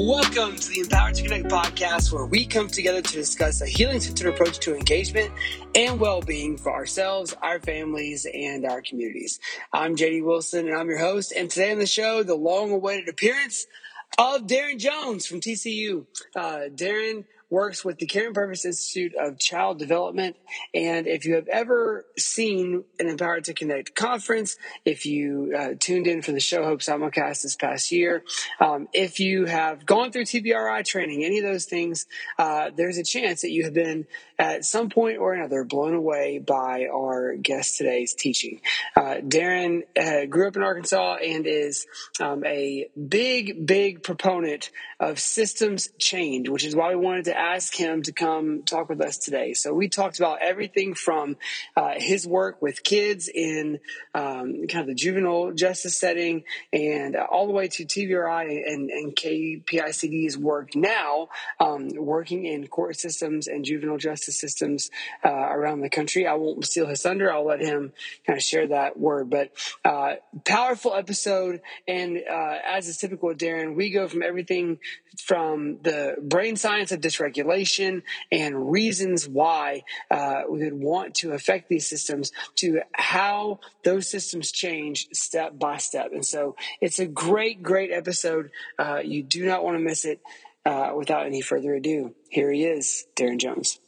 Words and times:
Welcome 0.00 0.54
to 0.54 0.68
the 0.68 0.78
Empowered 0.82 1.16
to 1.16 1.24
Connect 1.24 1.46
podcast, 1.46 2.12
where 2.12 2.24
we 2.24 2.46
come 2.46 2.68
together 2.68 3.02
to 3.02 3.12
discuss 3.12 3.60
a 3.62 3.66
healing 3.66 3.98
centered 3.98 4.28
approach 4.28 4.60
to 4.60 4.76
engagement 4.76 5.32
and 5.74 5.98
well 5.98 6.20
being 6.20 6.56
for 6.56 6.72
ourselves, 6.72 7.34
our 7.42 7.58
families, 7.58 8.24
and 8.32 8.64
our 8.64 8.80
communities. 8.80 9.40
I'm 9.72 9.96
JD 9.96 10.24
Wilson, 10.24 10.68
and 10.68 10.78
I'm 10.78 10.88
your 10.88 11.00
host. 11.00 11.32
And 11.36 11.50
today 11.50 11.72
on 11.72 11.80
the 11.80 11.86
show, 11.86 12.22
the 12.22 12.36
long 12.36 12.70
awaited 12.70 13.08
appearance 13.08 13.66
of 14.16 14.42
Daren 14.42 14.78
Jones 14.78 15.26
from 15.26 15.40
TCU. 15.40 16.06
Uh, 16.36 16.68
Daren 16.72 17.24
works 17.50 17.84
with 17.84 17.98
the 17.98 18.06
Karyn 18.06 18.34
Purvis 18.34 18.64
Institute 18.64 19.14
of 19.14 19.38
Child 19.38 19.78
Development. 19.78 20.36
And 20.74 21.06
if 21.06 21.24
you 21.24 21.34
have 21.34 21.48
ever 21.48 22.04
seen 22.18 22.84
an 22.98 23.08
Empowered 23.08 23.44
to 23.44 23.54
Connect 23.54 23.94
conference, 23.94 24.56
if 24.84 25.06
you 25.06 25.54
uh, 25.56 25.68
tuned 25.78 26.06
in 26.06 26.22
for 26.22 26.32
the 26.32 26.40
Show 26.40 26.64
Hope 26.64 26.80
simulcast 26.80 27.42
this 27.42 27.56
past 27.56 27.90
year, 27.90 28.22
um, 28.60 28.88
if 28.92 29.20
you 29.20 29.46
have 29.46 29.86
gone 29.86 30.12
through 30.12 30.24
TBRI 30.24 30.84
training, 30.84 31.24
any 31.24 31.38
of 31.38 31.44
those 31.44 31.64
things, 31.64 32.06
uh, 32.38 32.70
there's 32.76 32.98
a 32.98 33.04
chance 33.04 33.42
that 33.42 33.50
you 33.50 33.64
have 33.64 33.74
been 33.74 34.06
at 34.38 34.64
some 34.64 34.88
point 34.88 35.18
or 35.18 35.32
another 35.32 35.64
blown 35.64 35.94
away 35.94 36.38
by 36.38 36.86
our 36.92 37.34
guest 37.34 37.76
today's 37.76 38.14
teaching. 38.14 38.60
Uh, 38.94 39.16
Daren 39.20 39.82
uh, 39.98 40.26
grew 40.26 40.48
up 40.48 40.56
in 40.56 40.62
Arkansas 40.62 41.16
and 41.16 41.46
is 41.46 41.86
um, 42.20 42.44
a 42.44 42.88
big, 43.08 43.66
big 43.66 44.02
proponent 44.02 44.70
of 45.00 45.18
systems 45.18 45.88
change, 45.98 46.48
which 46.48 46.64
is 46.64 46.76
why 46.76 46.90
we 46.90 46.96
wanted 46.96 47.24
to 47.26 47.37
ask 47.38 47.74
him 47.74 48.02
to 48.02 48.12
come 48.12 48.62
talk 48.64 48.88
with 48.88 49.00
us 49.00 49.16
today. 49.16 49.54
So 49.54 49.72
we 49.72 49.88
talked 49.88 50.18
about 50.18 50.38
everything 50.42 50.94
from 50.94 51.36
uh, 51.76 51.94
his 51.96 52.26
work 52.26 52.60
with 52.60 52.82
kids 52.82 53.28
in 53.32 53.78
um, 54.14 54.66
kind 54.66 54.82
of 54.82 54.86
the 54.86 54.94
juvenile 54.94 55.52
justice 55.52 55.98
setting 55.98 56.44
and 56.72 57.16
uh, 57.16 57.26
all 57.30 57.46
the 57.46 57.52
way 57.52 57.68
to 57.68 57.84
TBRI 57.84 58.62
and, 58.66 58.90
and 58.90 59.14
KPICD's 59.14 60.36
work 60.36 60.74
now, 60.74 61.28
um, 61.60 61.88
working 61.96 62.44
in 62.44 62.66
court 62.66 62.96
systems 62.96 63.46
and 63.46 63.64
juvenile 63.64 63.98
justice 63.98 64.38
systems 64.38 64.90
uh, 65.24 65.30
around 65.30 65.80
the 65.80 65.90
country. 65.90 66.26
I 66.26 66.34
won't 66.34 66.64
steal 66.66 66.86
his 66.86 67.02
thunder. 67.02 67.32
I'll 67.32 67.46
let 67.46 67.60
him 67.60 67.92
kind 68.26 68.36
of 68.36 68.42
share 68.42 68.66
that 68.68 68.98
word. 68.98 69.30
But 69.30 69.52
uh, 69.84 70.14
powerful 70.44 70.94
episode. 70.94 71.60
And 71.86 72.18
uh, 72.18 72.58
as 72.66 72.88
is 72.88 72.96
typical 72.96 73.28
with 73.28 73.38
Daren, 73.38 73.76
we 73.76 73.90
go 73.90 74.08
from 74.08 74.22
everything 74.22 74.78
from 75.18 75.78
the 75.82 76.16
brain 76.22 76.56
science 76.56 76.92
of 76.92 77.00
dysregulation 77.00 77.27
and 78.30 78.70
reasons 78.70 79.28
why 79.28 79.82
uh, 80.10 80.42
we 80.48 80.64
would 80.64 80.74
want 80.74 81.14
to 81.16 81.32
affect 81.32 81.68
these 81.68 81.86
systems 81.86 82.32
to 82.56 82.80
how 82.92 83.60
those 83.84 84.08
systems 84.08 84.52
change 84.52 85.08
step 85.12 85.58
by 85.58 85.78
step. 85.78 86.12
And 86.12 86.24
so 86.24 86.56
it's 86.80 86.98
a 86.98 87.06
great, 87.06 87.62
great 87.62 87.90
episode. 87.92 88.50
Uh, 88.78 89.00
you 89.04 89.22
do 89.22 89.46
not 89.46 89.64
want 89.64 89.76
to 89.76 89.84
miss 89.84 90.04
it. 90.04 90.20
Uh, 90.66 90.92
without 90.94 91.24
any 91.24 91.40
further 91.40 91.74
ado, 91.74 92.14
here 92.28 92.52
he 92.52 92.64
is, 92.64 93.06
Daren 93.16 93.38
Jones. 93.38 93.78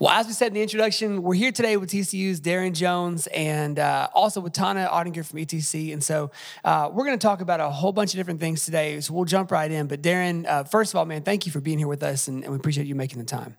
Well, 0.00 0.10
as 0.10 0.26
we 0.26 0.32
said 0.32 0.48
in 0.48 0.54
the 0.54 0.62
introduction, 0.62 1.22
we're 1.22 1.34
here 1.34 1.52
today 1.52 1.76
with 1.76 1.90
TCU's 1.90 2.40
Daren 2.40 2.72
Jones 2.72 3.28
and 3.28 3.78
uh, 3.78 4.08
also 4.12 4.40
with 4.40 4.52
Tana 4.52 4.88
Ottinger 4.90 5.24
from 5.24 5.38
ETC. 5.38 5.92
And 5.92 6.02
so 6.02 6.32
uh, 6.64 6.90
we're 6.92 7.04
going 7.04 7.16
to 7.16 7.24
talk 7.24 7.40
about 7.40 7.60
a 7.60 7.70
whole 7.70 7.92
bunch 7.92 8.12
of 8.12 8.18
different 8.18 8.40
things 8.40 8.64
today. 8.64 9.00
So 9.00 9.14
we'll 9.14 9.24
jump 9.24 9.52
right 9.52 9.70
in. 9.70 9.86
But 9.86 10.02
Daren, 10.02 10.46
uh, 10.48 10.64
first 10.64 10.92
of 10.92 10.98
all, 10.98 11.04
man, 11.04 11.22
thank 11.22 11.46
you 11.46 11.52
for 11.52 11.60
being 11.60 11.78
here 11.78 11.86
with 11.86 12.02
us, 12.02 12.26
and, 12.26 12.42
and, 12.42 12.52
we 12.52 12.56
appreciate 12.56 12.88
you 12.88 12.96
making 12.96 13.18
the 13.18 13.24
time. 13.24 13.56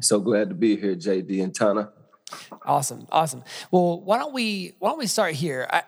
So 0.00 0.20
glad 0.20 0.50
to 0.50 0.54
be 0.54 0.76
here, 0.76 0.94
JD 0.94 1.42
and 1.42 1.54
Tana. 1.54 1.90
Awesome, 2.64 3.06
awesome. 3.10 3.42
Well, 3.70 4.00
why 4.00 4.18
don't 4.18 4.32
we 4.32 4.74
why 4.78 4.90
don't 4.90 4.98
we 4.98 5.06
start 5.06 5.34
here? 5.34 5.66
I, 5.70 5.82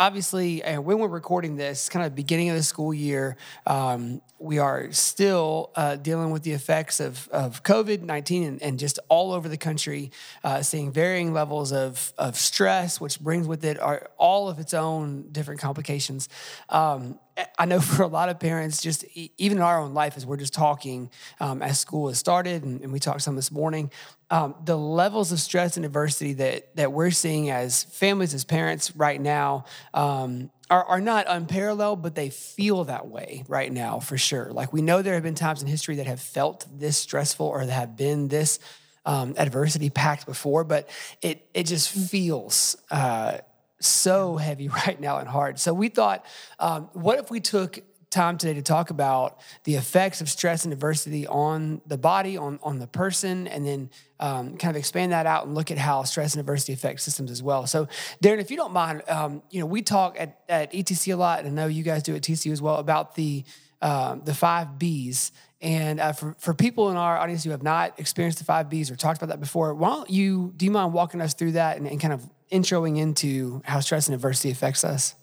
obviously, 0.00 0.62
and 0.62 0.86
when 0.86 0.98
we're 0.98 1.08
recording 1.08 1.56
this, 1.56 1.90
kind 1.90 2.06
of 2.06 2.14
beginning 2.14 2.48
of 2.48 2.56
the 2.56 2.62
school 2.62 2.94
year, 2.94 3.36
um, 3.66 4.22
we 4.38 4.58
are 4.58 4.90
still 4.92 5.70
uh, 5.76 5.96
dealing 5.96 6.30
with 6.30 6.42
the 6.42 6.52
effects 6.52 7.00
of, 7.00 7.28
of 7.28 7.62
COVID 7.62 8.00
19 8.00 8.44
and, 8.44 8.62
and, 8.62 8.78
just 8.78 8.98
all 9.10 9.30
over 9.30 9.46
the 9.46 9.58
country, 9.58 10.10
uh, 10.42 10.62
seeing 10.62 10.90
varying 10.90 11.34
levels 11.34 11.70
of, 11.70 12.14
of 12.16 12.34
stress, 12.36 12.98
which 12.98 13.20
brings 13.20 13.46
with 13.46 13.62
it 13.62 13.78
our, 13.78 14.08
all 14.16 14.48
of 14.48 14.58
its 14.58 14.72
own 14.72 15.28
different 15.32 15.60
complications. 15.60 16.30
Um, 16.70 17.18
I 17.58 17.64
know 17.64 17.80
for 17.80 18.02
a 18.02 18.06
lot 18.06 18.28
of 18.28 18.38
parents, 18.40 18.82
just 18.82 19.04
even 19.14 19.58
in 19.58 19.62
our 19.62 19.80
own 19.80 19.94
life, 19.94 20.16
as 20.16 20.26
we're 20.26 20.36
just 20.36 20.54
talking 20.54 21.10
um, 21.40 21.62
as 21.62 21.78
school 21.78 22.08
has 22.08 22.18
started, 22.18 22.64
and, 22.64 22.80
and, 22.80 22.92
we 22.92 22.98
talked 22.98 23.22
some 23.22 23.36
this 23.36 23.50
morning, 23.50 23.90
um, 24.30 24.54
the 24.64 24.76
levels 24.76 25.32
of 25.32 25.40
stress 25.40 25.76
and 25.76 25.84
adversity 25.84 26.34
that 26.34 26.74
that 26.76 26.92
we're 26.92 27.10
seeing 27.10 27.50
as 27.50 27.84
families, 27.84 28.34
as 28.34 28.44
parents 28.44 28.94
right 28.96 29.20
now, 29.20 29.64
um, 29.94 30.50
are, 30.70 30.84
are 30.84 31.00
not 31.00 31.26
unparalleled, 31.28 32.02
but 32.02 32.14
they 32.14 32.30
feel 32.30 32.84
that 32.84 33.08
way 33.08 33.44
right 33.48 33.72
now 33.72 33.98
for 33.98 34.16
sure. 34.16 34.52
Like 34.52 34.72
we 34.72 34.82
know 34.82 35.02
there 35.02 35.14
have 35.14 35.22
been 35.22 35.34
times 35.34 35.62
in 35.62 35.68
history 35.68 35.96
that 35.96 36.06
have 36.06 36.20
felt 36.20 36.66
this 36.72 36.96
stressful 36.96 37.46
or 37.46 37.66
that 37.66 37.72
have 37.72 37.96
been 37.96 38.28
this 38.28 38.60
um, 39.04 39.34
adversity 39.36 39.90
packed 39.90 40.26
before, 40.26 40.64
but 40.64 40.88
it 41.22 41.48
it 41.54 41.64
just 41.64 41.90
feels. 41.90 42.76
Uh, 42.90 43.38
so 43.80 44.36
heavy 44.36 44.68
right 44.86 45.00
now 45.00 45.18
and 45.18 45.28
hard. 45.28 45.58
So 45.58 45.72
we 45.74 45.88
thought, 45.88 46.24
um, 46.58 46.88
what 46.92 47.18
if 47.18 47.30
we 47.30 47.40
took 47.40 47.80
time 48.10 48.36
today 48.36 48.54
to 48.54 48.62
talk 48.62 48.90
about 48.90 49.38
the 49.64 49.76
effects 49.76 50.20
of 50.20 50.28
stress 50.28 50.64
and 50.64 50.72
adversity 50.72 51.28
on 51.28 51.80
the 51.86 51.96
body, 51.96 52.36
on, 52.36 52.58
on 52.62 52.80
the 52.80 52.86
person, 52.88 53.46
and 53.46 53.64
then 53.64 53.90
um, 54.18 54.56
kind 54.56 54.70
of 54.70 54.76
expand 54.76 55.12
that 55.12 55.26
out 55.26 55.46
and 55.46 55.54
look 55.54 55.70
at 55.70 55.78
how 55.78 56.02
stress 56.02 56.34
and 56.34 56.40
adversity 56.40 56.72
affect 56.72 57.00
systems 57.00 57.30
as 57.30 57.42
well. 57.42 57.66
So, 57.66 57.86
Daren, 58.22 58.40
if 58.40 58.50
you 58.50 58.56
don't 58.56 58.72
mind, 58.72 59.02
um, 59.08 59.42
you 59.50 59.60
know, 59.60 59.66
we 59.66 59.82
talk 59.82 60.16
at, 60.18 60.40
at 60.48 60.72
ETC 60.72 61.12
a 61.12 61.16
lot, 61.16 61.38
and 61.38 61.48
I 61.48 61.50
know 61.50 61.68
you 61.68 61.84
guys 61.84 62.02
do 62.02 62.16
at 62.16 62.22
TCU 62.22 62.50
as 62.50 62.60
well 62.60 62.76
about 62.76 63.14
the 63.14 63.44
um, 63.82 64.22
the 64.24 64.34
five 64.34 64.78
B's. 64.78 65.32
And 65.62 66.00
uh, 66.00 66.12
for, 66.12 66.36
for 66.38 66.54
people 66.54 66.90
in 66.90 66.96
our 66.96 67.18
audience 67.18 67.44
who 67.44 67.50
have 67.50 67.62
not 67.62 67.98
experienced 67.98 68.38
the 68.38 68.44
five 68.44 68.68
B's 68.68 68.90
or 68.90 68.96
talked 68.96 69.18
about 69.18 69.28
that 69.28 69.40
before, 69.40 69.74
why 69.74 69.90
don't 69.90 70.10
you, 70.10 70.52
do 70.56 70.64
you 70.64 70.70
mind 70.70 70.92
walking 70.92 71.20
us 71.20 71.34
through 71.34 71.52
that 71.52 71.76
and, 71.76 71.86
and 71.86 72.00
kind 72.00 72.12
of 72.14 72.26
introing 72.50 72.98
into 72.98 73.62
how 73.64 73.80
stress 73.80 74.08
and 74.08 74.14
adversity 74.14 74.50
affects 74.50 74.84
us? 74.84 75.14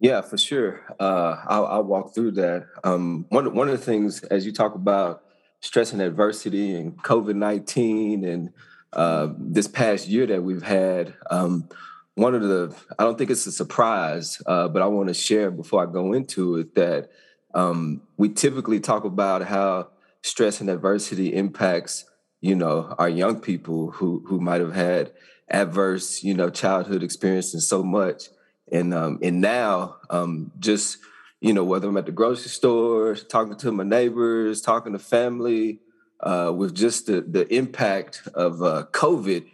Yeah, 0.00 0.20
for 0.20 0.36
sure. 0.36 0.82
Uh, 0.98 1.36
I'll, 1.46 1.66
I'll, 1.66 1.84
walk 1.84 2.14
through 2.14 2.32
that. 2.32 2.66
Um, 2.82 3.26
one 3.28 3.54
one 3.54 3.68
of 3.68 3.78
the 3.78 3.84
things 3.84 4.22
as 4.24 4.44
you 4.44 4.52
talk 4.52 4.74
about 4.74 5.22
stress 5.60 5.92
and 5.92 6.02
adversity 6.02 6.74
and 6.74 7.02
COVID 7.02 7.36
nineteen 7.36 8.24
and 8.24 8.52
uh, 8.92 9.28
this 9.38 9.66
past 9.66 10.06
year 10.08 10.26
that 10.26 10.42
we've 10.42 10.62
had, 10.62 11.14
um, 11.30 11.68
one 12.16 12.34
of 12.34 12.42
the 12.42 12.76
I 12.98 13.04
don't 13.04 13.16
think 13.16 13.30
it's 13.30 13.46
a 13.46 13.52
surprise, 13.52 14.42
uh, 14.46 14.68
but 14.68 14.82
I 14.82 14.86
want 14.86 15.08
to 15.08 15.14
share 15.14 15.50
before 15.50 15.82
I 15.82 15.90
go 15.90 16.12
into 16.12 16.56
it 16.56 16.74
that 16.74 17.10
um, 17.54 18.02
we 18.16 18.28
typically 18.28 18.80
talk 18.80 19.04
about 19.04 19.42
how 19.42 19.88
stress 20.22 20.60
and 20.60 20.70
adversity 20.70 21.34
impacts 21.34 22.04
you 22.40 22.54
know 22.54 22.94
our 22.98 23.08
young 23.08 23.40
people 23.40 23.90
who 23.90 24.22
who 24.26 24.40
might 24.40 24.60
have 24.60 24.74
had 24.74 25.12
adverse 25.50 26.24
you 26.24 26.34
know 26.34 26.50
childhood 26.50 27.02
experiences 27.02 27.68
so 27.68 27.82
much 27.82 28.28
and 28.72 28.94
um, 28.94 29.18
and 29.22 29.40
now 29.40 29.96
um, 30.10 30.50
just 30.58 30.98
you 31.40 31.52
know 31.52 31.64
whether 31.64 31.88
I'm 31.88 31.96
at 31.96 32.06
the 32.06 32.12
grocery 32.12 32.48
store, 32.48 33.14
talking 33.14 33.56
to 33.56 33.72
my 33.72 33.84
neighbors, 33.84 34.60
talking 34.60 34.92
to 34.92 34.98
family, 34.98 35.80
uh, 36.20 36.52
with 36.54 36.74
just 36.74 37.06
the 37.06 37.20
the 37.20 37.52
impact 37.54 38.26
of 38.34 38.62
uh, 38.62 38.86
COVID 38.92 39.46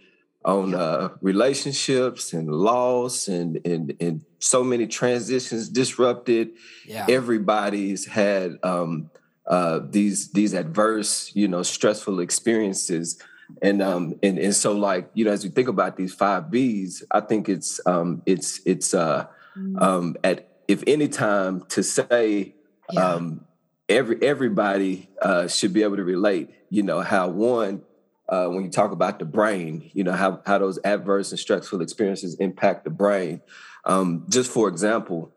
on 0.44 0.74
uh, 0.74 1.10
relationships 1.20 2.32
and 2.32 2.48
loss 2.48 3.28
and, 3.28 3.60
and 3.66 3.94
and 4.00 4.24
so 4.38 4.62
many 4.64 4.86
transitions 4.86 5.68
disrupted. 5.68 6.52
Yeah. 6.86 7.06
Everybody's 7.08 8.06
had 8.06 8.58
um, 8.62 9.10
uh, 9.46 9.80
these 9.82 10.30
these 10.30 10.54
adverse, 10.54 11.32
you 11.34 11.48
know, 11.48 11.62
stressful 11.62 12.20
experiences 12.20 13.20
and 13.62 13.82
um 13.82 14.14
and 14.22 14.38
and 14.38 14.54
so 14.54 14.72
like 14.72 15.10
you 15.14 15.24
know 15.24 15.32
as 15.32 15.44
we 15.44 15.50
think 15.50 15.68
about 15.68 15.96
these 15.96 16.12
five 16.14 16.50
B's, 16.50 17.02
I 17.10 17.20
think 17.20 17.48
it's 17.48 17.80
um 17.86 18.22
it's 18.26 18.60
it's 18.64 18.94
uh 18.94 19.26
mm. 19.56 19.80
um 19.80 20.16
at 20.24 20.48
if 20.68 20.82
any 20.86 21.08
time 21.08 21.64
to 21.70 21.82
say 21.82 22.54
yeah. 22.92 23.12
um 23.12 23.44
every 23.88 24.22
everybody 24.22 25.08
uh 25.22 25.48
should 25.48 25.72
be 25.72 25.82
able 25.82 25.96
to 25.96 26.04
relate. 26.04 26.50
You 26.70 26.82
know 26.82 27.00
how 27.00 27.28
one 27.28 27.82
uh, 28.30 28.46
when 28.46 28.62
you 28.64 28.70
talk 28.70 28.92
about 28.92 29.18
the 29.18 29.24
brain, 29.24 29.90
you 29.92 30.04
know 30.04 30.12
how 30.12 30.40
how 30.46 30.58
those 30.58 30.78
adverse 30.84 31.32
and 31.32 31.38
stressful 31.38 31.82
experiences 31.82 32.36
impact 32.36 32.84
the 32.84 32.90
brain. 32.90 33.42
Um, 33.84 34.24
just 34.28 34.50
for 34.50 34.68
example, 34.68 35.32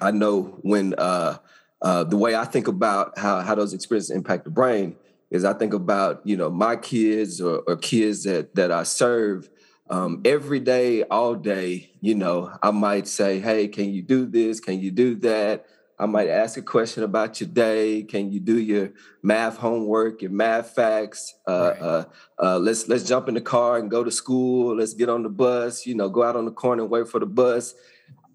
I 0.00 0.10
know 0.10 0.58
when 0.62 0.94
uh, 0.98 1.38
uh, 1.80 2.04
the 2.04 2.16
way 2.16 2.34
I 2.34 2.44
think 2.44 2.66
about 2.66 3.16
how 3.16 3.40
how 3.40 3.54
those 3.54 3.72
experiences 3.72 4.10
impact 4.10 4.44
the 4.44 4.50
brain 4.50 4.96
is 5.30 5.44
I 5.44 5.52
think 5.52 5.74
about 5.74 6.20
you 6.24 6.36
know 6.36 6.50
my 6.50 6.76
kids 6.76 7.40
or, 7.40 7.62
or 7.66 7.76
kids 7.76 8.24
that 8.24 8.54
that 8.54 8.70
I 8.70 8.84
serve 8.84 9.48
um, 9.88 10.22
every 10.24 10.60
day, 10.60 11.02
all 11.04 11.34
day. 11.34 11.90
You 12.00 12.14
know, 12.14 12.56
I 12.62 12.70
might 12.70 13.08
say, 13.08 13.40
"Hey, 13.40 13.68
can 13.68 13.92
you 13.92 14.02
do 14.02 14.26
this? 14.26 14.60
Can 14.60 14.80
you 14.80 14.90
do 14.90 15.14
that?" 15.16 15.66
I 15.98 16.04
might 16.04 16.28
ask 16.28 16.58
a 16.58 16.62
question 16.62 17.02
about 17.04 17.40
your 17.40 17.48
day. 17.48 18.02
Can 18.02 18.30
you 18.30 18.38
do 18.38 18.58
your 18.58 18.90
math 19.22 19.56
homework, 19.56 20.20
your 20.20 20.30
math 20.30 20.74
facts? 20.74 21.34
Uh, 21.48 21.52
right. 21.52 21.80
uh, 21.80 22.04
uh, 22.42 22.58
let's 22.58 22.86
let's 22.86 23.04
jump 23.04 23.28
in 23.28 23.34
the 23.34 23.40
car 23.40 23.78
and 23.78 23.90
go 23.90 24.04
to 24.04 24.10
school. 24.10 24.76
Let's 24.76 24.92
get 24.92 25.08
on 25.08 25.22
the 25.22 25.30
bus. 25.30 25.86
You 25.86 25.94
know, 25.94 26.08
go 26.08 26.22
out 26.22 26.36
on 26.36 26.44
the 26.44 26.50
corner 26.50 26.82
and 26.82 26.90
wait 26.90 27.08
for 27.08 27.18
the 27.18 27.26
bus. 27.26 27.74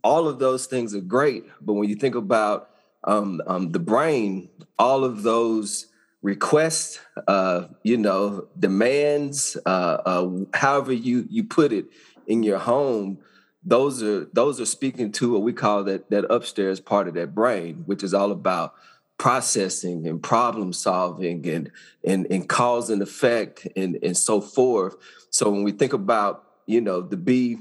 All 0.04 0.28
of 0.28 0.40
those 0.40 0.66
things 0.66 0.96
are 0.96 1.02
great, 1.02 1.46
but 1.62 1.74
when 1.74 1.88
you 1.88 1.96
think 1.96 2.16
about 2.16 2.72
um, 3.04 3.42
um, 3.46 3.72
the 3.72 3.80
brain, 3.80 4.50
all 4.80 5.04
of 5.04 5.22
those 5.22 5.86
requests, 6.22 7.00
uh, 7.28 7.66
you 7.84 7.98
know, 7.98 8.48
demands, 8.58 9.58
uh, 9.66 9.98
uh, 10.06 10.30
however 10.54 10.94
you 10.94 11.26
you 11.30 11.44
put 11.44 11.74
it 11.74 11.86
in 12.28 12.44
your 12.44 12.60
home, 12.60 13.20
those 13.64 14.02
are 14.04 14.26
those 14.34 14.62
are 14.62 14.66
speaking 14.66 15.12
to 15.14 15.34
what 15.34 15.42
we 15.42 15.54
call 15.54 15.84
that 15.84 16.10
that 16.10 16.26
upstairs 16.26 16.80
part 16.80 17.08
of 17.08 17.14
that 17.16 17.34
brain, 17.34 17.84
which 17.86 18.04
is 18.04 18.14
all 18.14 18.32
about 18.32 18.76
processing 19.18 20.08
and 20.08 20.24
problem 20.24 20.74
solving 20.74 21.48
and 21.48 21.72
and, 22.04 22.28
and 22.32 22.50
cause 22.50 22.90
and 22.90 23.02
effect 23.02 23.68
and, 23.76 23.98
and 24.02 24.18
so 24.18 24.42
forth. 24.42 24.96
So 25.30 25.50
when 25.50 25.64
we 25.64 25.72
think 25.72 25.94
about, 25.94 26.44
you 26.66 26.82
know, 26.82 27.02
the 27.02 27.18
B 27.18 27.58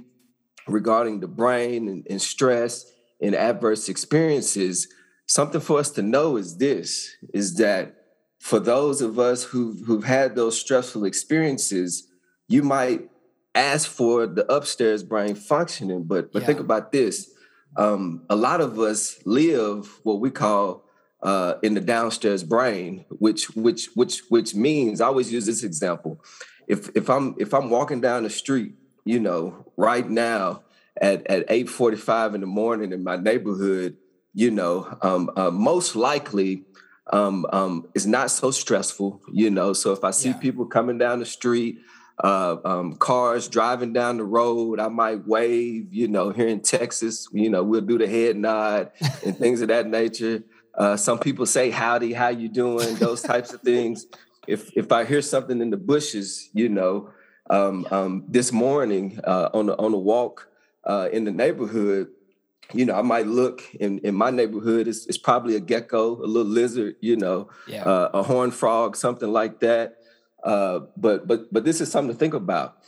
regarding 0.67 1.21
the 1.21 1.29
brain 1.29 1.89
and, 1.89 2.07
and 2.09 2.21
stress 2.21 2.91
and 3.21 3.35
adverse 3.35 3.89
experiences, 3.89 4.89
something 5.27 5.61
for 5.61 5.79
us 5.79 5.91
to 5.91 6.03
know 6.03 6.37
is 6.37 6.57
this 6.57 7.15
is 7.35 7.57
that 7.57 8.00
for 8.41 8.59
those 8.59 9.03
of 9.03 9.19
us 9.19 9.45
who've, 9.45 9.79
who've 9.87 10.03
had 10.03 10.35
those 10.35 10.59
stressful 10.59 11.05
experiences, 11.05 12.09
you 12.49 12.63
might 12.63 13.09
ask 13.55 13.89
for 13.89 14.27
the 14.27 14.51
upstairs 14.51 15.03
brain 15.03 15.35
functioning, 15.35 16.05
but 16.05 16.33
but 16.33 16.41
yeah. 16.41 16.47
think 16.47 16.59
about 16.61 16.91
this. 16.91 17.31
Um, 17.77 18.23
a 18.29 18.35
lot 18.35 18.61
of 18.61 18.79
us 18.79 19.21
live 19.27 20.01
what 20.05 20.21
we 20.21 20.31
call 20.31 20.85
uh, 21.23 21.55
in 21.63 21.75
the 21.75 21.81
downstairs 21.81 22.43
brain, 22.43 23.05
which 23.11 23.51
which 23.51 23.91
which 23.95 24.23
which 24.31 24.55
means 24.55 25.01
I 25.01 25.07
always 25.07 25.31
use 25.31 25.45
this 25.45 25.63
example. 25.63 26.25
If 26.67 26.89
if 26.97 27.11
I'm 27.11 27.35
if 27.39 27.53
I'm 27.53 27.69
walking 27.69 28.01
down 28.01 28.23
the 28.23 28.31
street, 28.31 28.73
you 29.05 29.21
know, 29.21 29.71
right 29.77 30.09
now 30.09 30.63
at 31.01 31.27
at 31.27 31.45
eight 31.51 31.69
forty 31.69 31.99
five 31.99 32.35
in 32.35 32.41
the 32.41 32.47
morning 32.47 32.93
in 32.93 33.05
my 33.05 33.17
neighborhood, 33.17 33.99
you 34.33 34.51
know, 34.51 34.97
um, 35.03 35.31
uh, 35.37 35.51
most 35.51 35.95
likely 35.95 36.65
um, 37.13 37.47
um, 37.53 37.89
is 37.95 38.07
not 38.07 38.31
so 38.31 38.51
stressful, 38.51 39.21
you 39.33 39.51
know. 39.51 39.73
So 39.73 39.93
if 39.93 40.05
I 40.05 40.11
see 40.11 40.31
yeah. 40.31 40.37
people 40.37 40.67
coming 40.67 40.99
down 40.99 41.19
the 41.19 41.27
street, 41.27 41.79
uh, 42.23 42.57
um, 42.65 42.97
cars 42.97 43.49
driving 43.49 43.93
down 43.93 44.19
the 44.19 44.25
road, 44.25 44.79
I 44.79 44.89
might 44.89 45.27
wave, 45.27 45.93
you 45.93 46.09
know, 46.09 46.31
here 46.31 46.49
in 46.49 46.61
Texas, 46.61 47.29
you 47.33 47.49
know, 47.49 47.63
we'll 47.63 47.81
do 47.81 47.99
the 47.99 48.07
head 48.07 48.37
nod 48.37 48.91
and 49.25 49.37
things 49.39 49.61
of 49.61 49.69
that 49.69 49.87
nature. 49.87 50.43
Uh, 50.75 50.97
some 50.97 51.19
people 51.19 51.47
say 51.47 51.71
howdy, 51.71 52.13
how 52.13 52.29
you 52.29 52.49
doing, 52.49 52.95
those 52.97 53.23
types 53.23 53.53
of 53.53 53.61
things. 53.63 54.07
If 54.47 54.71
if 54.77 54.93
I 54.93 55.05
hear 55.05 55.23
something 55.23 55.61
in 55.61 55.71
the 55.71 55.77
bushes, 55.77 56.49
you 56.53 56.69
know, 56.69 57.11
um, 57.49 57.87
um, 57.91 58.25
this 58.29 58.53
morning 58.53 59.21
uh, 59.25 59.51
on 59.53 59.67
the 59.67 59.77
on 59.77 59.93
the 59.93 59.99
walk 59.99 60.49
uh, 60.85 61.09
in 61.13 61.25
the 61.25 61.33
neighborhood, 61.33 62.09
you 62.73 62.85
know, 62.85 62.95
I 62.95 63.03
might 63.03 63.27
look 63.27 63.63
in, 63.75 63.99
in 64.01 64.15
my 64.15 64.31
neighborhood, 64.31 64.89
it's, 64.89 65.07
it's 65.07 65.19
probably 65.19 65.57
a 65.57 65.61
gecko, 65.61 66.17
a 66.17 66.27
little 66.27 66.51
lizard, 66.51 66.97
you 67.01 67.17
know, 67.17 67.51
yeah. 67.67 67.85
uh, 67.85 68.11
a 68.15 68.23
horn 68.23 68.51
frog, 68.51 68.97
something 68.97 69.33
like 69.33 69.61
that. 69.61 69.97
Uh, 70.43 70.81
but 70.97 71.27
but 71.27 71.53
but 71.53 71.65
this 71.65 71.81
is 71.81 71.91
something 71.91 72.15
to 72.15 72.19
think 72.19 72.35
about. 72.35 72.79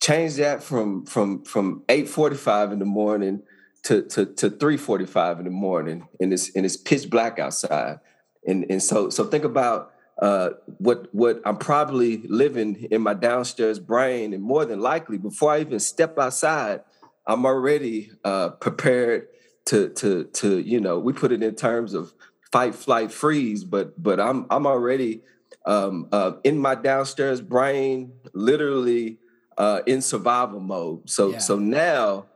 Change 0.00 0.34
that 0.34 0.62
from 0.62 1.06
from 1.06 1.44
from 1.44 1.82
8:45 1.88 2.72
in 2.72 2.78
the 2.78 2.84
morning 2.84 3.42
to 3.84 4.02
to 4.02 4.26
to 4.26 4.50
3:45 4.50 5.38
in 5.38 5.44
the 5.44 5.50
morning, 5.50 6.08
and 6.20 6.32
it's 6.32 6.54
and 6.56 6.66
it's 6.66 6.76
pitch 6.76 7.08
black 7.08 7.38
outside. 7.38 8.00
And 8.46 8.66
and 8.68 8.82
so 8.82 9.10
so 9.10 9.24
think 9.24 9.44
about 9.44 9.92
uh, 10.20 10.50
what 10.78 11.08
what 11.14 11.40
I'm 11.44 11.58
probably 11.58 12.18
living 12.26 12.88
in 12.90 13.02
my 13.02 13.14
downstairs 13.14 13.78
brain, 13.78 14.32
and 14.32 14.42
more 14.42 14.64
than 14.64 14.80
likely, 14.80 15.18
before 15.18 15.52
I 15.52 15.60
even 15.60 15.78
step 15.78 16.18
outside, 16.18 16.82
I'm 17.26 17.44
already 17.44 18.10
uh, 18.24 18.50
prepared 18.50 19.28
to 19.66 19.88
to 19.90 20.24
to 20.24 20.58
you 20.58 20.80
know 20.80 20.98
we 20.98 21.12
put 21.12 21.32
it 21.32 21.42
in 21.42 21.54
terms 21.54 21.94
of 21.94 22.14
fight, 22.52 22.74
flight, 22.74 23.12
freeze, 23.12 23.64
but 23.64 24.00
but 24.02 24.20
I'm 24.20 24.46
I'm 24.50 24.66
already 24.66 25.22
um, 25.66 26.08
uh, 26.12 26.32
in 26.44 26.58
my 26.58 26.74
downstairs 26.74 27.40
brain, 27.40 28.12
literally 28.32 29.18
uh, 29.58 29.80
in 29.86 30.00
survival 30.00 30.60
mode. 30.60 31.10
So 31.10 31.32
yeah. 31.32 31.38
so 31.38 31.58
now, 31.58 32.26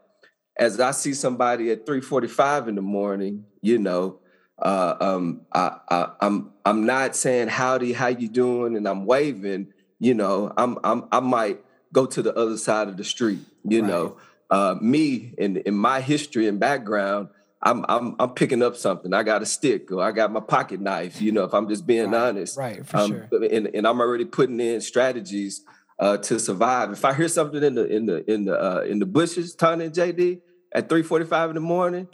as 0.59 0.81
I 0.81 0.91
see 0.91 1.15
somebody 1.15 1.71
at 1.71 1.87
3:45 1.87 2.69
in 2.69 2.75
the 2.75 2.83
morning, 2.83 3.45
you 3.63 3.79
know, 3.79 4.19
uh, 4.61 4.97
um, 5.01 5.43
I, 5.53 5.77
I, 5.89 6.11
I'm 6.21 6.53
I'm 6.65 6.85
not 6.85 7.17
saying 7.17 7.49
howdy, 7.49 7.93
how 7.93 8.09
you 8.09 8.29
doing, 8.29 8.77
and 8.77 8.87
I'm 8.87 9.07
waving. 9.07 9.73
You 9.99 10.15
know, 10.15 10.53
I'm 10.57 10.79
I'm 10.83 11.05
I 11.13 11.21
might 11.21 11.61
go 11.93 12.07
to 12.07 12.23
the 12.23 12.35
other 12.35 12.57
side 12.57 12.89
of 12.89 12.97
the 12.97 13.05
street. 13.05 13.41
You 13.65 13.83
right. 13.83 13.89
know, 13.89 14.17
uh, 14.51 14.77
me 14.81 15.35
in 15.39 15.59
in 15.59 15.75
my 15.75 16.01
history 16.01 16.49
and 16.49 16.59
background, 16.59 17.29
I'm 17.63 17.85
I'm 17.89 18.17
I'm 18.19 18.31
picking 18.31 18.63
up 18.63 18.77
something. 18.77 19.13
I 19.13 19.23
got 19.23 19.43
a 19.43 19.47
stick 19.47 19.93
or 19.93 20.03
I 20.03 20.13
got 20.13 20.33
my 20.33 20.41
pocket 20.41 20.81
knife. 20.81 21.21
You 21.21 21.33
know, 21.33 21.45
if 21.45 21.55
I'm 21.55 21.69
just 21.69 21.87
being 21.87 22.11
right, 22.11 22.29
honest, 22.29 22.57
right? 22.57 22.87
For 22.87 22.97
um, 22.97 23.11
sure. 23.11 23.45
And, 23.45 23.69
and 23.75 23.87
I'm 23.87 24.01
already 24.01 24.25
putting 24.25 24.61
in 24.61 24.81
strategies 24.81 25.65
uh, 25.99 26.17
to 26.17 26.41
survive. 26.41 26.91
If 26.91 27.05
I 27.05 27.13
hear 27.13 27.29
something 27.29 27.63
in 27.63 27.75
the 27.75 27.87
in 27.87 28.07
the 28.07 28.31
in 28.31 28.45
the 28.47 28.59
uh, 28.59 28.81
in 28.81 28.99
the 28.99 29.07
bushes, 29.07 29.55
Tony 29.55 29.85
and 29.87 29.95
JD 29.95 30.41
at 30.75 30.89
3:45 30.89 31.51
in 31.51 31.55
the 31.55 31.61
morning, 31.61 32.09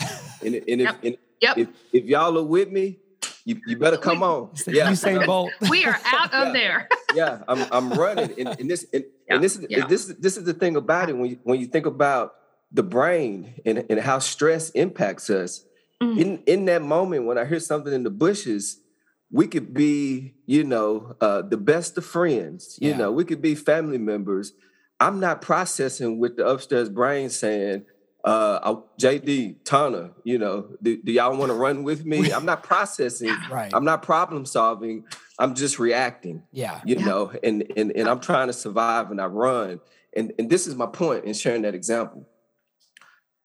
and, 0.44 0.54
and, 0.54 0.66
if, 0.68 0.78
yep. 0.80 0.98
and 1.04 1.16
yep. 1.40 1.58
if 1.58 1.68
if 1.92 2.04
y'all 2.04 2.36
are 2.36 2.42
with 2.42 2.70
me, 2.70 2.98
you, 3.44 3.60
you 3.66 3.78
better 3.78 3.96
come 3.96 4.20
we, 4.20 4.26
on. 4.26 4.50
Yeah, 4.66 4.90
Usain 4.90 5.24
Bolt. 5.26 5.52
we 5.70 5.84
are 5.84 5.98
out 6.04 6.34
of 6.34 6.48
yeah. 6.48 6.52
there. 6.52 6.88
yeah, 7.14 7.42
I'm 7.46 7.64
I'm 7.70 7.92
running, 7.92 8.32
and, 8.38 8.60
and 8.60 8.68
this 8.68 8.84
and, 8.92 9.04
yeah. 9.28 9.34
and 9.34 9.44
this 9.44 9.56
is 9.56 9.66
yeah. 9.68 9.86
this 9.86 10.06
this 10.18 10.36
is 10.36 10.44
the 10.44 10.54
thing 10.54 10.76
about 10.76 11.08
it 11.08 11.16
when 11.16 11.30
you, 11.30 11.38
when 11.42 11.60
you 11.60 11.66
think 11.66 11.86
about 11.86 12.34
the 12.72 12.82
brain 12.82 13.54
and, 13.64 13.84
and 13.88 14.00
how 14.00 14.18
stress 14.18 14.70
impacts 14.70 15.30
us. 15.30 15.64
Mm-hmm. 16.02 16.18
In 16.18 16.42
in 16.46 16.64
that 16.66 16.82
moment 16.82 17.24
when 17.24 17.38
I 17.38 17.44
hear 17.44 17.60
something 17.60 17.92
in 17.92 18.02
the 18.02 18.10
bushes, 18.10 18.80
we 19.30 19.46
could 19.46 19.74
be, 19.74 20.34
you 20.46 20.64
know, 20.64 21.16
uh, 21.20 21.42
the 21.42 21.56
best 21.56 21.96
of 21.98 22.04
friends. 22.04 22.78
You 22.80 22.94
know, 22.94 23.10
we 23.10 23.24
could 23.24 23.42
be 23.42 23.54
family 23.54 23.98
members. 23.98 24.52
I'm 25.00 25.20
not 25.20 25.42
processing 25.42 26.18
with 26.18 26.36
the 26.36 26.46
upstairs 26.46 26.88
brain 26.88 27.28
saying, 27.28 27.84
uh, 28.26 28.80
JD, 29.00 29.64
Tana, 29.64 30.10
you 30.24 30.38
know, 30.38 30.66
do, 30.82 31.00
do 31.00 31.12
y'all 31.12 31.36
want 31.36 31.50
to 31.50 31.56
run 31.56 31.84
with 31.84 32.04
me? 32.04 32.32
I'm 32.32 32.44
not 32.44 32.64
processing. 32.64 33.34
right. 33.50 33.70
I'm 33.72 33.84
not 33.84 34.02
problem 34.02 34.44
solving. 34.44 35.04
I'm 35.38 35.54
just 35.54 35.78
reacting. 35.78 36.42
Yeah. 36.50 36.80
You 36.84 36.96
yeah. 36.96 37.04
know, 37.04 37.32
and, 37.44 37.72
and 37.76 37.92
and 37.92 38.08
I'm 38.08 38.18
trying 38.18 38.48
to 38.48 38.52
survive 38.52 39.12
and 39.12 39.20
I 39.20 39.26
run. 39.26 39.80
And 40.14 40.32
and 40.40 40.50
this 40.50 40.66
is 40.66 40.74
my 40.74 40.86
point 40.86 41.24
in 41.24 41.34
sharing 41.34 41.62
that 41.62 41.74
example 41.74 42.26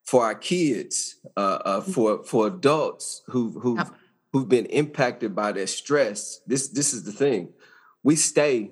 for 0.03 0.23
our 0.23 0.35
kids, 0.35 1.17
uh, 1.37 1.59
uh, 1.63 1.81
mm. 1.81 1.93
for 1.93 2.23
for 2.23 2.47
adults 2.47 3.21
who 3.27 3.59
who 3.59 3.77
who've, 3.77 3.91
who've 4.33 4.49
been 4.49 4.65
impacted 4.65 5.35
by 5.35 5.51
that 5.51 5.69
stress. 5.69 6.41
This 6.47 6.69
this 6.69 6.91
is 6.93 7.03
the 7.03 7.11
thing. 7.11 7.49
We 8.01 8.15
stay 8.15 8.71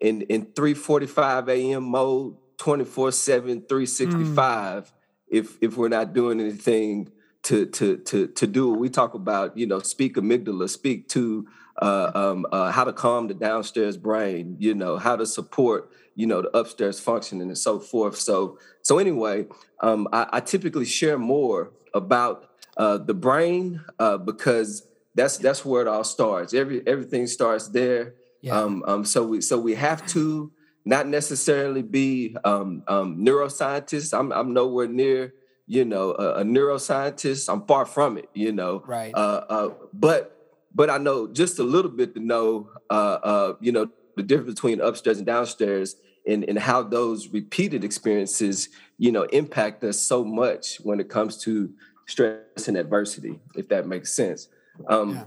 in 0.00 0.22
in 0.22 0.46
3:45 0.46 1.48
a.m. 1.48 1.84
mode 1.84 2.36
24/7 2.56 3.68
365 3.68 4.84
mm. 4.84 4.92
If 5.32 5.58
if 5.60 5.76
we're 5.76 5.88
not 5.88 6.12
doing 6.12 6.40
anything 6.40 7.10
to 7.44 7.66
to 7.66 7.96
to 7.96 8.28
to 8.28 8.46
do 8.46 8.70
what 8.70 8.78
we 8.78 8.88
talk 8.88 9.14
about, 9.14 9.56
you 9.56 9.66
know, 9.66 9.80
speak 9.80 10.14
amygdala, 10.16 10.68
speak 10.68 11.08
to 11.08 11.48
uh, 11.80 12.12
um, 12.14 12.46
uh, 12.52 12.70
how 12.70 12.84
to 12.84 12.92
calm 12.92 13.28
the 13.28 13.34
downstairs 13.34 13.96
brain, 13.96 14.56
you 14.60 14.74
know, 14.74 14.98
how 14.98 15.16
to 15.16 15.26
support, 15.26 15.90
you 16.14 16.26
know, 16.26 16.42
the 16.42 16.56
upstairs 16.56 17.00
functioning 17.00 17.48
and 17.48 17.56
so 17.56 17.80
forth. 17.80 18.16
So, 18.16 18.58
so 18.82 18.98
anyway, 18.98 19.46
um, 19.80 20.06
I, 20.12 20.26
I, 20.34 20.40
typically 20.40 20.84
share 20.84 21.16
more 21.16 21.72
about 21.94 22.50
uh, 22.76 22.98
the 22.98 23.14
brain 23.14 23.80
uh, 23.98 24.18
because 24.18 24.86
that's 25.14 25.38
that's 25.38 25.64
where 25.64 25.82
it 25.82 25.88
all 25.88 26.04
starts. 26.04 26.52
Every 26.52 26.86
everything 26.86 27.26
starts 27.26 27.68
there. 27.68 28.14
Yeah. 28.42 28.58
Um, 28.58 28.84
um, 28.86 29.04
so 29.04 29.24
we 29.24 29.40
so 29.40 29.58
we 29.58 29.74
have 29.74 30.06
to 30.08 30.52
not 30.84 31.06
necessarily 31.06 31.82
be 31.82 32.36
um, 32.44 32.82
um, 32.88 33.24
neuroscientists. 33.24 34.16
I'm 34.18 34.32
I'm 34.32 34.52
nowhere 34.52 34.88
near 34.88 35.34
you 35.66 35.84
know 35.84 36.12
a, 36.12 36.40
a, 36.40 36.44
neuroscientist. 36.44 37.52
I'm 37.52 37.66
far 37.66 37.86
from 37.86 38.18
it. 38.18 38.28
You 38.34 38.52
know, 38.52 38.82
right? 38.86 39.14
Uh, 39.14 39.44
uh, 39.48 39.68
but 39.92 40.36
but 40.74 40.90
I 40.90 40.98
know 40.98 41.28
just 41.28 41.58
a 41.58 41.62
little 41.62 41.90
bit 41.90 42.14
to 42.14 42.20
know, 42.20 42.70
uh, 42.90 43.18
uh, 43.22 43.54
you 43.60 43.72
know, 43.72 43.88
the 44.16 44.22
difference 44.22 44.54
between 44.54 44.80
upstairs 44.80 45.18
and 45.18 45.26
downstairs, 45.26 45.96
and 46.26 46.44
and 46.48 46.58
how 46.58 46.82
those 46.82 47.28
repeated 47.28 47.84
experiences, 47.84 48.68
you 48.98 49.12
know, 49.12 49.22
impact 49.24 49.84
us 49.84 50.00
so 50.00 50.24
much 50.24 50.76
when 50.76 51.00
it 51.00 51.08
comes 51.08 51.36
to 51.38 51.72
stress 52.06 52.68
and 52.68 52.76
adversity, 52.76 53.38
if 53.54 53.68
that 53.68 53.86
makes 53.86 54.12
sense. 54.12 54.48
Um, 54.88 55.10
yeah. 55.10 55.24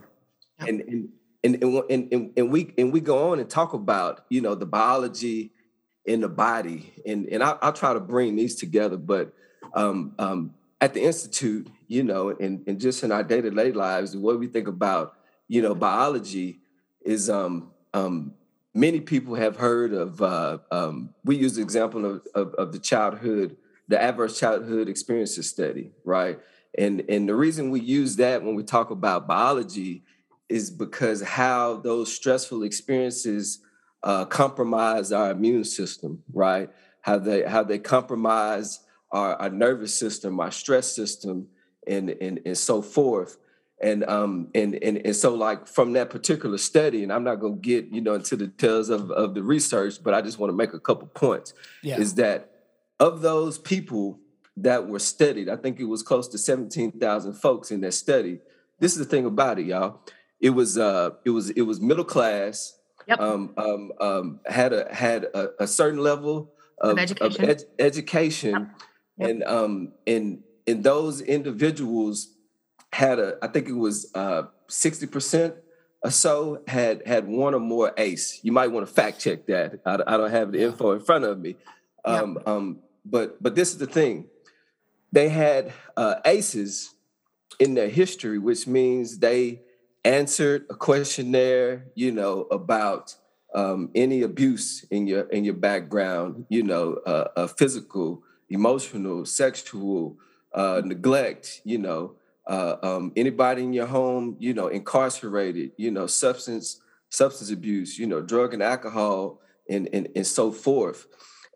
Yeah. 0.59 0.65
And, 0.67 0.81
and 0.81 1.09
and 1.45 1.63
and 1.63 2.11
and 2.11 2.31
and 2.35 2.51
we 2.51 2.73
and 2.77 2.91
we 2.91 2.99
go 2.99 3.31
on 3.31 3.39
and 3.39 3.49
talk 3.49 3.73
about 3.73 4.25
you 4.29 4.41
know 4.41 4.55
the 4.55 4.65
biology 4.65 5.51
in 6.05 6.21
the 6.21 6.27
body, 6.27 6.93
and 7.05 7.27
and 7.27 7.43
I, 7.43 7.57
will 7.61 7.73
try 7.73 7.93
to 7.93 7.99
bring 7.99 8.35
these 8.35 8.55
together, 8.55 8.97
but 8.97 9.33
um, 9.73 10.13
um, 10.17 10.53
at 10.81 10.93
the 10.93 11.01
institute, 11.01 11.67
you 11.87 12.03
know, 12.03 12.29
and, 12.29 12.63
and 12.67 12.79
just 12.79 13.03
in 13.03 13.11
our 13.11 13.23
day 13.23 13.41
to 13.41 13.49
day 13.51 13.71
lives, 13.71 14.15
way 14.15 14.35
we 14.35 14.47
think 14.47 14.67
about, 14.67 15.15
you 15.47 15.61
know, 15.61 15.75
biology 15.75 16.59
is 17.03 17.29
um, 17.29 17.71
um, 17.93 18.33
many 18.73 18.99
people 18.99 19.35
have 19.35 19.57
heard 19.57 19.93
of. 19.93 20.21
Uh, 20.21 20.59
um, 20.71 21.13
we 21.23 21.35
use 21.35 21.55
the 21.55 21.61
example 21.61 22.05
of, 22.05 22.21
of, 22.33 22.53
of 22.55 22.71
the 22.71 22.79
childhood, 22.79 23.57
the 23.87 24.01
adverse 24.01 24.39
childhood 24.39 24.89
experiences 24.89 25.49
study, 25.49 25.91
right? 26.03 26.39
And 26.77 27.03
and 27.09 27.29
the 27.29 27.35
reason 27.35 27.69
we 27.69 27.81
use 27.81 28.15
that 28.17 28.43
when 28.43 28.55
we 28.55 28.63
talk 28.63 28.89
about 28.89 29.27
biology 29.27 30.03
is 30.49 30.69
because 30.69 31.21
how 31.21 31.77
those 31.77 32.13
stressful 32.13 32.63
experiences 32.63 33.59
uh, 34.03 34.25
compromise 34.25 35.11
our 35.11 35.31
immune 35.31 35.63
system, 35.63 36.23
right? 36.31 36.69
How 37.01 37.17
they 37.17 37.43
how 37.43 37.63
they 37.63 37.79
compromise 37.79 38.79
our, 39.11 39.35
our 39.35 39.49
nervous 39.49 39.97
system, 39.97 40.39
our 40.39 40.51
stress 40.51 40.95
system, 40.95 41.47
and 41.87 42.09
and 42.09 42.39
and 42.45 42.57
so 42.57 42.81
forth. 42.81 43.37
And 43.81 44.05
um 44.05 44.49
and 44.55 44.75
and 44.75 44.97
and 45.05 45.15
so 45.15 45.35
like 45.35 45.67
from 45.67 45.93
that 45.93 46.09
particular 46.09 46.57
study, 46.57 47.03
and 47.03 47.11
I'm 47.11 47.23
not 47.23 47.35
gonna 47.35 47.55
get 47.55 47.87
you 47.87 48.01
know 48.01 48.13
into 48.13 48.35
the 48.35 48.47
details 48.47 48.89
of 48.89 49.11
of 49.11 49.33
the 49.33 49.43
research, 49.43 50.01
but 50.03 50.13
I 50.13 50.21
just 50.21 50.39
want 50.39 50.51
to 50.51 50.55
make 50.55 50.73
a 50.73 50.79
couple 50.79 51.07
points. 51.07 51.53
Yeah. 51.81 51.99
Is 51.99 52.15
that 52.15 52.51
of 52.99 53.21
those 53.21 53.57
people 53.57 54.19
that 54.57 54.87
were 54.87 54.99
studied, 54.99 55.49
I 55.49 55.57
think 55.57 55.79
it 55.79 55.85
was 55.85 56.01
close 56.01 56.27
to 56.29 56.37
17,000 56.37 57.33
folks 57.33 57.71
in 57.71 57.81
that 57.81 57.93
study. 57.93 58.39
This 58.79 58.93
is 58.93 58.99
the 58.99 59.05
thing 59.05 59.25
about 59.25 59.59
it, 59.59 59.65
y'all. 59.65 59.99
It 60.39 60.51
was 60.51 60.77
uh 60.77 61.11
it 61.23 61.29
was 61.29 61.49
it 61.51 61.61
was 61.61 61.79
middle 61.79 62.03
class, 62.03 62.77
yep. 63.07 63.19
um, 63.19 63.53
um, 63.57 63.91
um, 63.99 64.39
had 64.45 64.73
a 64.73 64.93
had 64.93 65.23
a, 65.23 65.63
a 65.63 65.67
certain 65.67 65.99
level 65.99 66.51
of, 66.79 66.91
of 66.91 66.99
education, 66.99 67.43
of 67.43 67.49
ed- 67.49 67.63
education 67.79 68.51
yep. 68.51 68.69
Yep. 69.17 69.29
and 69.29 69.43
um 69.43 69.93
and 70.05 70.43
and 70.67 70.83
those 70.83 71.21
individuals 71.21 72.33
had 72.91 73.19
a 73.19 73.37
I 73.41 73.47
think 73.47 73.69
it 73.69 73.73
was 73.73 74.11
uh 74.13 74.43
60% 74.67 75.55
or 76.03 76.11
so 76.11 76.61
had 76.67 77.05
had 77.05 77.27
one 77.27 77.53
or 77.53 77.59
more 77.59 77.93
ACE. 77.97 78.39
You 78.43 78.51
might 78.51 78.67
want 78.67 78.87
to 78.87 78.93
fact 78.93 79.19
check 79.19 79.45
that. 79.47 79.79
I, 79.85 79.95
I 79.95 80.17
don't 80.17 80.31
have 80.31 80.51
the 80.51 80.61
info 80.61 80.91
in 80.91 80.99
front 80.99 81.23
of 81.23 81.39
me. 81.39 81.55
Um, 82.03 82.37
um, 82.45 82.79
but 83.03 83.41
but 83.41 83.55
this 83.55 83.71
is 83.71 83.77
the 83.77 83.87
thing. 83.87 84.27
They 85.11 85.29
had 85.29 85.73
uh, 85.97 86.15
ACEs 86.25 86.93
in 87.59 87.73
their 87.73 87.89
history, 87.89 88.37
which 88.37 88.67
means 88.67 89.19
they 89.19 89.61
answered 90.05 90.65
a 90.69 90.75
questionnaire, 90.75 91.87
you 91.95 92.11
know, 92.11 92.41
about 92.51 93.15
um, 93.53 93.89
any 93.95 94.21
abuse 94.21 94.85
in 94.91 95.07
your 95.07 95.23
in 95.29 95.43
your 95.43 95.55
background, 95.55 96.45
you 96.49 96.63
know, 96.63 96.93
uh, 97.05 97.47
physical, 97.47 98.23
emotional, 98.49 99.25
sexual, 99.25 100.17
uh, 100.53 100.81
neglect, 100.85 101.61
you 101.63 101.77
know, 101.77 102.15
uh, 102.47 102.75
um, 102.83 103.11
anybody 103.15 103.63
in 103.63 103.73
your 103.73 103.87
home, 103.87 104.35
you 104.39 104.53
know, 104.53 104.67
incarcerated, 104.67 105.71
you 105.77 105.91
know, 105.91 106.07
substance 106.07 106.81
substance 107.09 107.51
abuse, 107.51 107.97
you 107.97 108.05
know, 108.05 108.21
drug 108.21 108.53
and 108.53 108.61
alcohol, 108.61 109.41
and 109.69 109.89
and, 109.93 110.09
and 110.15 110.27
so 110.27 110.51
forth. 110.51 111.07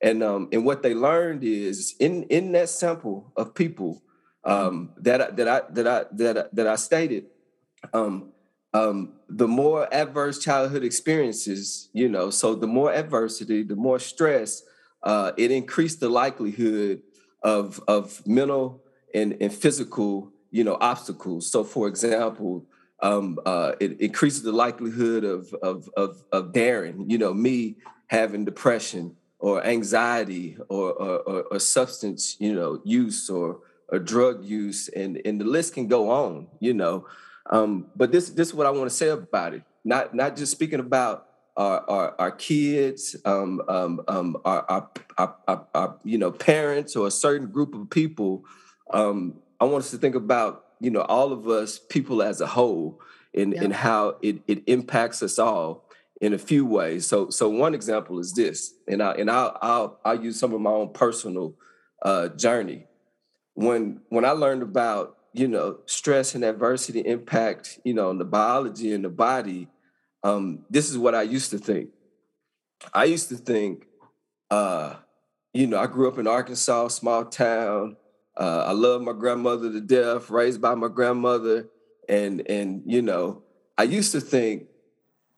And 0.01 0.23
um, 0.23 0.49
and 0.51 0.65
what 0.65 0.81
they 0.81 0.93
learned 0.93 1.43
is 1.43 1.95
in 1.99 2.23
in 2.23 2.53
that 2.53 2.69
sample 2.69 3.31
of 3.35 3.53
people 3.53 4.01
um, 4.43 4.91
that 4.97 5.35
that 5.35 5.47
I 5.47 5.61
that 5.71 5.87
I 5.87 6.05
that 6.13 6.37
I, 6.37 6.43
that 6.53 6.67
I 6.67 6.75
stated, 6.75 7.25
um, 7.93 8.31
um, 8.73 9.13
the 9.27 9.47
more 9.47 9.91
adverse 9.93 10.39
childhood 10.39 10.83
experiences, 10.83 11.89
you 11.93 12.07
know, 12.07 12.29
so 12.29 12.55
the 12.55 12.67
more 12.67 12.93
adversity, 12.93 13.63
the 13.63 13.75
more 13.75 13.99
stress, 13.99 14.63
uh, 15.03 15.31
it 15.37 15.51
increased 15.51 15.99
the 15.99 16.09
likelihood 16.09 17.01
of 17.43 17.79
of 17.87 18.25
mental 18.27 18.81
and, 19.13 19.37
and 19.41 19.53
physical, 19.53 20.31
you 20.51 20.63
know, 20.63 20.77
obstacles. 20.81 21.51
So, 21.51 21.63
for 21.63 21.87
example, 21.87 22.65
um, 23.01 23.39
uh, 23.45 23.73
it 23.79 23.99
increases 24.01 24.43
the 24.43 24.51
likelihood 24.51 25.23
of, 25.23 25.53
of 25.63 25.89
of 25.95 26.23
of 26.31 26.53
daring, 26.53 27.09
you 27.09 27.17
know, 27.17 27.33
me 27.33 27.77
having 28.07 28.45
depression 28.45 29.15
or 29.39 29.65
anxiety 29.65 30.57
or 30.67 30.91
or, 30.93 31.43
or 31.43 31.59
substance, 31.59 32.35
you 32.39 32.53
know, 32.53 32.81
use 32.83 33.29
or 33.29 33.61
or 33.87 33.99
drug 33.99 34.43
use, 34.43 34.89
and 34.89 35.21
and 35.25 35.39
the 35.39 35.45
list 35.45 35.73
can 35.73 35.87
go 35.87 36.09
on, 36.11 36.47
you 36.59 36.73
know. 36.73 37.05
Um, 37.49 37.87
but 37.95 38.11
this 38.11 38.29
this 38.29 38.49
is 38.49 38.53
what 38.53 38.67
I 38.67 38.71
want 38.71 38.89
to 38.89 38.95
say 38.95 39.09
about 39.09 39.53
it. 39.53 39.63
Not 39.83 40.13
not 40.13 40.35
just 40.35 40.51
speaking 40.51 40.79
about 40.79 41.25
our 41.57 41.89
our, 41.89 42.15
our 42.19 42.31
kids, 42.31 43.15
um, 43.25 43.61
um, 43.67 44.01
um 44.07 44.37
our, 44.45 44.89
our, 45.17 45.35
our, 45.47 45.67
our, 45.73 45.99
you 46.03 46.17
know 46.17 46.31
parents 46.31 46.95
or 46.95 47.07
a 47.07 47.11
certain 47.11 47.47
group 47.47 47.73
of 47.73 47.89
people. 47.89 48.43
Um, 48.91 49.41
I 49.59 49.65
want 49.65 49.83
us 49.83 49.91
to 49.91 49.97
think 49.97 50.15
about 50.15 50.65
you 50.79 50.91
know 50.91 51.01
all 51.01 51.31
of 51.31 51.47
us 51.47 51.79
people 51.79 52.21
as 52.21 52.39
a 52.39 52.47
whole 52.47 53.01
and 53.33 53.53
yeah. 53.53 53.63
and 53.63 53.73
how 53.73 54.17
it 54.21 54.41
it 54.47 54.63
impacts 54.67 55.23
us 55.23 55.39
all 55.39 55.85
in 56.21 56.33
a 56.33 56.37
few 56.37 56.65
ways. 56.65 57.05
So 57.05 57.29
so 57.29 57.49
one 57.49 57.73
example 57.73 58.19
is 58.19 58.33
this, 58.33 58.73
and 58.87 59.01
I 59.01 59.13
and 59.13 59.29
I'll 59.29 59.57
I'll, 59.61 59.99
I'll 60.05 60.23
use 60.23 60.39
some 60.39 60.53
of 60.53 60.61
my 60.61 60.71
own 60.71 60.93
personal 60.93 61.55
uh, 62.01 62.29
journey. 62.29 62.85
When 63.55 64.01
when 64.09 64.23
I 64.23 64.31
learned 64.31 64.63
about 64.63 65.17
you 65.33 65.47
know, 65.47 65.79
stress 65.85 66.35
and 66.35 66.43
adversity 66.43 67.01
impact, 67.01 67.79
you 67.83 67.93
know, 67.93 68.09
on 68.09 68.17
the 68.17 68.25
biology 68.25 68.93
and 68.93 69.03
the 69.03 69.09
body, 69.09 69.67
um, 70.23 70.65
this 70.69 70.89
is 70.89 70.97
what 70.97 71.15
I 71.15 71.21
used 71.21 71.51
to 71.51 71.57
think. 71.57 71.89
I 72.93 73.05
used 73.05 73.29
to 73.29 73.35
think, 73.35 73.85
uh, 74.49 74.95
you 75.53 75.67
know, 75.67 75.79
I 75.79 75.87
grew 75.87 76.07
up 76.07 76.17
in 76.17 76.27
Arkansas, 76.27 76.89
small 76.89 77.25
town. 77.25 77.97
Uh, 78.37 78.65
I 78.67 78.71
love 78.71 79.01
my 79.01 79.13
grandmother 79.13 79.71
to 79.71 79.81
death, 79.81 80.29
raised 80.29 80.61
by 80.61 80.75
my 80.75 80.87
grandmother, 80.87 81.67
and 82.07 82.49
and 82.49 82.83
you 82.85 83.01
know, 83.01 83.43
I 83.77 83.83
used 83.83 84.13
to 84.13 84.21
think 84.21 84.67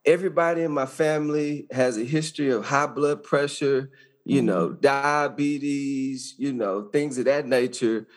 everybody 0.05 0.61
in 0.61 0.71
my 0.71 0.85
family 0.85 1.67
has 1.71 1.97
a 1.97 2.03
history 2.03 2.51
of 2.51 2.65
high 2.65 2.85
blood 2.85 3.23
pressure, 3.23 3.89
you 4.23 4.41
know, 4.41 4.69
mm-hmm. 4.69 4.81
diabetes, 4.81 6.35
you 6.37 6.53
know, 6.53 6.89
things 6.89 7.17
of 7.17 7.25
that 7.25 7.47
nature 7.47 8.07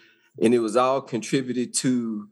and 0.41 0.55
it 0.55 0.59
was 0.59 0.77
all 0.77 1.01
contributed 1.01 1.75
to 1.75 2.29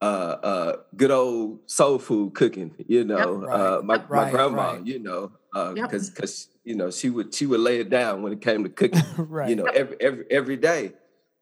uh, 0.00 0.04
uh, 0.04 0.76
good 0.94 1.10
old 1.10 1.70
soul 1.70 1.98
food 1.98 2.34
cooking. 2.34 2.74
You 2.86 3.04
know, 3.04 3.40
yep, 3.40 3.48
right. 3.48 3.60
uh, 3.60 3.82
my 3.82 3.94
right, 3.94 4.08
my 4.08 4.30
grandma. 4.30 4.72
Right. 4.72 4.86
You 4.86 4.98
know, 4.98 5.32
because 5.52 5.68
uh, 5.70 5.74
yep. 5.74 5.90
because 5.90 6.48
you 6.64 6.74
know 6.74 6.90
she 6.90 7.10
would 7.10 7.34
she 7.34 7.46
would 7.46 7.60
lay 7.60 7.80
it 7.80 7.90
down 7.90 8.22
when 8.22 8.32
it 8.32 8.40
came 8.40 8.64
to 8.64 8.70
cooking. 8.70 9.02
right. 9.16 9.48
You 9.48 9.56
know, 9.56 9.64
every 9.64 9.96
every 10.00 10.24
every 10.30 10.56
day. 10.56 10.92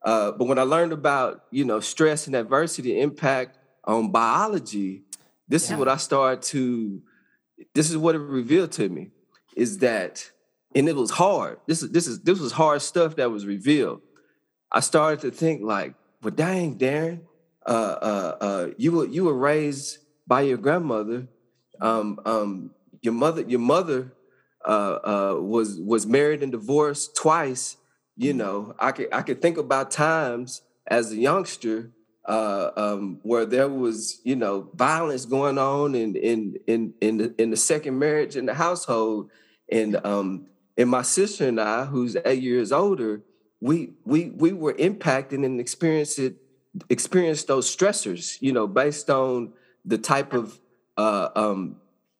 Uh, 0.04 0.32
but 0.32 0.46
when 0.46 0.58
I 0.58 0.62
learned 0.62 0.92
about 0.92 1.44
you 1.50 1.64
know 1.64 1.80
stress 1.80 2.26
and 2.26 2.36
adversity 2.36 3.00
impact 3.00 3.58
on 3.84 4.12
biology, 4.12 5.02
this 5.48 5.68
yeah. 5.68 5.74
is 5.74 5.78
what 5.78 5.88
I 5.88 5.96
started 5.96 6.42
to. 6.42 7.02
This 7.74 7.90
is 7.90 7.96
what 7.96 8.14
it 8.14 8.18
revealed 8.18 8.72
to 8.72 8.88
me, 8.88 9.10
is 9.56 9.78
that, 9.78 10.30
and 10.74 10.88
it 10.88 10.96
was 10.96 11.10
hard. 11.10 11.58
This 11.66 11.82
is 11.82 11.90
this 11.90 12.06
is 12.06 12.20
this 12.20 12.38
was 12.38 12.52
hard 12.52 12.82
stuff 12.82 13.16
that 13.16 13.30
was 13.30 13.46
revealed. 13.46 14.02
I 14.70 14.80
started 14.80 15.20
to 15.20 15.30
think 15.30 15.62
like, 15.62 15.94
but 16.24 16.36
dang, 16.36 16.78
Daren, 16.78 17.20
uh, 17.66 17.70
uh, 17.70 18.36
uh, 18.40 18.66
you 18.78 18.92
were 18.92 19.06
you 19.06 19.24
were 19.24 19.34
raised 19.34 19.98
by 20.26 20.40
your 20.40 20.56
grandmother. 20.56 21.28
Um, 21.80 22.18
um, 22.24 22.70
your 23.02 23.12
mother, 23.12 23.42
your 23.42 23.60
mother 23.60 24.14
uh, 24.66 24.70
uh, 25.04 25.40
was 25.40 25.78
was 25.78 26.06
married 26.06 26.42
and 26.42 26.50
divorced 26.50 27.14
twice. 27.14 27.76
You 28.16 28.30
mm-hmm. 28.30 28.38
know, 28.38 28.74
I 28.78 28.92
could 28.92 29.08
I 29.12 29.20
could 29.20 29.42
think 29.42 29.58
about 29.58 29.90
times 29.90 30.62
as 30.86 31.12
a 31.12 31.16
youngster 31.16 31.90
uh, 32.24 32.70
um, 32.74 33.20
where 33.22 33.44
there 33.44 33.68
was 33.68 34.22
you 34.24 34.36
know 34.36 34.70
violence 34.74 35.26
going 35.26 35.58
on 35.58 35.94
in 35.94 36.16
in 36.16 36.54
in 36.66 36.94
in 37.02 37.18
the, 37.18 37.34
in 37.36 37.50
the 37.50 37.56
second 37.58 37.98
marriage 37.98 38.34
in 38.34 38.46
the 38.46 38.54
household, 38.54 39.30
and 39.70 40.00
um, 40.06 40.46
and 40.78 40.88
my 40.88 41.02
sister 41.02 41.46
and 41.46 41.60
I, 41.60 41.84
who's 41.84 42.16
eight 42.24 42.42
years 42.42 42.72
older, 42.72 43.22
we 43.64 43.94
we 44.04 44.20
we 44.42 44.52
were 44.52 44.74
impacted 44.78 45.40
and 45.40 45.58
experienced 45.58 46.18
it 46.18 46.34
experienced 46.90 47.46
those 47.46 47.66
stressors 47.74 48.36
you 48.40 48.52
know 48.52 48.66
based 48.66 49.08
on 49.08 49.52
the 49.86 49.96
type 49.96 50.34
of 50.34 50.60
uh, 50.98 51.28
um, 51.34 51.76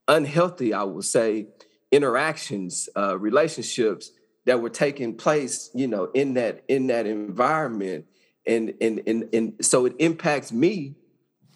unhealthy 0.08 0.72
i 0.72 0.82
would 0.82 1.04
say 1.04 1.46
interactions 1.92 2.88
uh, 2.96 3.16
relationships 3.18 4.10
that 4.46 4.60
were 4.60 4.70
taking 4.70 5.14
place 5.14 5.70
you 5.74 5.86
know 5.86 6.04
in 6.14 6.34
that 6.34 6.64
in 6.68 6.86
that 6.88 7.06
environment. 7.06 8.06
And 8.46 8.74
and 8.80 9.00
and, 9.06 9.28
and 9.32 9.54
so 9.62 9.86
it 9.86 9.94
impacts 9.98 10.52
me 10.52 10.96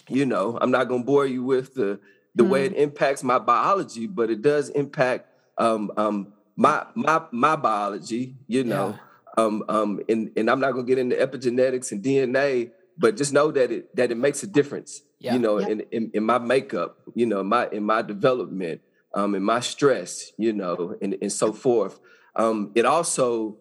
you 0.08 0.24
know. 0.24 0.56
I'm 0.58 0.70
not 0.70 0.88
going 0.88 1.02
to 1.02 1.06
bore 1.06 1.26
you 1.26 1.42
with 1.42 1.74
the 1.74 2.00
the 2.34 2.44
mm 2.44 2.48
way 2.48 2.64
it 2.66 2.74
impacts 2.74 3.22
my 3.22 3.38
biology 3.38 4.06
but 4.06 4.30
it 4.30 4.40
does 4.42 4.70
impact 4.70 5.26
um, 5.58 5.90
um, 5.96 6.32
my 6.56 6.86
my 6.94 7.20
my 7.30 7.56
biology 7.56 8.36
you 8.46 8.64
know. 8.64 8.90
Yeah 8.90 9.07
um, 9.38 9.62
um, 9.68 10.00
and, 10.08 10.32
and 10.36 10.50
I'm 10.50 10.58
not 10.58 10.72
gonna 10.72 10.84
get 10.84 10.98
into 10.98 11.14
epigenetics 11.14 11.92
and 11.92 12.02
DNA, 12.02 12.72
but 12.96 13.16
just 13.16 13.32
know 13.32 13.52
that 13.52 13.70
it 13.70 13.94
that 13.96 14.10
it 14.10 14.16
makes 14.16 14.42
a 14.42 14.46
difference. 14.48 15.02
Yeah. 15.20 15.34
You 15.34 15.38
know, 15.38 15.58
yeah. 15.58 15.68
in, 15.68 15.80
in, 15.92 16.10
in 16.14 16.24
my 16.24 16.38
makeup, 16.38 16.98
you 17.14 17.26
know, 17.26 17.42
my 17.42 17.68
in 17.70 17.84
my 17.84 18.02
development, 18.02 18.80
um, 19.14 19.34
in 19.34 19.42
my 19.42 19.60
stress, 19.60 20.32
you 20.38 20.52
know, 20.52 20.96
and, 21.00 21.16
and 21.22 21.32
so 21.32 21.52
forth. 21.52 22.00
Um, 22.34 22.72
it 22.74 22.84
also, 22.84 23.58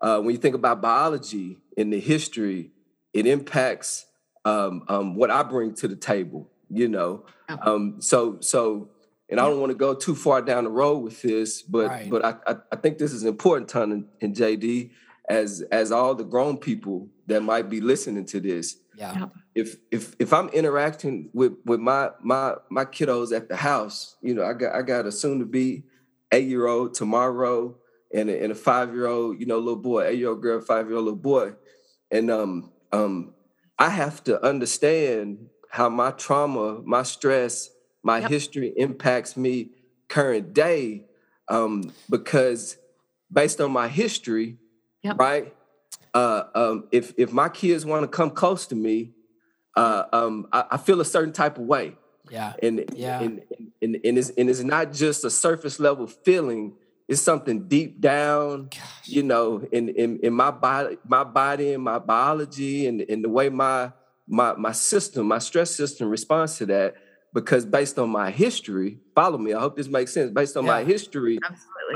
uh, 0.00 0.20
when 0.20 0.34
you 0.34 0.40
think 0.40 0.54
about 0.54 0.80
biology 0.80 1.58
in 1.76 1.90
the 1.90 2.00
history, 2.00 2.70
it 3.12 3.26
impacts 3.26 4.06
um, 4.44 4.84
um, 4.88 5.14
what 5.14 5.30
I 5.30 5.42
bring 5.42 5.74
to 5.76 5.88
the 5.88 5.96
table. 5.96 6.50
You 6.68 6.88
know, 6.88 7.24
um, 7.62 8.00
so 8.00 8.38
so, 8.40 8.90
and 9.28 9.38
I 9.40 9.46
don't 9.46 9.60
want 9.60 9.70
to 9.70 9.78
go 9.78 9.94
too 9.94 10.14
far 10.14 10.42
down 10.42 10.64
the 10.64 10.70
road 10.70 10.98
with 10.98 11.22
this, 11.22 11.62
but 11.62 11.88
right. 11.88 12.10
but 12.10 12.24
I, 12.24 12.34
I, 12.46 12.56
I 12.72 12.76
think 12.76 12.98
this 12.98 13.12
is 13.12 13.24
important, 13.24 13.68
Ton 13.68 13.92
and, 13.92 14.04
and 14.20 14.34
JD, 14.34 14.90
as 15.30 15.62
as 15.70 15.92
all 15.92 16.14
the 16.14 16.24
grown 16.24 16.58
people 16.58 17.08
that 17.28 17.40
might 17.40 17.70
be 17.70 17.80
listening 17.80 18.26
to 18.26 18.40
this. 18.40 18.76
Yeah. 18.96 19.28
If 19.54 19.76
if 19.90 20.14
if 20.18 20.32
I'm 20.32 20.48
interacting 20.48 21.30
with 21.32 21.52
with 21.64 21.80
my 21.80 22.10
my 22.20 22.56
my 22.68 22.84
kiddos 22.84 23.34
at 23.34 23.48
the 23.48 23.56
house, 23.56 24.16
you 24.20 24.34
know, 24.34 24.44
I 24.44 24.52
got 24.52 24.74
I 24.74 24.82
got 24.82 25.06
a 25.06 25.12
soon 25.12 25.38
to 25.38 25.46
be 25.46 25.84
eight 26.32 26.48
year 26.48 26.66
old 26.66 26.94
tomorrow 26.94 27.76
and 28.12 28.28
a, 28.28 28.42
and 28.42 28.52
a 28.52 28.56
five 28.56 28.92
year 28.92 29.06
old, 29.06 29.38
you 29.40 29.46
know, 29.46 29.58
little 29.58 29.76
boy, 29.76 30.04
eight 30.06 30.18
year 30.18 30.30
old 30.30 30.42
girl, 30.42 30.60
five 30.60 30.88
year 30.88 30.96
old 30.96 31.04
little 31.04 31.18
boy, 31.18 31.52
and 32.10 32.30
um 32.30 32.72
um 32.92 33.32
I 33.78 33.90
have 33.90 34.22
to 34.24 34.44
understand 34.44 35.46
how 35.70 35.88
my 35.88 36.10
trauma, 36.10 36.82
my 36.84 37.04
stress, 37.04 37.70
my 38.02 38.18
yep. 38.18 38.30
history 38.30 38.74
impacts 38.76 39.36
me 39.36 39.70
current 40.08 40.52
day. 40.52 41.04
Um, 41.48 41.92
because 42.08 42.76
based 43.32 43.60
on 43.60 43.72
my 43.72 43.88
history, 43.88 44.58
yep. 45.02 45.18
right? 45.18 45.54
Uh, 46.12 46.44
um, 46.54 46.88
if 46.90 47.14
if 47.16 47.32
my 47.32 47.48
kids 47.48 47.84
want 47.84 48.02
to 48.02 48.08
come 48.08 48.30
close 48.30 48.66
to 48.66 48.74
me, 48.74 49.12
uh, 49.76 50.04
um, 50.12 50.48
I, 50.52 50.64
I, 50.72 50.76
feel 50.76 51.00
a 51.00 51.04
certain 51.04 51.32
type 51.32 51.56
of 51.58 51.64
way. 51.64 51.96
Yeah. 52.30 52.54
And 52.62 52.84
yeah. 52.94 53.20
And, 53.20 53.42
and, 53.56 53.72
and, 53.82 53.96
and, 54.04 54.18
it's, 54.18 54.30
and 54.30 54.50
it's 54.50 54.60
not 54.60 54.92
just 54.92 55.24
a 55.24 55.30
surface 55.30 55.78
level 55.78 56.06
feeling. 56.06 56.74
It's 57.08 57.20
something 57.20 57.66
deep 57.66 58.00
down, 58.00 58.68
Gosh. 58.70 59.08
you 59.08 59.24
know, 59.24 59.66
in, 59.72 59.88
in 59.88 60.20
in 60.20 60.32
my 60.32 60.52
body, 60.52 60.96
my 61.04 61.24
body 61.24 61.74
and 61.74 61.82
my 61.82 61.98
biology 61.98 62.86
and, 62.86 63.00
and 63.00 63.24
the 63.24 63.28
way 63.28 63.48
my 63.48 63.92
my 64.28 64.54
my 64.54 64.70
system, 64.70 65.26
my 65.26 65.40
stress 65.40 65.72
system 65.72 66.08
responds 66.08 66.58
to 66.58 66.66
that 66.66 66.94
because 67.34 67.66
based 67.66 67.98
on 67.98 68.10
my 68.10 68.30
history, 68.30 68.98
follow 69.14 69.38
me. 69.38 69.52
I 69.52 69.58
hope 69.58 69.76
this 69.76 69.88
makes 69.88 70.12
sense. 70.12 70.30
Based 70.30 70.56
on 70.56 70.64
yeah, 70.64 70.70
my 70.70 70.84
history, 70.84 71.40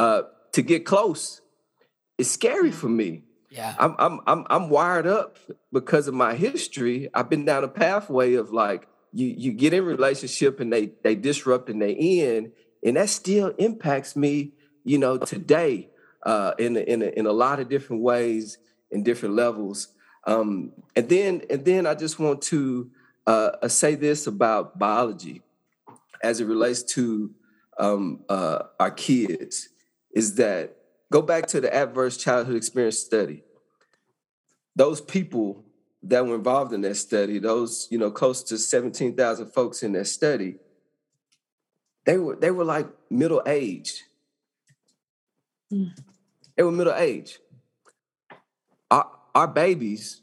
uh, 0.00 0.22
to 0.50 0.62
get 0.62 0.84
close, 0.84 1.40
it's 2.18 2.30
scary 2.30 2.70
for 2.70 2.88
me. 2.88 3.22
Yeah, 3.50 3.74
I'm 3.78 3.94
I'm 3.98 4.20
I'm 4.26 4.46
I'm 4.50 4.68
wired 4.68 5.06
up 5.06 5.38
because 5.72 6.08
of 6.08 6.14
my 6.14 6.34
history. 6.34 7.08
I've 7.14 7.30
been 7.30 7.44
down 7.44 7.64
a 7.64 7.68
pathway 7.68 8.34
of 8.34 8.50
like 8.50 8.88
you 9.12 9.26
you 9.26 9.52
get 9.52 9.72
in 9.72 9.84
relationship 9.84 10.60
and 10.60 10.72
they 10.72 10.92
they 11.02 11.14
disrupt 11.14 11.68
and 11.68 11.80
they 11.80 11.94
end, 11.94 12.52
and 12.84 12.96
that 12.96 13.10
still 13.10 13.48
impacts 13.58 14.16
me. 14.16 14.52
You 14.82 14.98
know, 14.98 15.16
today 15.16 15.88
uh, 16.24 16.52
in 16.58 16.76
a, 16.76 16.80
in 16.80 17.02
a, 17.02 17.06
in 17.06 17.26
a 17.26 17.32
lot 17.32 17.60
of 17.60 17.68
different 17.68 18.02
ways 18.02 18.58
in 18.90 19.02
different 19.02 19.34
levels. 19.34 19.88
Um, 20.26 20.72
and 20.96 21.08
then 21.08 21.42
and 21.50 21.64
then 21.64 21.86
I 21.86 21.94
just 21.94 22.18
want 22.18 22.42
to 22.42 22.90
uh, 23.26 23.50
uh, 23.62 23.68
say 23.68 23.94
this 23.94 24.26
about 24.26 24.78
biology 24.78 25.42
as 26.22 26.40
it 26.40 26.46
relates 26.46 26.82
to 26.82 27.30
um, 27.78 28.24
uh, 28.28 28.60
our 28.80 28.90
kids 28.90 29.68
is 30.14 30.36
that 30.36 30.76
go 31.12 31.22
back 31.22 31.46
to 31.48 31.60
the 31.60 31.74
adverse 31.74 32.16
childhood 32.16 32.56
experience 32.56 32.98
study. 32.98 33.42
Those 34.76 35.00
people 35.00 35.64
that 36.02 36.26
were 36.26 36.34
involved 36.34 36.72
in 36.72 36.82
that 36.82 36.96
study, 36.96 37.38
those 37.38 37.88
you 37.90 37.98
know 37.98 38.10
close 38.10 38.42
to 38.44 38.58
seventeen 38.58 39.16
thousand 39.16 39.52
folks 39.52 39.82
in 39.82 39.92
that 39.92 40.06
study, 40.06 40.56
they 42.04 42.18
were 42.18 42.36
they 42.36 42.50
were 42.50 42.64
like 42.64 42.88
middle 43.10 43.42
aged. 43.46 44.02
Mm. 45.72 45.96
They 46.56 46.62
were 46.62 46.72
middle 46.72 46.94
aged 46.94 47.38
our 48.90 49.10
our 49.34 49.48
babies. 49.48 50.20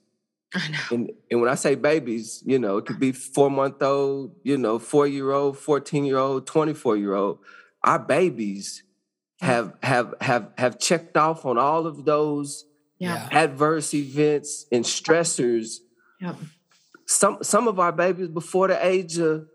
I 0.53 0.67
know. 0.67 0.77
And, 0.91 1.11
and 1.29 1.41
when 1.41 1.49
I 1.49 1.55
say 1.55 1.75
babies, 1.75 2.43
you 2.45 2.59
know, 2.59 2.77
it 2.77 2.85
could 2.85 2.99
be 2.99 3.13
four 3.13 3.49
month 3.49 3.81
old, 3.81 4.35
you 4.43 4.57
know, 4.57 4.79
four 4.79 5.07
year 5.07 5.31
old, 5.31 5.57
14 5.57 6.03
year 6.03 6.17
old, 6.17 6.45
24 6.45 6.97
year 6.97 7.13
old. 7.13 7.39
Our 7.83 7.99
babies 7.99 8.83
have 9.41 9.73
have 9.81 10.13
have 10.21 10.51
have 10.57 10.79
checked 10.79 11.17
off 11.17 11.45
on 11.45 11.57
all 11.57 11.87
of 11.87 12.05
those 12.05 12.65
yeah. 12.99 13.27
adverse 13.31 13.93
events 13.93 14.67
and 14.71 14.85
stressors. 14.85 15.77
Yep. 16.21 16.35
Some 17.07 17.37
some 17.41 17.67
of 17.67 17.79
our 17.79 17.91
babies 17.91 18.27
before 18.27 18.67
the 18.67 18.85
age 18.85 19.17
of 19.17 19.47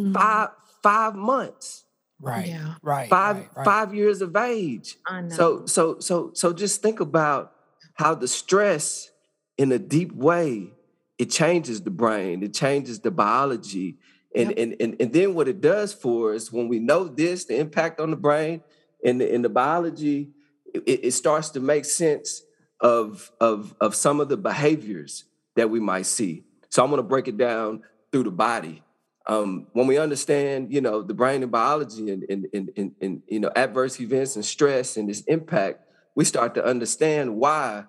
mm-hmm. 0.00 0.12
five 0.14 0.48
five 0.82 1.14
months. 1.14 1.84
Right. 2.20 2.48
Yeah. 2.48 2.74
Right. 2.82 3.08
Five 3.08 3.36
right, 3.36 3.48
right. 3.54 3.64
five 3.64 3.94
years 3.94 4.22
of 4.22 4.34
age. 4.34 4.96
I 5.06 5.20
know. 5.20 5.28
So 5.28 5.66
so 5.66 6.00
so 6.00 6.30
so 6.34 6.52
just 6.52 6.80
think 6.80 7.00
about 7.00 7.52
how 7.94 8.14
the 8.14 8.28
stress 8.28 9.10
in 9.58 9.70
a 9.72 9.78
deep 9.78 10.12
way 10.12 10.72
it 11.18 11.30
changes 11.30 11.82
the 11.82 11.90
brain 11.90 12.42
it 12.44 12.54
changes 12.54 13.00
the 13.00 13.10
biology 13.10 13.98
and, 14.34 14.50
yep. 14.50 14.58
and, 14.58 14.76
and, 14.80 14.96
and 15.00 15.12
then 15.12 15.34
what 15.34 15.48
it 15.48 15.60
does 15.60 15.92
for 15.92 16.32
us 16.32 16.52
when 16.52 16.68
we 16.68 16.78
know 16.78 17.08
this 17.08 17.46
the 17.46 17.56
impact 17.58 17.98
on 17.98 18.10
the 18.10 18.16
brain 18.16 18.62
and 19.04 19.20
the, 19.20 19.34
and 19.34 19.44
the 19.44 19.48
biology 19.48 20.30
it, 20.74 21.04
it 21.04 21.10
starts 21.12 21.50
to 21.50 21.60
make 21.60 21.84
sense 21.84 22.42
of, 22.80 23.32
of, 23.40 23.74
of 23.80 23.94
some 23.94 24.20
of 24.20 24.28
the 24.28 24.36
behaviors 24.36 25.24
that 25.56 25.70
we 25.70 25.80
might 25.80 26.06
see 26.06 26.44
so 26.68 26.82
i'm 26.82 26.90
going 26.90 26.98
to 26.98 27.02
break 27.02 27.28
it 27.28 27.36
down 27.36 27.82
through 28.12 28.24
the 28.24 28.30
body 28.30 28.82
um, 29.28 29.66
when 29.74 29.86
we 29.86 29.98
understand, 29.98 30.72
you 30.72 30.80
know, 30.80 31.02
the 31.02 31.12
brain 31.12 31.42
and 31.42 31.52
biology 31.52 32.10
and, 32.10 32.24
and, 32.30 32.46
and, 32.54 32.70
and, 32.78 32.92
and, 33.02 33.22
you 33.28 33.38
know, 33.38 33.50
adverse 33.54 34.00
events 34.00 34.36
and 34.36 34.44
stress 34.44 34.96
and 34.96 35.06
this 35.06 35.20
impact, 35.22 35.82
we 36.14 36.24
start 36.24 36.54
to 36.54 36.64
understand 36.64 37.36
why 37.36 37.84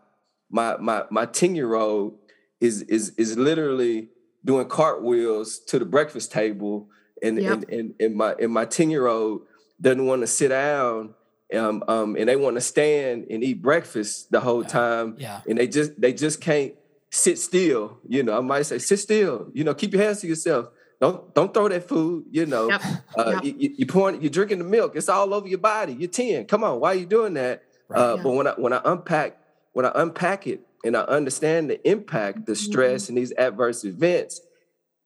my 0.51 0.77
my 0.77 1.03
my 1.09 1.25
10 1.25 1.55
year 1.55 1.75
old 1.75 2.17
is 2.59 2.81
is 2.83 3.11
is 3.17 3.37
literally 3.37 4.09
doing 4.43 4.67
cartwheels 4.67 5.59
to 5.59 5.79
the 5.79 5.85
breakfast 5.85 6.31
table 6.31 6.89
and 7.23 7.41
yep. 7.41 7.53
and, 7.53 7.69
and, 7.69 7.93
and 7.99 8.15
my 8.15 8.33
and 8.39 8.51
my 8.51 8.65
10 8.65 8.89
year 8.89 9.07
old 9.07 9.41
doesn't 9.81 10.05
want 10.05 10.21
to 10.21 10.27
sit 10.27 10.49
down 10.49 11.13
um, 11.55 11.83
um, 11.87 12.15
and 12.15 12.29
they 12.29 12.35
want 12.35 12.57
to 12.57 12.61
stand 12.61 13.27
and 13.29 13.43
eat 13.43 13.61
breakfast 13.61 14.31
the 14.31 14.39
whole 14.39 14.63
time 14.63 15.15
yeah. 15.17 15.41
and 15.47 15.57
they 15.57 15.67
just 15.67 15.99
they 15.99 16.13
just 16.13 16.41
can't 16.41 16.73
sit 17.11 17.39
still 17.39 17.97
you 18.07 18.21
know 18.21 18.37
i 18.37 18.41
might 18.41 18.61
say 18.63 18.77
sit 18.77 18.97
still 18.97 19.49
you 19.53 19.63
know 19.63 19.73
keep 19.73 19.93
your 19.93 20.03
hands 20.03 20.21
to 20.21 20.27
yourself 20.27 20.67
don't 21.01 21.33
don't 21.33 21.53
throw 21.53 21.67
that 21.67 21.87
food 21.87 22.25
you 22.29 22.45
know 22.45 22.69
yep. 22.69 22.81
Uh, 23.17 23.39
yep. 23.43 23.55
you, 23.57 23.73
you 23.77 23.85
pouring 23.87 24.21
you're 24.21 24.29
drinking 24.29 24.59
the 24.59 24.63
milk 24.63 24.95
it's 24.95 25.09
all 25.09 25.33
over 25.33 25.47
your 25.47 25.57
body 25.57 25.93
you're 25.93 26.07
10 26.07 26.45
come 26.45 26.63
on 26.63 26.79
why 26.79 26.91
are 26.91 26.95
you 26.95 27.07
doing 27.07 27.33
that 27.33 27.63
Right. 27.89 27.99
Uh, 27.99 28.15
yeah. 28.15 28.23
But 28.23 28.31
when 28.31 28.47
I 28.47 28.51
when 28.51 28.73
I 28.73 28.81
unpack 28.85 29.37
when 29.73 29.85
I 29.85 29.91
unpack 29.95 30.47
it 30.47 30.61
and 30.83 30.95
I 30.95 31.01
understand 31.01 31.69
the 31.69 31.89
impact, 31.89 32.45
the 32.45 32.55
stress, 32.55 33.03
mm-hmm. 33.03 33.11
and 33.11 33.17
these 33.17 33.33
adverse 33.37 33.83
events, 33.83 34.39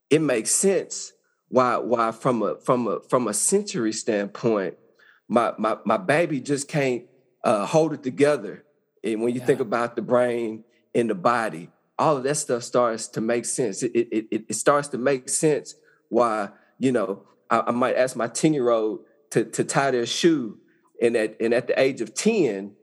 it 0.10 0.22
makes 0.22 0.52
sense 0.52 1.13
why 1.54 1.78
why 1.78 2.12
from 2.12 2.42
a 2.42 2.56
from 2.56 2.88
a 2.88 3.00
from 3.02 3.28
a 3.28 3.34
sensory 3.34 3.94
standpoint, 3.94 4.76
my 5.28 5.54
my 5.60 5.78
my 5.86 5.98
baby 5.98 6.42
just 6.42 6.68
can't 6.68 7.04
uh, 7.44 7.68
hold 7.68 7.94
it 7.94 8.02
together. 8.02 8.64
And 9.04 9.22
when 9.22 9.36
you 9.36 9.40
yeah. 9.40 9.46
think 9.46 9.60
about 9.60 9.96
the 9.96 10.02
brain 10.02 10.64
and 10.96 11.12
the 11.12 11.14
body, 11.14 11.70
all 12.00 12.18
of 12.18 12.24
that 12.24 12.36
stuff 12.36 12.64
starts 12.64 13.08
to 13.10 13.22
make 13.22 13.46
sense. 13.46 13.84
It 13.84 13.92
it 13.96 14.28
it, 14.32 14.46
it 14.50 14.56
starts 14.56 14.88
to 14.90 14.98
make 14.98 15.30
sense 15.30 15.76
why 16.10 16.50
you 16.80 16.92
know 16.92 17.22
I, 17.52 17.66
I 17.68 17.72
might 17.72 17.98
ask 17.98 18.16
my 18.16 18.30
ten 18.30 18.56
year 18.56 18.72
old 18.72 19.02
to 19.30 19.46
to 19.46 19.64
tie 19.64 19.92
their 19.92 20.08
shoe 20.08 20.58
and 21.00 21.16
at 21.16 21.40
and 21.40 21.54
at 21.54 21.68
the 21.68 21.80
age 21.80 22.02
of 22.02 22.16
10 22.16 22.74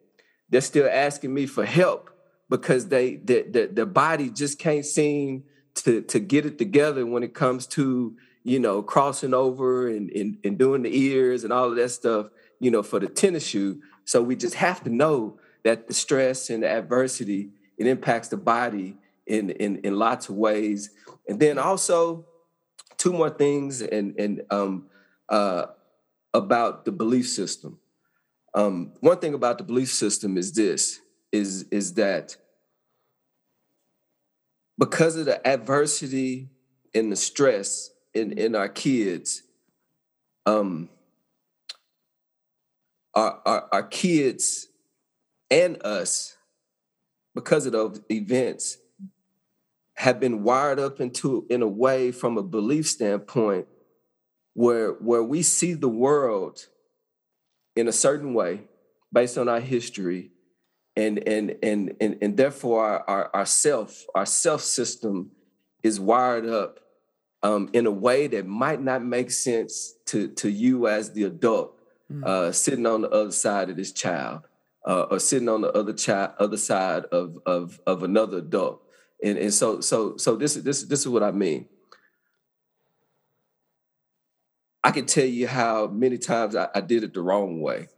they're 0.49 0.61
still 0.61 0.89
asking 0.91 1.33
me 1.35 1.47
for 1.47 1.65
help 1.65 2.11
because 2.49 2.87
they 2.87 3.17
the, 3.17 3.43
the, 3.51 3.67
the 3.73 3.87
body 3.87 4.31
just 4.31 4.61
can't 4.61 4.87
seem 4.87 5.43
to 5.75 6.03
to 6.03 6.21
get 6.21 6.47
it 6.47 6.57
together 6.59 7.05
when 7.05 7.25
it 7.25 7.35
comes 7.35 7.67
to 7.67 8.17
you 8.43 8.59
know 8.59 8.83
crossing 8.83 9.35
over 9.35 9.89
and, 9.89 10.11
and 10.11 10.39
and 10.45 10.59
doing 10.59 10.83
the 10.83 10.97
ears 10.97 11.45
and 11.45 11.53
all 11.53 11.69
of 11.69 11.77
that 11.77 11.91
stuff 11.91 12.31
you 12.59 12.71
know 12.71 12.83
for 12.83 12.99
the 12.99 13.09
tennis 13.09 13.47
shoe. 13.47 13.81
So 14.05 14.23
we 14.23 14.37
just 14.37 14.55
have 14.55 14.83
to 14.85 14.91
know 14.91 15.39
that 15.65 15.89
the 15.89 15.95
stress 15.95 16.51
and 16.51 16.63
the 16.63 16.69
adversity 16.69 17.51
it 17.79 17.87
impacts 17.87 18.29
the 18.29 18.37
body 18.37 18.97
in 19.27 19.51
in 19.51 19.77
in 19.79 19.99
lots 19.99 20.29
of 20.29 20.37
ways. 20.37 20.91
And 21.29 21.39
then 21.39 21.59
also 21.59 22.27
two 22.97 23.13
more 23.13 23.31
things 23.31 23.83
and 23.83 24.19
and 24.19 24.43
um 24.51 24.87
uh 25.29 25.67
about 26.33 26.85
the 26.85 26.93
belief 26.93 27.29
system. 27.29 27.79
Um, 28.55 28.93
one 29.01 29.19
thing 29.19 29.35
about 29.35 29.59
the 29.59 29.65
belief 29.65 29.91
system 29.93 30.37
is 30.37 30.53
this: 30.53 31.01
is 31.33 31.65
is 31.71 31.95
that 31.95 32.37
because 34.79 35.17
of 35.17 35.27
the 35.27 35.47
adversity 35.47 36.49
and 36.95 37.13
the 37.13 37.17
stress 37.17 37.91
in 38.15 38.33
in 38.33 38.55
our 38.55 38.69
kids, 38.69 39.43
um, 40.47 40.89
our, 43.15 43.41
our, 43.45 43.69
our 43.73 43.83
kids 43.83 44.69
and 45.51 45.83
us, 45.85 46.37
because 47.35 47.67
of 47.67 47.73
those 47.73 48.01
events, 48.11 48.79
have 49.95 50.19
been 50.19 50.43
wired 50.43 50.79
up 50.79 51.01
into 51.01 51.47
in 51.51 51.63
a 51.63 51.69
way 51.69 52.11
from 52.11 52.39
a 52.39 52.43
belief 52.43 52.87
standpoint 52.87 53.67
where 54.55 54.93
where 54.93 55.23
we 55.23 55.43
see 55.43 55.75
the 55.75 55.89
world 55.89 56.67
in 57.77 57.87
a 57.87 57.93
certain 57.93 58.35
way 58.35 58.63
based 59.13 59.37
on 59.39 59.49
our 59.49 59.61
history 59.61 60.31
and 60.97 61.19
and 61.29 61.57
and 61.63 61.95
and, 62.01 62.19
and 62.21 62.37
therefore 62.37 62.85
our, 62.85 63.05
our, 63.09 63.31
our 63.35 63.47
self 63.47 64.07
our 64.15 64.27
self 64.27 64.63
system 64.63 65.31
is 65.83 66.01
wired 66.01 66.47
up 66.47 66.81
um, 67.43 67.71
in 67.73 67.87
a 67.87 67.91
way 67.91 68.27
that 68.27 68.47
might 68.47 68.81
not 68.81 69.05
make 69.05 69.31
sense 69.31 69.95
to 70.07 70.29
to 70.29 70.51
you 70.51 70.89
as 70.89 71.13
the 71.13 71.25
adult 71.25 71.79
mm. 72.13 72.25
uh, 72.25 72.53
sitting 72.53 72.87
on 72.87 73.03
the 73.03 73.11
other 73.11 73.33
side 73.33 73.71
of 73.71 73.77
this 73.77 73.93
child 73.93 74.43
uh, 74.87 75.03
or 75.11 75.19
sitting 75.19 75.49
on 75.49 75.63
the 75.63 75.73
other 75.73 75.93
child 75.93 76.33
other 76.39 76.57
side 76.57 77.05
of 77.07 77.39
of 77.47 77.81
of 77.87 78.03
another 78.03 78.39
adult 78.39 78.83
and 79.23 79.39
and 79.39 79.55
so 79.55 79.81
so 79.81 80.17
so 80.17 80.37
this 80.37 80.57
is 80.57 80.65
this 80.65 80.83
this 80.85 81.01
is 81.01 81.09
what 81.09 81.23
I 81.23 81.31
mean. 81.31 81.67
I 84.83 84.93
can 84.93 85.05
tell 85.05 85.27
you 85.27 85.47
how 85.47 85.89
many 85.89 86.17
times 86.17 86.57
I, 86.57 86.69
I 86.75 86.81
did 86.81 87.05
it 87.05 87.13
the 87.13 87.21
wrong 87.21 87.61
way 87.61 87.89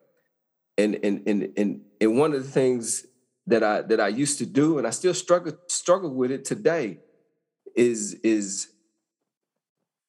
and 0.78 0.98
and 1.02 1.22
and 1.26 1.52
and 1.56 1.80
and 2.00 2.18
one 2.18 2.34
of 2.34 2.42
the 2.42 2.50
things 2.50 3.06
that 3.46 3.62
I 3.62 3.82
that 3.82 4.00
I 4.00 4.08
used 4.08 4.38
to 4.38 4.46
do, 4.46 4.78
and 4.78 4.86
I 4.86 4.90
still 4.90 5.14
struggle 5.14 5.52
struggle 5.68 6.14
with 6.14 6.30
it 6.30 6.44
today, 6.44 6.98
is 7.74 8.14
is 8.22 8.68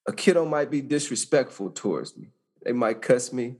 a 0.07 0.13
kiddo 0.13 0.45
might 0.45 0.69
be 0.69 0.81
disrespectful 0.81 1.69
towards 1.69 2.17
me. 2.17 2.29
They 2.63 2.73
might 2.73 3.01
cuss 3.01 3.31
me. 3.31 3.57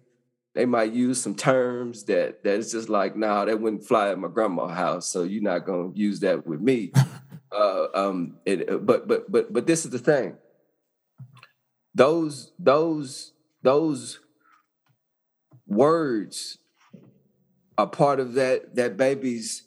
They 0.56 0.65
might 0.65 0.93
use 0.93 1.19
some 1.21 1.36
terms 1.36 2.03
that 2.06 2.43
that 2.43 2.60
is 2.60 2.71
just 2.71 2.89
like, 2.89 3.15
nah, 3.15 3.45
that 3.45 3.60
wouldn't 3.60 3.86
fly 3.86 4.10
at 4.10 4.19
my 4.19 4.27
grandma's 4.27 4.71
house. 4.71 5.08
So 5.08 5.23
you're 5.23 5.41
not 5.41 5.65
gonna 5.65 5.91
use 5.95 6.19
that 6.19 6.45
with 6.45 6.62
me. 6.62 6.91
uh, 7.51 7.88
um, 7.95 8.38
it, 8.45 8.69
uh, 8.69 8.77
but 8.77 9.08
but 9.08 9.32
but 9.32 9.51
but 9.51 9.65
this 9.65 9.84
is 9.86 9.91
the 9.91 9.99
thing. 9.99 10.38
Those 11.95 12.51
those 12.60 13.34
those 13.63 14.19
words 15.65 16.60
are 17.77 17.88
part 17.88 18.19
of 18.19 18.34
that 18.34 18.75
that 18.75 18.95
baby's 18.95 19.63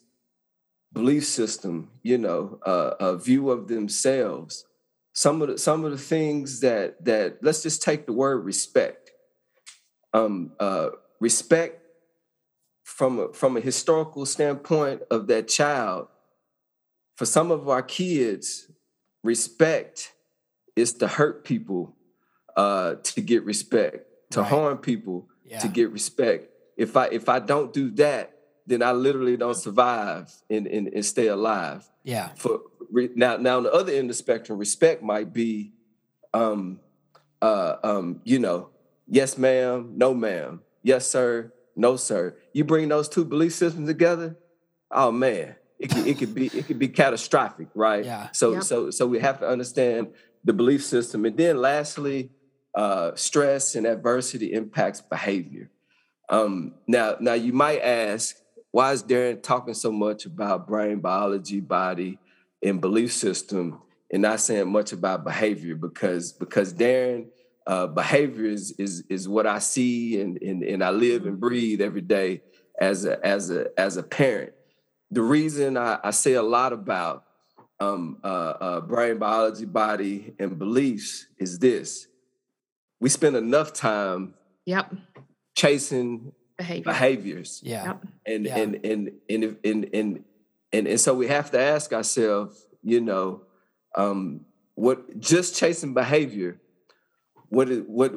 belief 0.93 1.27
system, 1.27 1.91
you 2.03 2.17
know, 2.17 2.59
uh, 2.65 2.93
a 3.01 3.19
view 3.19 3.51
of 3.51 3.69
themselves. 3.69 4.65
Some 5.17 5.41
of 5.41 5.49
the 5.49 5.59
some 5.59 5.85
of 5.85 5.93
the 5.93 5.99
things 5.99 6.61
that 6.61 7.03
that 7.07 7.39
let's 7.43 7.63
just 7.63 7.83
take 7.83 8.05
the 8.05 8.13
word 8.13 8.45
respect. 8.45 9.11
Um, 10.13 10.53
uh, 10.61 10.91
respect 11.21 11.83
from 12.85 13.19
a, 13.19 13.33
from 13.33 13.57
a 13.57 13.61
historical 13.61 14.25
standpoint 14.25 15.03
of 15.11 15.27
that 15.27 15.49
child. 15.49 16.09
For 17.17 17.27
some 17.27 17.51
of 17.51 17.69
our 17.69 17.83
kids, 17.83 18.71
respect 19.25 20.13
is 20.75 20.93
to 20.95 21.09
hurt 21.09 21.45
people 21.45 21.97
uh, 22.57 22.97
to 23.03 23.21
get 23.21 23.45
respect, 23.45 24.07
to 24.33 24.41
right. 24.41 24.49
harm 24.49 24.79
people 24.79 25.29
yeah. 25.45 25.59
to 25.61 25.69
get 25.69 25.91
respect 25.91 26.51
if 26.77 26.97
I 26.97 27.07
if 27.07 27.29
I 27.29 27.39
don't 27.39 27.73
do 27.73 27.91
that, 27.93 28.33
then 28.67 28.83
I 28.83 28.93
literally 28.93 29.37
don't 29.37 29.57
survive 29.57 30.31
and 30.51 30.67
and, 30.67 30.89
and 30.89 31.05
stay 31.05 31.29
alive. 31.29 31.89
Yeah. 32.07 32.29
For 32.37 32.61
now, 33.17 33.37
now 33.37 33.57
on 33.57 33.65
the 33.65 33.73
other 33.73 33.93
end 33.93 34.03
of 34.03 34.09
the 34.09 34.15
spectrum, 34.15 34.59
respect 34.59 35.03
might 35.03 35.33
be, 35.33 35.73
um, 36.33 36.79
uh, 37.43 37.77
um, 37.83 38.21
you 38.25 38.39
know, 38.39 38.71
yes, 39.09 39.37
ma'am, 39.37 39.93
no, 39.97 40.15
ma'am, 40.15 40.63
yes, 40.85 41.07
sir, 41.09 41.53
no, 41.75 41.97
sir. 41.97 42.37
You 42.53 42.65
bring 42.65 42.89
those 42.89 43.09
two 43.09 43.25
belief 43.25 43.55
systems 43.55 43.89
together, 43.89 44.37
oh 44.93 45.11
man, 45.11 45.57
it 45.81 45.91
could, 45.91 46.07
it 46.07 46.19
could 46.19 46.33
be 46.33 46.47
it 46.47 46.67
could 46.67 46.79
be 46.79 46.89
catastrophic, 46.89 47.69
right? 47.75 48.05
Yeah. 48.05 48.29
So 48.31 48.55
yep. 48.55 48.63
so 48.63 48.91
so 48.91 49.07
we 49.07 49.19
have 49.19 49.41
to 49.41 49.49
understand 49.49 50.13
the 50.45 50.53
belief 50.53 50.85
system, 50.85 51.25
and 51.25 51.37
then 51.37 51.57
lastly, 51.57 52.31
uh, 52.77 53.17
stress 53.17 53.75
and 53.75 53.85
adversity 53.85 54.53
impacts 54.53 55.01
behavior. 55.01 55.71
Um, 56.29 56.75
now, 56.87 57.17
now 57.21 57.35
you 57.35 57.53
might 57.53 57.81
ask, 57.81 58.37
why 58.77 58.93
is 58.93 59.03
Daren 59.03 59.43
talking 59.43 59.73
so 59.73 59.91
much 59.91 60.27
about 60.27 60.69
brain 60.69 61.01
biology, 61.01 61.61
body, 61.61 62.19
and 62.63 62.79
belief 62.79 63.11
system, 63.11 63.81
and 64.13 64.21
not 64.21 64.39
saying 64.39 64.71
much 64.71 64.93
about 64.93 65.25
behavior? 65.25 65.75
Because 65.75 66.35
because 66.35 66.75
Daren, 66.75 67.29
uh, 67.67 67.87
behavior 67.87 68.45
is, 68.45 68.73
is 68.73 69.03
is 69.09 69.27
what 69.31 69.47
I 69.47 69.61
see 69.61 70.21
and, 70.21 70.37
and 70.43 70.63
and 70.63 70.85
I 70.85 70.91
live 70.91 71.25
and 71.25 71.41
breathe 71.41 71.81
every 71.81 72.03
day 72.03 72.43
as 72.79 73.07
a 73.07 73.19
as 73.27 73.51
a 73.51 73.69
as 73.81 73.97
a 73.97 74.03
parent. 74.03 74.53
The 75.11 75.23
reason 75.23 75.79
I, 75.79 75.99
I 76.05 76.11
say 76.11 76.35
a 76.35 76.43
lot 76.43 76.75
about 76.75 77.25
um, 77.81 78.19
uh, 78.23 78.27
uh, 78.61 78.81
brain 78.83 79.17
biology, 79.17 79.65
body, 79.65 80.35
and 80.39 80.59
beliefs 80.59 81.25
is 81.39 81.59
this: 81.59 82.09
we 83.01 83.09
spend 83.09 83.37
enough 83.37 83.73
time 83.73 84.35
Yep 84.67 84.93
chasing 85.57 86.33
Behavior. 86.59 86.85
behaviors. 86.85 87.61
Yeah. 87.63 87.95
And, 88.27 88.47
yeah. 88.47 88.57
and 88.57 88.75
and 88.85 89.11
and 89.29 89.45
and 89.45 89.57
and 89.65 89.95
and 89.95 90.25
and 90.73 90.89
and 90.89 91.01
so 91.01 91.15
we 91.15 91.27
have 91.29 91.51
to 91.51 91.61
ask 91.61 91.93
ourselves, 91.93 92.67
you 92.83 93.01
know, 93.01 93.43
um, 93.97 94.47
what 94.75 95.19
just 95.19 95.57
chasing 95.57 95.95
behavior, 95.95 96.61
what 97.49 97.69
is 97.71 97.83
what 97.87 98.13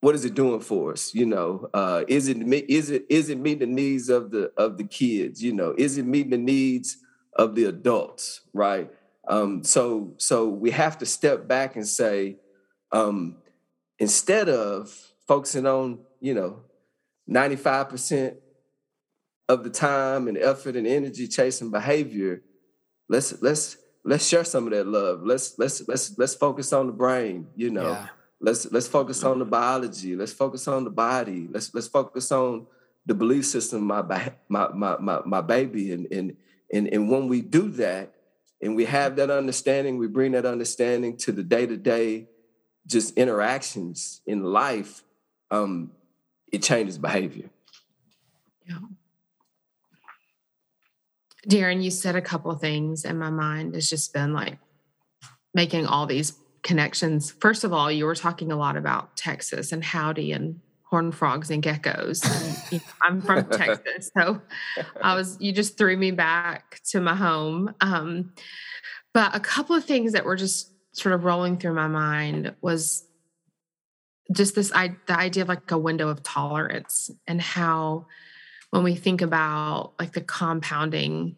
what 0.00 0.14
is 0.14 0.24
it 0.24 0.34
doing 0.34 0.60
for 0.60 0.92
us? 0.92 1.14
You 1.14 1.26
know, 1.26 1.68
uh, 1.74 2.04
is 2.08 2.28
it 2.28 2.38
is 2.68 2.90
it 2.90 3.06
is 3.08 3.28
it 3.28 3.38
meeting 3.38 3.68
the 3.68 3.74
needs 3.74 4.08
of 4.08 4.30
the 4.30 4.52
of 4.56 4.78
the 4.78 4.84
kids? 4.84 5.42
You 5.42 5.52
know, 5.52 5.74
is 5.76 5.98
it 5.98 6.06
meeting 6.06 6.30
the 6.30 6.38
needs 6.38 6.96
of 7.34 7.54
the 7.54 7.64
adults? 7.64 8.40
Right. 8.52 8.90
Um, 9.28 9.62
so 9.62 10.14
so 10.16 10.48
we 10.48 10.70
have 10.70 10.98
to 10.98 11.06
step 11.06 11.46
back 11.46 11.76
and 11.76 11.86
say, 11.86 12.36
um, 12.92 13.36
instead 13.98 14.48
of 14.48 14.90
focusing 15.28 15.66
on, 15.66 16.00
you 16.20 16.34
know, 16.34 16.60
95% 17.30 18.36
of 19.48 19.64
the 19.64 19.70
time 19.70 20.28
and 20.28 20.36
effort 20.36 20.76
and 20.76 20.86
energy 20.86 21.26
chasing 21.28 21.70
behavior, 21.70 22.42
let's 23.08 23.40
let's 23.42 23.76
let's 24.04 24.26
share 24.26 24.44
some 24.44 24.66
of 24.66 24.72
that 24.72 24.86
love. 24.86 25.22
Let's 25.24 25.58
let's 25.58 25.86
let's 25.88 26.18
let's 26.18 26.34
focus 26.34 26.72
on 26.72 26.86
the 26.86 26.92
brain, 26.92 27.48
you 27.56 27.70
know. 27.70 27.90
Yeah. 27.90 28.08
Let's 28.40 28.70
let's 28.72 28.88
focus 28.88 29.22
on 29.22 29.38
the 29.38 29.44
biology. 29.44 30.16
Let's 30.16 30.32
focus 30.32 30.66
on 30.66 30.84
the 30.84 30.90
body. 30.90 31.46
Let's 31.50 31.74
let's 31.74 31.88
focus 31.88 32.32
on 32.32 32.66
the 33.06 33.14
belief 33.14 33.46
system, 33.46 33.82
my 33.82 34.02
my 34.48 34.68
my 34.72 34.96
my, 34.98 35.20
my 35.24 35.40
baby. 35.40 35.92
And 35.92 36.06
and 36.12 36.36
and 36.72 36.88
and 36.88 37.10
when 37.10 37.28
we 37.28 37.42
do 37.42 37.68
that 37.70 38.14
and 38.62 38.76
we 38.76 38.84
have 38.86 39.16
that 39.16 39.30
understanding, 39.30 39.98
we 39.98 40.06
bring 40.06 40.32
that 40.32 40.46
understanding 40.46 41.16
to 41.18 41.32
the 41.32 41.42
day-to-day 41.42 42.28
just 42.86 43.16
interactions 43.16 44.22
in 44.26 44.42
life 44.42 45.02
um, 45.50 45.92
it 46.52 46.62
changes 46.62 46.98
behavior. 46.98 47.50
Yeah. 48.68 48.78
Daren, 51.48 51.82
you 51.82 51.90
said 51.90 52.16
a 52.16 52.20
couple 52.20 52.50
of 52.50 52.60
things, 52.60 53.04
and 53.04 53.18
my 53.18 53.30
mind 53.30 53.74
has 53.74 53.88
just 53.88 54.12
been 54.12 54.32
like 54.32 54.58
making 55.54 55.86
all 55.86 56.06
these 56.06 56.34
connections. 56.62 57.30
First 57.30 57.64
of 57.64 57.72
all, 57.72 57.90
you 57.90 58.04
were 58.04 58.14
talking 58.14 58.52
a 58.52 58.56
lot 58.56 58.76
about 58.76 59.16
Texas 59.16 59.72
and 59.72 59.82
howdy 59.82 60.32
and 60.32 60.60
horn 60.84 61.12
frogs 61.12 61.50
and 61.50 61.62
geckos. 61.62 62.24
And, 62.24 62.72
you 62.72 62.78
know, 62.78 62.92
I'm 63.02 63.22
from 63.22 63.44
Texas, 63.50 64.10
so 64.16 64.42
I 65.00 65.14
was 65.14 65.36
you 65.40 65.52
just 65.52 65.78
threw 65.78 65.96
me 65.96 66.10
back 66.10 66.80
to 66.90 67.00
my 67.00 67.14
home. 67.14 67.74
Um, 67.80 68.34
but 69.14 69.34
a 69.34 69.40
couple 69.40 69.74
of 69.74 69.84
things 69.84 70.12
that 70.12 70.24
were 70.24 70.36
just 70.36 70.72
sort 70.92 71.14
of 71.14 71.24
rolling 71.24 71.56
through 71.56 71.74
my 71.74 71.88
mind 71.88 72.54
was 72.60 73.06
just 74.32 74.54
this 74.54 74.72
I, 74.74 74.96
the 75.06 75.18
idea 75.18 75.42
of 75.42 75.48
like 75.48 75.70
a 75.70 75.78
window 75.78 76.08
of 76.08 76.22
tolerance 76.22 77.10
and 77.26 77.40
how 77.40 78.06
when 78.70 78.82
we 78.82 78.94
think 78.94 79.22
about 79.22 79.94
like 79.98 80.12
the 80.12 80.20
compounding 80.20 81.36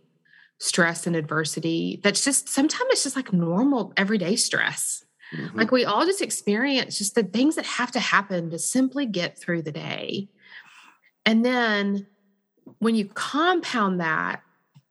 stress 0.59 1.07
and 1.07 1.17
adversity 1.17 2.01
that's 2.05 2.25
just 2.25 2.49
sometimes 2.49 2.89
it's 2.91 3.03
just 3.03 3.17
like 3.17 3.33
normal 3.33 3.93
everyday 3.97 4.37
stress 4.37 5.05
mm-hmm. 5.35 5.59
like 5.59 5.73
we 5.73 5.85
all 5.85 6.07
just 6.07 6.23
experience 6.23 6.99
just 6.99 7.15
the 7.15 7.25
things 7.25 7.57
that 7.57 7.67
have 7.67 7.91
to 7.91 8.01
happen 8.01 8.51
to 8.51 8.59
simply 8.59 9.07
get 9.07 9.39
through 9.39 9.63
the 9.63 9.73
day 9.73 10.29
and 11.27 11.45
then 11.45 12.07
when 12.79 12.95
you 12.95 13.07
compound 13.07 14.01
that 14.01 14.41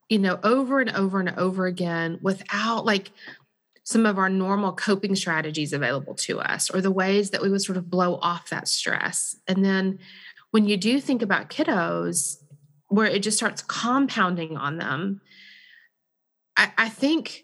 you 0.09 0.19
know 0.19 0.39
over 0.43 0.81
and 0.81 0.89
over 0.91 1.21
and 1.21 1.29
over 1.37 1.67
again 1.67 2.19
without 2.21 2.85
like 2.85 3.11
some 3.91 4.05
of 4.05 4.17
our 4.17 4.29
normal 4.29 4.71
coping 4.73 5.15
strategies 5.15 5.73
available 5.73 6.15
to 6.15 6.39
us 6.39 6.69
or 6.69 6.81
the 6.81 6.91
ways 6.91 7.31
that 7.31 7.41
we 7.41 7.49
would 7.49 7.61
sort 7.61 7.77
of 7.77 7.89
blow 7.89 8.15
off 8.21 8.49
that 8.49 8.67
stress. 8.67 9.35
And 9.47 9.63
then 9.65 9.99
when 10.51 10.65
you 10.65 10.77
do 10.77 10.99
think 10.99 11.21
about 11.21 11.49
kiddos, 11.49 12.37
where 12.87 13.07
it 13.07 13.23
just 13.23 13.37
starts 13.37 13.61
compounding 13.61 14.57
on 14.57 14.77
them, 14.77 15.21
I, 16.57 16.71
I 16.77 16.89
think 16.89 17.43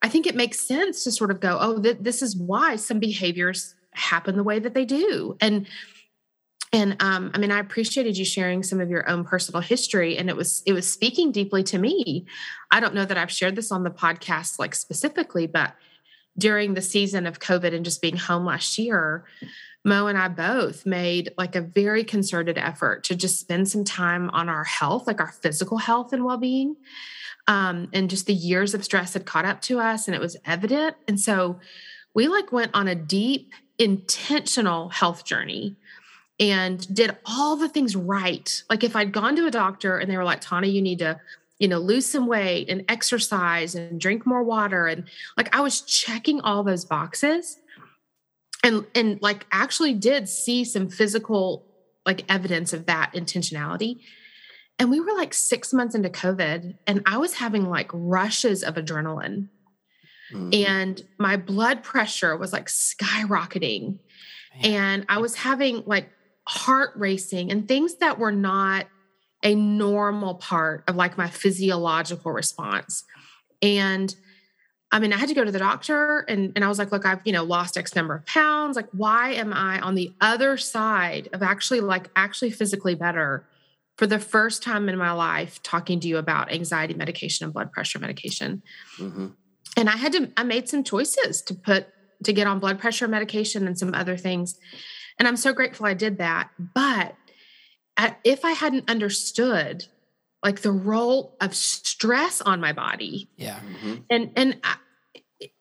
I 0.00 0.08
think 0.08 0.26
it 0.26 0.36
makes 0.36 0.60
sense 0.60 1.02
to 1.04 1.10
sort 1.10 1.32
of 1.32 1.40
go, 1.40 1.58
oh, 1.60 1.82
th- 1.82 1.98
this 2.00 2.22
is 2.22 2.36
why 2.36 2.76
some 2.76 3.00
behaviors 3.00 3.74
happen 3.94 4.36
the 4.36 4.44
way 4.44 4.60
that 4.60 4.74
they 4.74 4.84
do. 4.84 5.36
And 5.40 5.66
and 6.72 6.96
um, 7.00 7.30
i 7.34 7.38
mean 7.38 7.50
i 7.50 7.58
appreciated 7.58 8.16
you 8.16 8.24
sharing 8.24 8.62
some 8.62 8.80
of 8.80 8.90
your 8.90 9.08
own 9.08 9.24
personal 9.24 9.60
history 9.60 10.16
and 10.16 10.28
it 10.28 10.36
was 10.36 10.62
it 10.66 10.72
was 10.72 10.90
speaking 10.90 11.32
deeply 11.32 11.62
to 11.62 11.78
me 11.78 12.26
i 12.70 12.80
don't 12.80 12.94
know 12.94 13.04
that 13.04 13.18
i've 13.18 13.30
shared 13.30 13.56
this 13.56 13.72
on 13.72 13.84
the 13.84 13.90
podcast 13.90 14.58
like 14.58 14.74
specifically 14.74 15.46
but 15.46 15.74
during 16.36 16.74
the 16.74 16.82
season 16.82 17.26
of 17.26 17.38
covid 17.40 17.74
and 17.74 17.84
just 17.84 18.02
being 18.02 18.16
home 18.16 18.44
last 18.44 18.78
year 18.78 19.24
Mo 19.84 20.06
and 20.06 20.18
I 20.18 20.28
both 20.28 20.86
made 20.86 21.32
like 21.38 21.56
a 21.56 21.60
very 21.60 22.04
concerted 22.04 22.58
effort 22.58 23.04
to 23.04 23.16
just 23.16 23.40
spend 23.40 23.68
some 23.68 23.84
time 23.84 24.28
on 24.30 24.48
our 24.48 24.64
health, 24.64 25.06
like 25.06 25.20
our 25.20 25.32
physical 25.32 25.78
health 25.78 26.12
and 26.12 26.24
well 26.24 26.36
being. 26.36 26.76
Um, 27.46 27.88
and 27.94 28.10
just 28.10 28.26
the 28.26 28.34
years 28.34 28.74
of 28.74 28.84
stress 28.84 29.14
had 29.14 29.24
caught 29.24 29.46
up 29.46 29.62
to 29.62 29.80
us 29.80 30.06
and 30.06 30.14
it 30.14 30.20
was 30.20 30.36
evident. 30.44 30.96
And 31.06 31.18
so 31.18 31.60
we 32.14 32.28
like 32.28 32.52
went 32.52 32.72
on 32.74 32.88
a 32.88 32.94
deep, 32.94 33.52
intentional 33.78 34.90
health 34.90 35.24
journey 35.24 35.76
and 36.40 36.94
did 36.94 37.16
all 37.24 37.56
the 37.56 37.68
things 37.68 37.96
right. 37.96 38.62
Like 38.70 38.84
if 38.84 38.94
I'd 38.94 39.12
gone 39.12 39.36
to 39.36 39.46
a 39.46 39.50
doctor 39.50 39.98
and 39.98 40.10
they 40.10 40.16
were 40.16 40.24
like, 40.24 40.40
Tana, 40.40 40.66
you 40.66 40.82
need 40.82 41.00
to 41.00 41.20
you 41.58 41.66
know, 41.66 41.78
lose 41.78 42.06
some 42.06 42.26
weight 42.26 42.68
and 42.68 42.84
exercise 42.88 43.74
and 43.74 44.00
drink 44.00 44.24
more 44.24 44.42
water. 44.44 44.86
And 44.86 45.04
like 45.36 45.54
I 45.54 45.60
was 45.60 45.80
checking 45.80 46.40
all 46.40 46.62
those 46.62 46.84
boxes 46.84 47.58
and 48.62 48.86
and 48.94 49.20
like 49.22 49.46
actually 49.52 49.94
did 49.94 50.28
see 50.28 50.64
some 50.64 50.88
physical 50.88 51.64
like 52.06 52.24
evidence 52.28 52.72
of 52.72 52.86
that 52.86 53.12
intentionality. 53.14 54.00
And 54.78 54.90
we 54.90 55.00
were 55.00 55.12
like 55.12 55.34
six 55.34 55.72
months 55.72 55.96
into 55.96 56.08
COVID, 56.08 56.76
and 56.86 57.02
I 57.04 57.18
was 57.18 57.34
having 57.34 57.68
like 57.68 57.90
rushes 57.92 58.62
of 58.62 58.76
adrenaline. 58.76 59.48
Mm-hmm. 60.32 60.50
And 60.54 61.02
my 61.18 61.36
blood 61.36 61.82
pressure 61.82 62.36
was 62.36 62.52
like 62.52 62.66
skyrocketing. 62.66 63.98
Man. 64.62 64.72
And 64.72 65.06
I 65.08 65.18
was 65.18 65.34
having 65.34 65.82
like 65.84 66.10
heart 66.48 66.92
racing 66.96 67.52
and 67.52 67.68
things 67.68 67.96
that 67.96 68.18
were 68.18 68.32
not 68.32 68.86
a 69.42 69.54
normal 69.54 70.34
part 70.34 70.82
of 70.88 70.96
like 70.96 71.18
my 71.18 71.28
physiological 71.28 72.32
response. 72.32 73.04
And 73.60 74.14
I 74.90 74.98
mean, 74.98 75.12
I 75.12 75.18
had 75.18 75.28
to 75.28 75.34
go 75.34 75.44
to 75.44 75.52
the 75.52 75.58
doctor 75.58 76.20
and, 76.20 76.52
and 76.56 76.64
I 76.64 76.68
was 76.68 76.78
like, 76.78 76.90
look, 76.90 77.04
I've, 77.04 77.20
you 77.26 77.32
know, 77.32 77.44
lost 77.44 77.76
X 77.76 77.94
number 77.94 78.14
of 78.14 78.24
pounds. 78.24 78.76
Like, 78.76 78.88
why 78.92 79.32
am 79.32 79.52
I 79.52 79.78
on 79.80 79.94
the 79.94 80.14
other 80.22 80.56
side 80.56 81.28
of 81.34 81.42
actually 81.42 81.80
like 81.80 82.08
actually 82.16 82.50
physically 82.50 82.94
better 82.94 83.46
for 83.98 84.06
the 84.06 84.18
first 84.18 84.62
time 84.62 84.88
in 84.88 84.96
my 84.96 85.12
life 85.12 85.62
talking 85.62 86.00
to 86.00 86.08
you 86.08 86.16
about 86.16 86.50
anxiety 86.50 86.94
medication 86.94 87.44
and 87.44 87.52
blood 87.52 87.72
pressure 87.72 87.98
medication? 87.98 88.62
Mm-hmm. 88.96 89.28
And 89.76 89.90
I 89.90 89.96
had 89.98 90.12
to, 90.12 90.32
I 90.38 90.44
made 90.44 90.66
some 90.70 90.82
choices 90.82 91.42
to 91.42 91.54
put, 91.54 91.88
to 92.24 92.32
get 92.32 92.46
on 92.46 92.58
blood 92.58 92.78
pressure 92.78 93.06
medication 93.06 93.66
and 93.66 93.78
some 93.78 93.92
other 93.92 94.16
things. 94.16 94.58
And 95.18 95.26
I'm 95.26 95.36
so 95.36 95.52
grateful 95.52 95.86
I 95.86 95.94
did 95.94 96.18
that. 96.18 96.50
But 96.58 97.14
if 98.24 98.44
I 98.44 98.52
hadn't 98.52 98.88
understood 98.90 99.86
like 100.42 100.60
the 100.60 100.70
role 100.72 101.36
of 101.40 101.54
stress 101.54 102.40
on 102.40 102.60
my 102.60 102.72
body, 102.72 103.28
yeah, 103.36 103.58
mm-hmm. 103.58 103.96
and 104.08 104.30
and 104.36 104.60
I, 104.62 104.76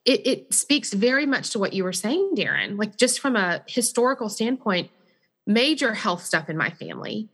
it, 0.06 0.28
it 0.28 0.54
speaks 0.54 0.94
very 0.94 1.26
much 1.26 1.52
to 1.52 1.60
what 1.60 1.74
you 1.74 1.84
were 1.84 1.94
saying, 1.94 2.34
Daren. 2.36 2.78
Like 2.78 2.98
just 2.98 3.20
from 3.20 3.36
a 3.36 3.64
historical 3.68 4.30
standpoint, 4.30 4.92
major 5.46 5.94
health 5.94 6.24
stuff 6.24 6.50
in 6.50 6.58
my 6.58 6.70
family. 6.70 7.30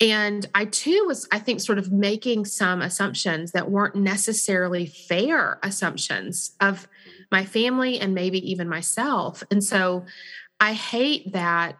And 0.00 0.48
I 0.54 0.64
too 0.64 1.04
was, 1.06 1.28
I 1.30 1.38
think, 1.38 1.60
sort 1.60 1.78
of 1.78 1.92
making 1.92 2.46
some 2.46 2.82
assumptions 2.82 3.52
that 3.52 3.70
weren't 3.70 3.94
necessarily 3.94 4.86
fair 4.86 5.60
assumptions 5.62 6.52
of 6.60 6.88
my 7.30 7.44
family 7.44 8.00
and 8.00 8.14
maybe 8.14 8.50
even 8.50 8.68
myself. 8.68 9.44
And 9.50 9.62
so 9.62 10.04
I 10.62 10.74
hate 10.74 11.32
that 11.32 11.76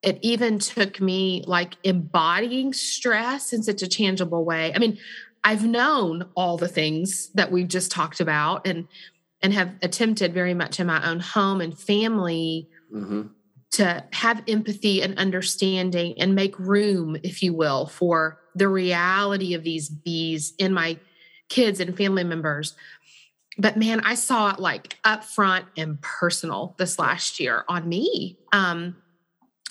it 0.00 0.20
even 0.22 0.60
took 0.60 1.00
me 1.00 1.42
like 1.48 1.76
embodying 1.82 2.72
stress 2.72 3.52
in 3.52 3.64
such 3.64 3.82
a 3.82 3.88
tangible 3.88 4.44
way. 4.44 4.72
I 4.72 4.78
mean, 4.78 4.98
I've 5.42 5.66
known 5.66 6.26
all 6.36 6.56
the 6.56 6.68
things 6.68 7.30
that 7.34 7.50
we've 7.50 7.66
just 7.66 7.90
talked 7.90 8.20
about 8.20 8.68
and 8.68 8.86
and 9.42 9.52
have 9.52 9.72
attempted 9.82 10.32
very 10.32 10.54
much 10.54 10.78
in 10.78 10.86
my 10.86 11.04
own 11.04 11.18
home 11.18 11.60
and 11.60 11.76
family 11.76 12.68
mm-hmm. 12.94 13.22
to 13.72 14.04
have 14.12 14.44
empathy 14.46 15.02
and 15.02 15.18
understanding 15.18 16.14
and 16.18 16.36
make 16.36 16.56
room, 16.58 17.16
if 17.24 17.42
you 17.42 17.52
will, 17.52 17.86
for 17.86 18.38
the 18.54 18.68
reality 18.68 19.54
of 19.54 19.64
these 19.64 19.88
bees 19.88 20.54
in 20.58 20.72
my 20.72 20.96
kids 21.48 21.80
and 21.80 21.96
family 21.96 22.24
members. 22.24 22.76
But 23.58 23.76
man, 23.76 24.00
I 24.00 24.14
saw 24.14 24.52
it 24.52 24.58
like 24.58 24.98
upfront 25.04 25.64
and 25.76 26.00
personal 26.00 26.74
this 26.78 26.98
last 26.98 27.38
year 27.38 27.64
on 27.68 27.88
me. 27.88 28.38
Um, 28.52 28.96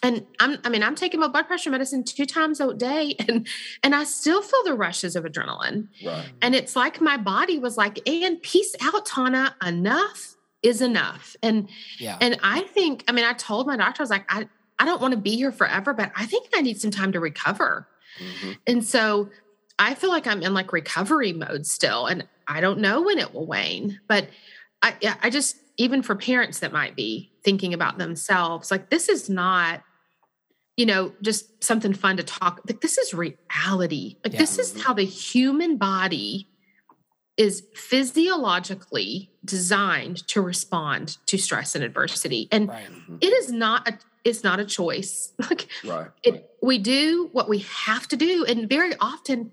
and 0.02 0.26
I'm, 0.40 0.58
I 0.66 0.70
mean, 0.70 0.84
I'm 0.84 0.96
taking 0.96 1.20
my 1.22 1.30
blood 1.30 1.48
pressure 1.48 1.70
medicine 1.70 2.04
two 2.04 2.26
times 2.26 2.60
a 2.60 2.74
day, 2.74 3.16
and 3.28 3.48
and 3.82 3.96
I 3.96 4.04
still 4.04 4.42
feel 4.42 4.64
the 4.66 4.74
rushes 4.74 5.16
of 5.16 5.24
adrenaline. 5.24 5.88
Right. 6.06 6.26
And 6.42 6.54
it's 6.54 6.76
like 6.76 7.02
my 7.02 7.18
body 7.18 7.58
was 7.58 7.78
like, 7.78 8.08
"And 8.08 8.42
peace 8.42 8.76
out, 8.82 9.06
Tana. 9.06 9.56
Enough 9.66 10.36
is 10.62 10.82
enough." 10.82 11.36
And 11.42 11.70
yeah. 12.00 12.18
and 12.20 12.38
I 12.44 12.62
think, 12.62 13.06
I 13.08 13.14
mean, 13.14 13.26
I 13.26 13.34
told 13.34 13.66
my 13.66 13.78
doctor, 13.78 14.02
I 14.02 14.04
was 14.04 14.10
like, 14.10 14.26
I 14.30 14.48
I 14.78 14.86
don't 14.86 15.02
want 15.02 15.14
to 15.14 15.20
be 15.20 15.36
here 15.38 15.54
forever, 15.54 15.94
but 15.94 16.12
I 16.16 16.26
think 16.26 16.50
I 16.54 16.62
need 16.62 16.80
some 16.82 16.92
time 16.92 17.14
to 17.14 17.20
recover. 17.22 17.88
Mm-hmm. 18.20 18.52
And 18.68 18.84
so 18.84 19.30
I 19.80 19.96
feel 19.96 20.10
like 20.10 20.28
I'm 20.28 20.42
in 20.42 20.54
like 20.54 20.72
recovery 20.74 21.34
mode 21.34 21.66
still, 21.66 22.06
and 22.06 22.28
I 22.48 22.62
don't 22.62 22.80
know 22.80 23.02
when 23.02 23.18
it 23.18 23.34
will 23.34 23.48
wane. 23.48 24.00
But 24.08 24.30
I 24.82 24.96
I 25.22 25.30
just 25.30 25.58
even 25.78 26.04
for 26.04 26.16
parents 26.16 26.60
that 26.60 26.72
might 26.72 26.96
be 26.96 27.32
thinking 27.44 27.74
about 27.74 27.98
themselves, 27.98 28.72
like 28.72 28.90
this 28.90 29.10
is 29.10 29.30
not 29.30 29.84
you 30.76 30.86
know, 30.88 31.14
just 31.22 31.64
something 31.64 31.94
fun 31.94 32.18
to 32.18 32.24
talk. 32.24 32.62
Like 32.68 32.82
this 32.82 32.98
is 32.98 33.14
reality. 33.14 34.18
Like 34.24 34.34
yeah. 34.34 34.40
this 34.40 34.58
is 34.58 34.82
how 34.82 34.94
the 34.94 35.06
human 35.06 35.78
body 35.78 36.50
is 37.38 37.64
physiologically 37.76 39.32
designed 39.44 40.28
to 40.28 40.42
respond 40.42 41.18
to 41.28 41.38
stress 41.38 41.76
and 41.76 41.84
adversity. 41.84 42.48
And 42.52 42.70
right. 42.70 42.86
Mm-hmm. 42.86 43.18
it 43.22 43.34
is 43.34 43.52
not 43.52 43.88
a 43.88 43.98
it's 44.24 44.44
not 44.44 44.60
a 44.60 44.66
choice. 44.66 45.34
Like 45.40 45.68
right. 45.84 46.08
it 46.24 46.50
we 46.62 46.80
do 46.80 47.30
what 47.34 47.50
we 47.50 47.60
have 47.60 48.08
to 48.10 48.18
do. 48.18 48.46
And 48.46 48.70
very 48.70 48.94
often 49.00 49.52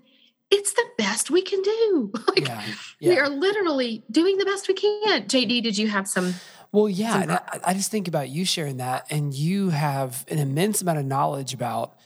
it's 0.51 0.73
the 0.73 0.85
best 0.97 1.31
we 1.31 1.41
can 1.41 1.61
do. 1.61 2.11
like 2.27 2.47
yeah. 2.47 2.63
Yeah. 2.99 3.09
we 3.09 3.19
are 3.19 3.29
literally 3.29 4.03
doing 4.11 4.37
the 4.37 4.45
best 4.45 4.67
we 4.67 4.73
can. 4.73 5.23
JD, 5.23 5.63
did 5.63 5.77
you 5.77 5.87
have 5.87 6.07
some 6.07 6.35
well, 6.71 6.87
yeah, 6.87 7.21
and 7.21 7.31
I, 7.33 7.41
I, 7.65 7.73
just 7.73 7.91
think 7.91 8.07
about 8.07 8.29
you 8.29 8.45
sharing 8.45 8.77
that, 8.77 9.05
and 9.09 9.33
you 9.33 9.71
have 9.71 10.25
an 10.29 10.39
immense 10.39 10.81
amount 10.81 10.99
of 10.99 11.05
knowledge 11.05 11.53
about 11.53 11.97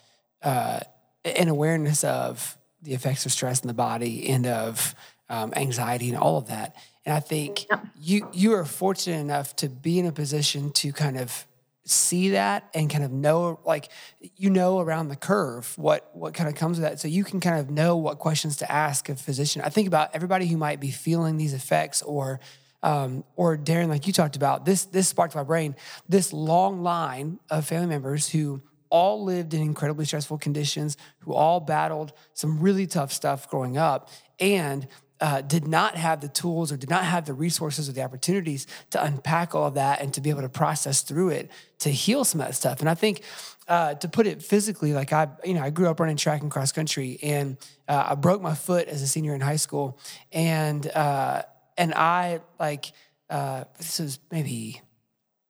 uh, 0.41 0.79
and 1.23 1.49
awareness 1.49 2.03
of 2.03 2.57
the 2.81 2.95
effects 2.95 3.27
of 3.27 3.31
stress 3.31 3.59
in 3.59 3.67
the 3.67 3.75
body 3.75 4.27
and 4.29 4.47
of 4.47 4.95
um, 5.29 5.53
anxiety 5.55 6.09
and 6.09 6.17
all 6.17 6.37
of 6.37 6.47
that. 6.47 6.75
And 7.05 7.13
I 7.13 7.19
think 7.19 7.69
yep. 7.69 7.85
you 7.99 8.27
you 8.33 8.53
are 8.53 8.65
fortunate 8.65 9.19
enough 9.19 9.55
to 9.57 9.69
be 9.69 9.99
in 9.99 10.07
a 10.07 10.11
position 10.11 10.71
to 10.73 10.91
kind 10.91 11.17
of 11.17 11.45
see 11.85 12.29
that 12.29 12.67
and 12.73 12.89
kind 12.89 13.03
of 13.03 13.11
know 13.11 13.59
like 13.63 13.89
you 14.37 14.49
know 14.49 14.79
around 14.79 15.07
the 15.07 15.15
curve 15.15 15.77
what 15.77 16.09
what 16.13 16.33
kind 16.33 16.49
of 16.49 16.55
comes 16.55 16.79
with 16.79 16.89
that 16.89 16.99
so 16.99 17.07
you 17.07 17.23
can 17.23 17.39
kind 17.39 17.59
of 17.59 17.69
know 17.69 17.95
what 17.95 18.17
questions 18.17 18.57
to 18.57 18.71
ask 18.71 19.07
a 19.07 19.15
physician 19.15 19.61
i 19.63 19.69
think 19.69 19.87
about 19.87 20.09
everybody 20.13 20.47
who 20.47 20.57
might 20.57 20.79
be 20.79 20.89
feeling 20.89 21.37
these 21.37 21.53
effects 21.53 22.01
or 22.01 22.39
um, 22.85 23.23
or 23.35 23.57
Daren, 23.57 23.87
like 23.87 24.05
you 24.05 24.13
talked 24.13 24.35
about, 24.35 24.63
this 24.63 24.85
this 24.85 25.07
sparked 25.07 25.33
my 25.33 25.41
brain. 25.41 25.75
This 26.07 26.31
long 26.31 26.83
line 26.83 27.39
of 27.49 27.65
family 27.65 27.87
members 27.87 28.29
who 28.29 28.61
all 28.89 29.23
lived 29.23 29.55
in 29.55 29.61
incredibly 29.61 30.05
stressful 30.05 30.37
conditions, 30.37 30.95
who 31.21 31.33
all 31.33 31.59
battled 31.59 32.13
some 32.33 32.59
really 32.59 32.85
tough 32.85 33.11
stuff 33.11 33.49
growing 33.49 33.75
up, 33.75 34.09
and 34.39 34.87
uh, 35.21 35.41
did 35.41 35.67
not 35.67 35.95
have 35.95 36.21
the 36.21 36.27
tools 36.27 36.71
or 36.71 36.77
did 36.77 36.89
not 36.89 37.05
have 37.05 37.25
the 37.25 37.33
resources 37.33 37.87
or 37.87 37.93
the 37.93 38.03
opportunities 38.03 38.67
to 38.89 39.03
unpack 39.03 39.55
all 39.55 39.65
of 39.65 39.75
that 39.75 40.01
and 40.01 40.13
to 40.13 40.21
be 40.21 40.29
able 40.29 40.41
to 40.41 40.49
process 40.49 41.01
through 41.01 41.29
it 41.29 41.49
to 41.79 41.89
heal 41.89 42.25
some 42.25 42.41
of 42.41 42.47
that 42.47 42.53
stuff. 42.53 42.79
And 42.81 42.89
I 42.89 42.95
think 42.95 43.21
uh, 43.67 43.95
to 43.95 44.07
put 44.07 44.27
it 44.27 44.43
physically, 44.43 44.93
like 44.93 45.13
I, 45.13 45.27
you 45.43 45.53
know, 45.53 45.63
I 45.63 45.69
grew 45.69 45.87
up 45.87 45.99
running 45.99 46.17
track 46.17 46.41
and 46.41 46.51
cross 46.51 46.71
country, 46.71 47.17
and 47.23 47.57
uh, 47.87 48.07
I 48.09 48.15
broke 48.15 48.41
my 48.41 48.53
foot 48.53 48.87
as 48.87 49.01
a 49.01 49.07
senior 49.07 49.33
in 49.33 49.41
high 49.41 49.55
school, 49.55 49.99
and 50.31 50.85
uh, 50.87 51.43
and 51.77 51.93
I 51.93 52.41
like 52.59 52.91
uh, 53.29 53.63
this 53.77 53.99
was 53.99 54.19
maybe 54.31 54.81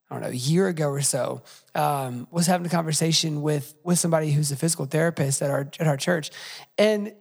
I 0.10 0.16
don't 0.16 0.24
know 0.24 0.30
a 0.30 0.34
year 0.34 0.68
ago 0.68 0.88
or 0.88 1.02
so 1.02 1.44
um, 1.74 2.28
was 2.32 2.48
having 2.48 2.66
a 2.66 2.70
conversation 2.70 3.42
with 3.42 3.76
with 3.84 4.00
somebody 4.00 4.32
who's 4.32 4.52
a 4.52 4.56
physical 4.56 4.86
therapist 4.86 5.42
at 5.42 5.50
our 5.50 5.68
at 5.80 5.88
our 5.88 5.98
church, 5.98 6.32
and 6.78 7.14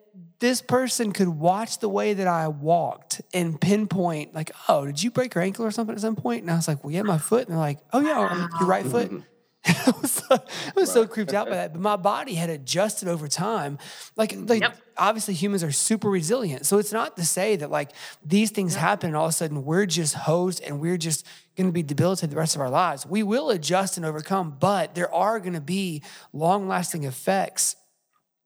this 0.44 0.60
person 0.60 1.10
could 1.10 1.28
watch 1.28 1.78
the 1.78 1.88
way 1.88 2.12
that 2.12 2.26
I 2.26 2.48
walked 2.48 3.22
and 3.32 3.58
pinpoint 3.58 4.34
like, 4.34 4.50
oh, 4.68 4.84
did 4.84 5.02
you 5.02 5.10
break 5.10 5.34
your 5.34 5.42
ankle 5.42 5.64
or 5.64 5.70
something 5.70 5.94
at 5.94 6.02
some 6.02 6.16
point? 6.16 6.42
And 6.42 6.50
I 6.50 6.56
was 6.56 6.68
like, 6.68 6.84
well, 6.84 6.92
yeah, 6.92 7.00
my 7.00 7.16
foot. 7.16 7.48
And 7.48 7.52
they're 7.52 7.58
like, 7.58 7.78
oh 7.94 8.00
yeah, 8.00 8.48
your 8.60 8.68
right 8.68 8.84
foot. 8.84 9.10
I 9.66 9.94
was, 10.02 10.10
so, 10.10 10.26
I 10.30 10.40
was 10.76 10.92
so 10.92 11.06
creeped 11.06 11.32
out 11.32 11.48
by 11.48 11.54
that, 11.54 11.72
but 11.72 11.80
my 11.80 11.96
body 11.96 12.34
had 12.34 12.50
adjusted 12.50 13.08
over 13.08 13.26
time. 13.26 13.78
Like, 14.14 14.34
like 14.36 14.60
yep. 14.60 14.76
obviously 14.98 15.32
humans 15.32 15.64
are 15.64 15.72
super 15.72 16.10
resilient. 16.10 16.66
So 16.66 16.76
it's 16.76 16.92
not 16.92 17.16
to 17.16 17.24
say 17.24 17.56
that 17.56 17.70
like 17.70 17.92
these 18.22 18.50
things 18.50 18.74
yep. 18.74 18.82
happen 18.82 19.06
and 19.08 19.16
all 19.16 19.24
of 19.24 19.30
a 19.30 19.32
sudden 19.32 19.64
we're 19.64 19.86
just 19.86 20.12
hosed 20.12 20.62
and 20.62 20.78
we're 20.78 20.98
just 20.98 21.26
going 21.56 21.68
to 21.68 21.72
be 21.72 21.82
debilitated 21.82 22.28
the 22.28 22.36
rest 22.36 22.54
of 22.54 22.60
our 22.60 22.68
lives. 22.68 23.06
We 23.06 23.22
will 23.22 23.48
adjust 23.48 23.96
and 23.96 24.04
overcome, 24.04 24.58
but 24.60 24.94
there 24.94 25.12
are 25.14 25.40
going 25.40 25.54
to 25.54 25.62
be 25.62 26.02
long 26.34 26.68
lasting 26.68 27.04
effects 27.04 27.76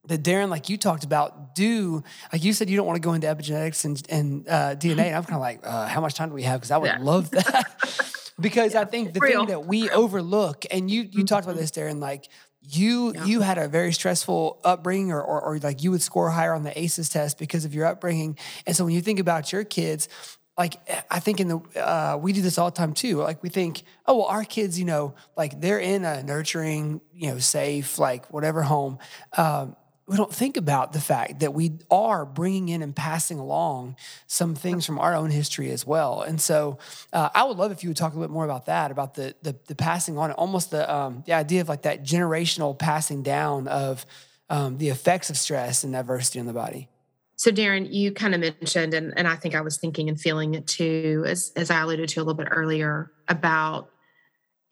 that 0.09 0.23
Daren, 0.23 0.49
like 0.49 0.69
you 0.69 0.77
talked 0.77 1.05
about, 1.05 1.55
do 1.55 2.03
like 2.33 2.43
you 2.45 2.53
said, 2.53 2.69
you 2.69 2.77
don't 2.77 2.87
want 2.87 2.97
to 2.97 3.01
go 3.01 3.13
into 3.13 3.27
epigenetics 3.27 3.85
and, 3.85 4.03
and 4.11 4.49
uh, 4.49 4.75
DNA. 4.77 5.05
And 5.07 5.17
I'm 5.17 5.25
kind 5.25 5.35
of 5.35 5.41
like, 5.41 5.61
uh, 5.65 5.87
how 5.87 6.01
much 6.01 6.15
time 6.15 6.31
do 6.31 6.35
we 6.35 6.43
have? 6.43 6.61
Because 6.61 6.71
I 6.71 6.79
would 6.79 6.87
yeah. 6.87 6.99
love 7.01 7.31
that. 7.31 8.33
because 8.41 8.75
I 8.75 8.85
think 8.85 9.15
the 9.15 9.21
Real. 9.21 9.41
thing 9.41 9.49
that 9.49 9.67
we 9.67 9.91
overlook, 9.91 10.65
and 10.71 10.91
you 10.91 11.09
you 11.11 11.25
talked 11.25 11.45
about 11.47 11.57
this, 11.57 11.71
Daren, 11.71 12.01
like 12.01 12.29
you 12.63 13.13
Yeah. 13.15 13.25
you 13.25 13.41
had 13.41 13.59
a 13.59 13.69
very 13.69 13.93
stressful 13.93 14.61
upbringing, 14.65 15.13
or, 15.13 15.23
or 15.23 15.41
or 15.41 15.59
like 15.59 15.83
you 15.83 15.91
would 15.91 16.03
score 16.03 16.31
higher 16.31 16.55
on 16.55 16.63
the 16.65 16.79
ACEs 16.79 17.09
test 17.09 17.39
because 17.39 17.65
of 17.65 17.75
your 17.75 17.87
upbringing, 17.87 18.39
and 18.67 18.77
so 18.77 18.85
when 18.85 18.95
you 18.95 19.01
think 19.01 19.19
about 19.21 19.53
your 19.53 19.65
kids. 19.65 20.09
Like 20.57 20.75
I 21.09 21.21
think 21.21 21.39
in 21.39 21.47
the 21.47 21.59
uh, 21.81 22.19
we 22.21 22.33
do 22.33 22.43
this 22.43 22.59
all 22.59 22.69
the 22.69 22.77
time 22.77 22.93
too. 22.93 23.19
Like 23.19 23.45
we 23.45 23.49
think, 23.49 23.85
oh 24.09 24.17
well, 24.17 24.27
our 24.27 24.43
kids, 24.43 24.77
you 24.77 24.87
know, 24.87 25.15
like 25.37 25.61
they're 25.61 25.79
in 25.79 26.05
a 26.05 26.21
nurturing, 26.25 27.01
you 27.15 27.29
know, 27.29 27.39
safe, 27.39 27.97
like 27.97 28.33
whatever 28.33 28.63
home. 28.63 28.99
Um, 29.37 29.77
we 30.09 30.17
don't 30.17 30.33
think 30.33 30.57
about 30.57 30.93
the 30.93 31.01
fact 31.01 31.41
that 31.41 31.55
we 31.55 31.79
are 31.91 32.25
bringing 32.25 32.69
in 32.71 32.83
and 32.83 32.97
passing 32.97 33.39
along 33.39 33.97
some 34.27 34.55
things 34.55 34.87
from 34.87 34.99
our 34.99 35.15
own 35.15 35.31
history 35.31 35.71
as 35.71 35.87
well. 35.87 36.23
And 36.23 36.41
so, 36.41 36.79
uh, 37.13 37.29
I 37.35 37.45
would 37.45 37.59
love 37.59 37.73
if 37.73 37.83
you 37.83 37.91
would 37.91 37.97
talk 37.97 38.13
a 38.13 38.17
little 38.17 38.29
bit 38.29 38.33
more 38.33 38.45
about 38.45 38.67
that, 38.67 38.91
about 38.91 39.15
the 39.15 39.35
the, 39.43 39.57
the 39.67 39.75
passing 39.75 40.19
on, 40.19 40.33
almost 40.33 40.71
the 40.71 40.93
um, 40.93 41.23
the 41.27 41.35
idea 41.35 41.61
of 41.61 41.69
like 41.69 41.83
that 41.83 42.03
generational 42.03 42.79
passing 42.79 43.23
down 43.23 43.69
of 43.69 44.07
um, 44.51 44.79
the 44.79 44.89
effects 44.89 45.31
of 45.31 45.37
stress 45.37 45.85
and 45.85 45.95
adversity 45.95 46.41
on 46.41 46.47
the 46.47 46.53
body. 46.53 46.89
So, 47.37 47.53
Daren, 47.53 47.93
you 47.93 48.11
kind 48.11 48.35
of 48.35 48.41
mentioned, 48.41 48.95
and, 48.95 49.17
and 49.17 49.29
I 49.29 49.37
think 49.37 49.55
I 49.55 49.61
was 49.61 49.79
thinking 49.79 50.09
and 50.09 50.21
feeling 50.21 50.55
it 50.55 50.67
too, 50.67 51.25
as, 51.25 51.53
as 51.55 51.71
I 51.71 51.81
alluded 51.83 52.09
to 52.09 52.21
a 52.21 52.23
little 52.23 52.35
bit 52.35 52.49
earlier, 52.51 53.13
about 53.29 53.91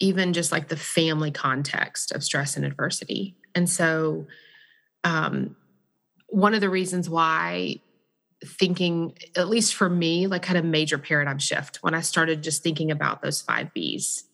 even 0.00 0.32
just 0.32 0.50
like 0.50 0.66
the 0.66 0.76
family 0.76 1.30
context 1.30 2.10
of 2.10 2.24
stress 2.24 2.56
and 2.56 2.64
adversity. 2.66 3.36
And 3.54 3.70
so, 3.70 4.26
um, 5.06 5.56
one 6.28 6.52
of 6.52 6.60
the 6.60 6.68
reasons 6.68 7.08
why 7.08 7.80
thinking, 8.44 9.16
at 9.36 9.48
least 9.48 9.74
for 9.74 9.88
me, 9.88 10.26
like 10.26 10.44
had 10.44 10.56
a 10.56 10.62
major 10.62 10.98
paradigm 10.98 11.38
shift 11.38 11.78
when 11.80 11.94
I 11.94 12.00
started 12.00 12.42
just 12.42 12.62
thinking 12.62 12.90
about 12.90 13.22
those 13.22 13.40
five 13.40 13.72
B's 13.72 14.24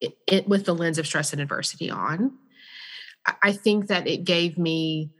it, 0.00 0.16
it, 0.26 0.48
with 0.48 0.64
the 0.64 0.74
lens 0.74 0.98
of 0.98 1.06
stress 1.06 1.32
and 1.32 1.42
adversity 1.42 1.90
on, 1.90 2.32
I, 3.26 3.34
I 3.42 3.52
think 3.52 3.88
that 3.88 4.06
it 4.06 4.24
gave 4.24 4.56
me 4.56 5.10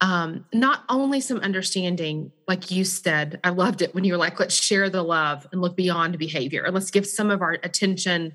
um, 0.00 0.44
not 0.52 0.84
only 0.88 1.20
some 1.20 1.38
understanding, 1.38 2.32
like 2.48 2.70
you 2.70 2.84
said, 2.84 3.38
I 3.44 3.50
loved 3.50 3.80
it 3.80 3.94
when 3.94 4.04
you 4.04 4.12
were 4.12 4.18
like, 4.18 4.38
let's 4.40 4.54
share 4.54 4.90
the 4.90 5.02
love 5.02 5.46
and 5.52 5.60
look 5.60 5.76
beyond 5.76 6.18
behavior 6.18 6.64
and 6.64 6.74
let's 6.74 6.90
give 6.90 7.06
some 7.06 7.30
of 7.30 7.40
our 7.40 7.52
attention 7.52 8.34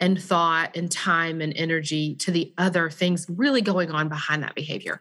and 0.00 0.22
thought 0.22 0.76
and 0.76 0.90
time 0.90 1.40
and 1.40 1.52
energy 1.56 2.14
to 2.16 2.30
the 2.30 2.52
other 2.58 2.90
things 2.90 3.26
really 3.28 3.62
going 3.62 3.90
on 3.90 4.08
behind 4.08 4.42
that 4.42 4.54
behavior. 4.54 5.00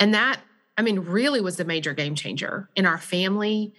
And 0.00 0.14
that, 0.14 0.40
I 0.76 0.82
mean, 0.82 1.00
really 1.00 1.40
was 1.40 1.60
a 1.60 1.64
major 1.64 1.94
game 1.94 2.14
changer 2.14 2.68
in 2.74 2.86
our 2.86 2.98
family, 2.98 3.72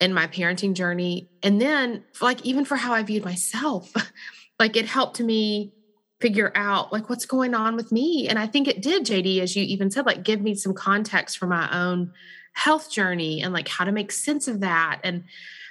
in 0.00 0.12
my 0.12 0.26
parenting 0.26 0.74
journey. 0.74 1.28
And 1.42 1.60
then, 1.60 2.04
like, 2.20 2.44
even 2.44 2.64
for 2.64 2.76
how 2.76 2.92
I 2.92 3.02
viewed 3.02 3.24
myself, 3.24 3.92
like, 4.58 4.76
it 4.76 4.86
helped 4.86 5.20
me 5.20 5.72
figure 6.20 6.50
out 6.56 6.92
like 6.92 7.08
what's 7.08 7.26
going 7.26 7.54
on 7.54 7.76
with 7.76 7.92
me 7.92 8.26
and 8.28 8.40
i 8.40 8.46
think 8.46 8.66
it 8.66 8.82
did 8.82 9.04
jd 9.04 9.40
as 9.40 9.54
you 9.54 9.62
even 9.62 9.90
said 9.90 10.04
like 10.04 10.24
give 10.24 10.40
me 10.40 10.52
some 10.54 10.74
context 10.74 11.38
for 11.38 11.46
my 11.46 11.68
own 11.72 12.12
health 12.54 12.90
journey 12.90 13.40
and 13.40 13.52
like 13.52 13.68
how 13.68 13.84
to 13.84 13.92
make 13.92 14.10
sense 14.10 14.48
of 14.48 14.58
that 14.60 14.98
and 15.04 15.22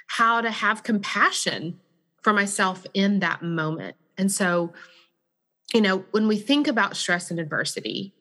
how 0.06 0.40
to 0.40 0.50
have 0.50 0.82
compassion 0.82 1.78
for 2.22 2.32
myself 2.32 2.86
in 2.94 3.20
that 3.20 3.42
moment 3.42 3.96
and 4.16 4.30
so 4.30 4.72
you 5.74 5.80
know 5.80 6.04
when 6.10 6.28
we 6.28 6.36
think 6.36 6.66
about 6.68 6.96
stress 6.96 7.30
and 7.30 7.40
adversity 7.40 8.14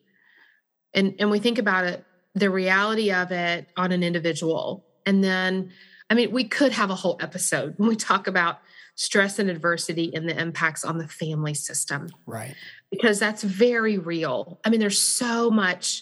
and 0.94 1.16
and 1.20 1.32
we 1.32 1.40
think 1.40 1.58
about 1.58 1.86
it 1.86 2.04
the 2.36 2.50
reality 2.50 3.12
of 3.12 3.32
it 3.32 3.68
on 3.76 3.92
an 3.92 4.04
individual 4.04 4.86
and 5.06 5.24
then 5.24 5.72
i 6.10 6.14
mean 6.14 6.32
we 6.32 6.44
could 6.44 6.72
have 6.72 6.90
a 6.90 6.96
whole 6.96 7.18
episode 7.22 7.74
when 7.78 7.90
we 7.90 7.96
talk 7.96 8.28
about 8.28 8.60
stress 8.98 9.38
and 9.38 9.50
adversity 9.50 10.14
and 10.14 10.28
the 10.28 10.38
impacts 10.38 10.84
on 10.84 10.98
the 10.98 11.08
family 11.08 11.54
system. 11.54 12.10
Right. 12.26 12.56
Because 12.90 13.20
that's 13.20 13.44
very 13.44 14.00
real. 14.00 14.60
I 14.66 14.72
mean, 14.72 14.80
there's 14.80 15.00
so 15.00 15.52
much 15.52 16.02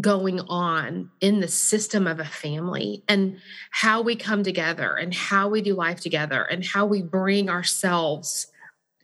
going 0.00 0.40
on 0.48 1.10
in 1.20 1.40
the 1.40 1.48
system 1.48 2.06
of 2.06 2.18
a 2.18 2.24
family 2.24 3.02
and 3.08 3.38
how 3.70 4.00
we 4.00 4.16
come 4.16 4.42
together 4.42 4.96
and 4.96 5.12
how 5.12 5.48
we 5.48 5.60
do 5.60 5.74
life 5.74 6.00
together 6.00 6.44
and 6.44 6.64
how 6.64 6.86
we 6.86 7.02
bring 7.02 7.50
ourselves 7.50 8.46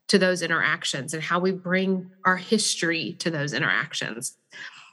to 0.07 0.19
those 0.19 0.41
interactions 0.41 1.13
and 1.13 1.23
how 1.23 1.39
we 1.39 1.53
bring 1.53 2.11
our 2.25 2.39
history 2.39 3.15
to 3.19 3.31
those 3.31 3.53
interactions. 3.53 4.39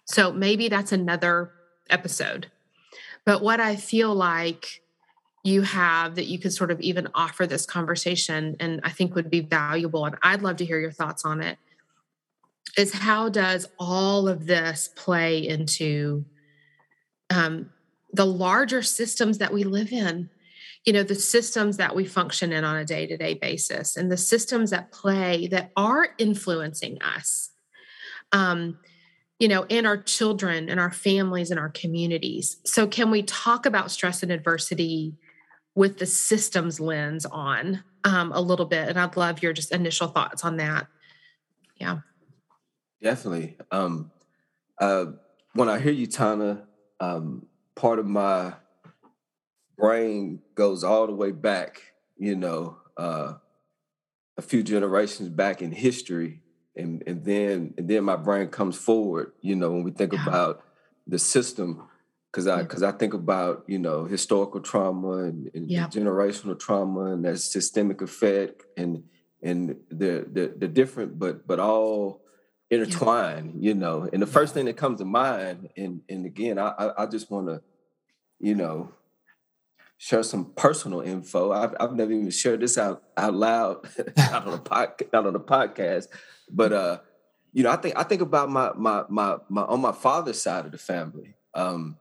So 0.04 0.34
maybe 0.34 0.68
that's 0.68 0.92
another 0.92 1.52
episode. 1.90 2.52
But 3.26 3.42
what 3.42 3.62
I 3.62 3.78
feel 3.78 4.14
like 4.14 4.82
you 5.44 5.62
have 5.62 6.16
that 6.16 6.26
you 6.26 6.40
could 6.40 6.52
sort 6.52 6.72
of 6.72 6.82
even 6.82 7.08
offer 7.14 7.48
this 7.48 7.66
conversation 7.66 8.56
and 8.60 8.82
I 8.84 8.90
think 8.90 9.16
would 9.16 9.30
be 9.30 9.42
valuable. 9.42 10.06
And 10.06 10.18
I'd 10.22 10.42
love 10.42 10.58
to 10.58 10.66
hear 10.66 10.80
your 10.80 10.92
thoughts 10.92 11.24
on 11.24 11.42
it. 11.42 11.58
Is 12.78 12.94
how 12.94 13.30
does 13.30 13.68
all 13.80 14.28
of 14.28 14.46
this 14.46 14.90
play 14.96 15.48
into 15.48 16.26
um, 17.30 17.70
the 18.12 18.26
larger 18.26 18.82
systems 18.82 19.38
that 19.38 19.54
we 19.54 19.64
live 19.64 19.92
in? 19.92 20.30
You 20.86 20.94
know, 20.94 21.04
the 21.04 21.16
systems 21.16 21.78
that 21.78 21.96
we 21.96 22.06
function 22.06 22.52
in 22.52 22.64
on 22.64 22.78
a 22.78 22.86
day 22.86 23.08
to 23.08 23.18
day 23.18 23.34
basis 23.34 23.98
and 23.98 24.12
the 24.12 24.18
systems 24.18 24.70
that 24.72 24.92
play 24.92 25.48
that 25.48 25.72
are 25.76 26.10
influencing 26.18 27.02
us. 27.02 27.52
Um, 28.32 28.80
you 29.40 29.48
know, 29.50 29.66
and 29.70 29.86
our 29.86 29.98
children 29.98 30.70
and 30.70 30.80
our 30.80 30.92
families 30.92 31.52
and 31.52 31.60
our 31.60 31.70
communities. 31.70 32.58
So, 32.66 32.88
can 32.88 33.12
we 33.12 33.24
talk 33.24 33.66
about 33.66 33.92
stress 33.92 34.24
and 34.24 34.32
adversity 34.32 35.16
with 35.76 35.98
the 35.98 36.06
systems 36.06 36.80
lens 36.80 37.26
on 37.26 37.84
um, 38.06 38.32
a 38.32 38.42
little 38.42 38.66
bit. 38.66 38.88
And 38.88 38.98
I'd 38.98 39.18
love 39.18 39.44
your 39.44 39.54
just 39.54 39.72
initial 39.72 40.08
thoughts 40.08 40.44
on 40.44 40.58
that. 40.58 40.88
Yeah. 41.76 42.00
Definitely. 43.02 43.58
Um, 43.72 44.12
uh, 44.80 45.06
when 45.54 45.70
I 45.70 45.80
hear 45.80 45.92
you, 45.92 46.08
Tana, 46.08 46.68
um, 47.00 47.46
part 47.76 48.00
of 48.00 48.06
my 48.06 48.54
brain 49.78 50.40
goes 50.56 50.84
all 50.84 51.08
the 51.08 51.14
way 51.14 51.32
back, 51.32 51.82
you 52.18 52.36
know, 52.36 52.78
uh, 52.98 53.34
a 54.38 54.42
few 54.42 54.64
generations 54.64 55.30
back 55.30 55.62
in 55.62 55.72
history. 55.72 56.42
And, 56.78 57.04
and 57.08 57.24
then 57.24 57.74
and 57.78 57.88
then 57.88 58.04
my 58.04 58.18
brain 58.18 58.50
comes 58.50 58.76
forward, 58.78 59.32
you 59.42 59.56
know, 59.56 59.72
when 59.72 59.84
we 59.84 59.92
think 59.92 60.12
Yeah. 60.12 60.22
about 60.22 60.64
the 61.08 61.18
system 61.20 61.88
because 62.32 62.48
I 62.48 62.58
Yeah. 62.58 62.64
because 62.64 62.84
I 62.84 62.92
think 62.92 63.14
about 63.14 63.64
you 63.68 63.80
know 63.80 64.04
historical 64.04 64.60
trauma 64.60 65.20
and, 65.24 65.50
and 65.54 65.70
Yeah. 65.72 65.88
generational 65.88 66.60
trauma 66.60 67.14
and 67.14 67.24
that 67.24 67.40
systemic 67.40 68.02
effect 68.02 68.64
and 68.76 69.04
and 69.42 69.78
the 69.90 70.28
the 70.34 70.54
the 70.58 70.68
different 70.68 71.18
but 71.18 71.48
but 71.48 71.62
all 71.62 72.25
intertwined, 72.70 73.64
you 73.64 73.74
know. 73.74 74.10
And 74.12 74.22
the 74.22 74.28
first 74.28 74.54
thing 74.54 74.66
that 74.66 74.78
comes 74.78 75.00
to 75.00 75.06
mind, 75.06 75.70
and 75.78 76.02
and 76.10 76.26
again, 76.26 76.58
I 76.58 76.70
I, 76.70 77.04
I 77.04 77.06
just 77.06 77.30
want 77.30 77.48
to, 77.48 77.62
you 78.40 78.56
know, 78.56 78.92
share 79.98 80.24
some 80.24 80.54
personal 80.56 81.02
info. 81.02 81.52
I've 81.52 81.76
I've 81.80 81.94
never 81.94 82.12
even 82.12 82.30
shared 82.32 82.62
this 82.62 82.78
out 82.78 83.04
out 83.18 83.34
loud, 83.34 83.88
out 84.18 84.48
on 84.48 84.54
a 84.54 84.58
pod, 84.60 84.94
not 85.14 85.26
on 85.26 85.36
a 85.36 85.40
podcast, 85.40 86.08
but 86.50 86.74
uh, 86.74 87.00
you 87.54 87.64
know, 87.64 87.72
I 87.72 87.78
think 87.78 87.98
I 87.98 88.04
think 88.04 88.22
about 88.22 88.50
my 88.50 88.72
my 88.76 89.04
my 89.10 89.38
my 89.50 89.64
on 89.64 89.82
my 89.82 89.92
father's 89.92 90.42
side 90.42 90.66
of 90.66 90.72
the 90.72 90.78
family. 90.78 91.36
Um, 91.54 91.98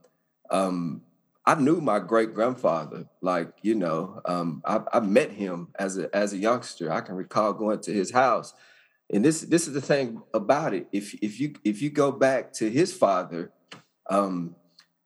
um, 0.51 1.03
I 1.47 1.55
knew 1.55 1.81
my 1.81 1.99
great 1.99 2.35
grandfather, 2.35 3.07
like 3.21 3.53
you 3.63 3.75
know, 3.75 4.21
um, 4.25 4.63
I, 4.65 4.81
I 4.93 5.01
met 5.01 5.31
him 5.31 5.69
as 5.79 5.99
a 5.99 6.15
as 6.15 6.33
a 6.33 6.39
youngster. 6.39 6.91
I 6.91 7.03
can 7.03 7.15
recall 7.15 7.53
going 7.53 7.81
to 7.81 7.93
his 7.93 8.11
house, 8.13 8.55
and 9.13 9.25
this 9.25 9.43
this 9.43 9.67
is 9.67 9.75
the 9.75 9.81
thing 9.81 10.23
about 10.33 10.75
it. 10.75 10.87
If 10.93 11.15
if 11.23 11.39
you 11.41 11.55
if 11.65 11.83
you 11.83 11.91
go 11.91 12.11
back 12.13 12.53
to 12.55 12.71
his 12.71 12.93
father, 12.93 13.53
um, 14.11 14.57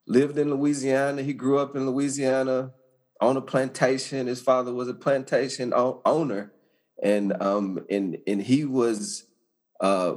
lived 0.07 0.39
in 0.39 0.51
Louisiana. 0.51 1.23
He 1.23 1.33
grew 1.33 1.59
up 1.59 1.75
in 1.77 1.87
Louisiana 1.89 2.73
on 3.21 3.37
a 3.37 3.41
plantation. 3.41 4.27
His 4.27 4.41
father 4.41 4.73
was 4.73 4.89
a 4.89 4.95
plantation 4.95 5.73
o- 5.75 6.01
owner, 6.05 6.53
and 7.03 7.41
um, 7.43 7.85
and 7.91 8.19
and 8.27 8.41
he 8.43 8.65
was 8.65 9.25
uh, 9.81 10.15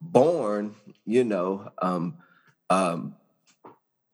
born, 0.00 0.74
you 1.04 1.24
know, 1.24 1.70
um, 1.80 2.18
um, 2.68 3.14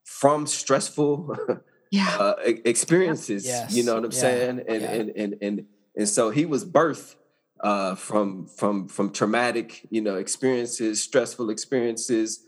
from 0.04 0.46
stressful 0.46 1.36
Yeah. 1.90 2.16
uh, 2.18 2.34
experiences. 2.64 3.46
Yes. 3.46 3.74
You 3.74 3.84
know 3.84 3.94
what 3.94 4.04
I'm 4.04 4.10
Yeah. 4.12 4.18
saying? 4.20 4.64
And, 4.68 4.82
Yeah. 4.82 4.90
and 4.92 5.10
and 5.16 5.34
and 5.40 5.66
and 5.96 6.08
so 6.08 6.30
he 6.30 6.44
was 6.44 6.64
birthed 6.64 7.14
uh, 7.60 7.94
from 7.94 8.46
from 8.46 8.88
from 8.88 9.10
traumatic, 9.10 9.86
you 9.90 10.00
know, 10.00 10.16
experiences, 10.16 11.02
stressful 11.02 11.50
experiences, 11.50 12.40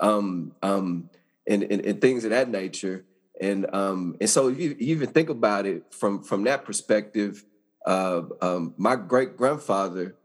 um, 0.00 0.52
um, 0.62 1.10
and, 1.46 1.62
and 1.64 1.84
and 1.84 2.00
things 2.00 2.24
of 2.24 2.30
that 2.30 2.48
nature. 2.48 3.04
And 3.40 3.66
um, 3.74 4.16
and 4.20 4.30
so 4.30 4.48
if 4.48 4.58
you, 4.58 4.70
you 4.78 4.94
even 4.94 5.10
think 5.10 5.28
about 5.28 5.66
it 5.66 5.92
from 5.92 6.22
from 6.22 6.44
that 6.44 6.64
perspective, 6.64 7.44
uh, 7.84 8.22
um, 8.40 8.74
my 8.76 8.96
great 8.96 9.36
grandfather 9.36 10.16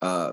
uh, 0.00 0.32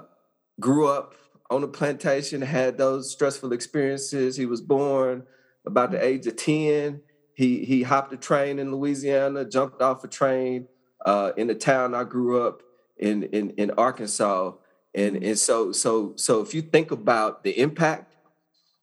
grew 0.59 0.87
up 0.87 1.15
on 1.49 1.63
a 1.63 1.67
plantation, 1.67 2.41
had 2.41 2.77
those 2.77 3.11
stressful 3.11 3.53
experiences. 3.53 4.35
He 4.35 4.45
was 4.45 4.61
born 4.61 5.23
about 5.65 5.91
the 5.91 6.03
age 6.03 6.27
of 6.27 6.35
10. 6.35 7.01
He 7.33 7.63
he 7.65 7.83
hopped 7.83 8.13
a 8.13 8.17
train 8.17 8.59
in 8.59 8.71
Louisiana, 8.71 9.45
jumped 9.45 9.81
off 9.81 10.03
a 10.03 10.07
train 10.07 10.67
uh, 11.05 11.31
in 11.37 11.47
the 11.47 11.55
town 11.55 11.95
I 11.95 12.03
grew 12.03 12.45
up 12.45 12.61
in 12.99 13.23
in, 13.23 13.51
in 13.51 13.71
Arkansas, 13.71 14.53
and 14.93 15.15
Mm-hmm. 15.15 15.25
and 15.25 15.39
so 15.39 15.71
so 15.71 16.13
so 16.15 16.41
if 16.41 16.53
you 16.53 16.61
think 16.61 16.91
about 16.91 17.43
the 17.43 17.57
impact 17.59 18.15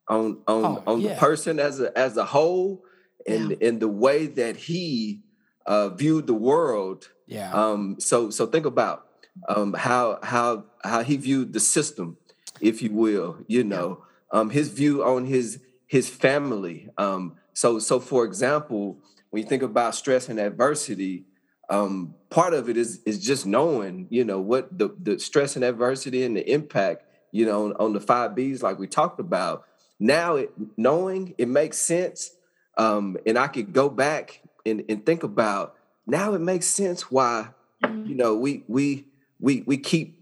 on 0.08 0.38
on 0.46 0.64
Oh, 0.64 0.82
on 0.86 1.00
yeah. 1.00 1.14
the 1.14 1.20
person 1.20 1.58
as 1.58 1.80
a 1.80 1.96
as 1.98 2.16
a 2.16 2.24
whole, 2.24 2.82
and 3.26 3.52
in 3.52 3.78
the 3.78 3.88
way 3.88 4.26
that 4.26 4.56
he 4.56 5.22
uh, 5.66 5.88
viewed 5.90 6.26
the 6.26 6.34
world, 6.34 7.10
Yeah. 7.26 7.52
um, 7.52 7.96
so 8.00 8.30
so 8.30 8.46
think 8.46 8.66
about 8.66 9.06
um, 9.48 9.74
how 9.74 10.18
how 10.22 10.64
how 10.84 11.02
he 11.02 11.16
viewed 11.16 11.52
the 11.52 11.60
system, 11.60 12.16
if 12.60 12.82
you 12.82 12.92
will. 12.92 13.38
You 13.48 13.64
know, 13.64 14.04
um, 14.32 14.50
his 14.50 14.68
view 14.70 15.02
on 15.04 15.26
his 15.26 15.60
his 15.86 16.08
family. 16.08 16.88
Um, 16.98 17.36
so 17.52 17.78
so 17.78 18.00
for 18.00 18.24
example, 18.24 18.98
when 19.30 19.42
you 19.42 19.48
think 19.48 19.62
about 19.62 19.94
stress 19.94 20.28
and 20.28 20.38
adversity, 20.38 21.25
um, 21.68 22.14
part 22.30 22.54
of 22.54 22.68
it 22.68 22.76
is 22.76 23.00
is 23.04 23.24
just 23.24 23.46
knowing, 23.46 24.06
you 24.10 24.24
know, 24.24 24.40
what 24.40 24.76
the 24.76 24.94
the 25.00 25.18
stress 25.18 25.56
and 25.56 25.64
adversity 25.64 26.24
and 26.24 26.36
the 26.36 26.50
impact, 26.50 27.04
you 27.32 27.46
know, 27.46 27.66
on, 27.66 27.72
on 27.74 27.92
the 27.92 28.00
five 28.00 28.34
B's 28.34 28.62
like 28.62 28.78
we 28.78 28.86
talked 28.86 29.20
about. 29.20 29.64
Now 29.98 30.36
it 30.36 30.50
knowing 30.76 31.34
it 31.38 31.48
makes 31.48 31.78
sense. 31.78 32.30
Um, 32.78 33.16
and 33.26 33.38
I 33.38 33.48
could 33.48 33.72
go 33.72 33.88
back 33.88 34.42
and, 34.66 34.84
and 34.88 35.06
think 35.06 35.22
about 35.22 35.76
now 36.06 36.34
it 36.34 36.40
makes 36.40 36.66
sense 36.66 37.10
why 37.10 37.48
you 37.82 38.14
know 38.14 38.34
we 38.36 38.64
we 38.68 39.06
we 39.38 39.62
we 39.66 39.76
keep 39.76 40.20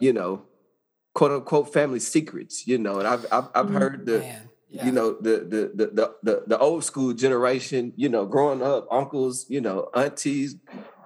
you 0.00 0.12
know 0.12 0.42
quote 1.14 1.32
unquote 1.32 1.72
family 1.72 2.00
secrets 2.00 2.66
you 2.66 2.78
know 2.78 2.98
and 2.98 3.08
i've 3.08 3.26
i've, 3.32 3.48
I've 3.54 3.70
heard 3.70 4.06
the 4.06 4.18
Man. 4.18 4.48
Yeah. 4.76 4.86
you 4.86 4.92
know 4.92 5.08
the, 5.26 5.34
the 5.52 5.60
the 5.78 5.86
the 5.98 6.06
the 6.22 6.34
the 6.46 6.58
old 6.58 6.82
school 6.84 7.12
generation 7.24 7.92
you 7.96 8.08
know 8.08 8.24
growing 8.26 8.62
up 8.62 8.86
uncles 8.90 9.46
you 9.48 9.60
know 9.60 9.88
aunties 9.94 10.56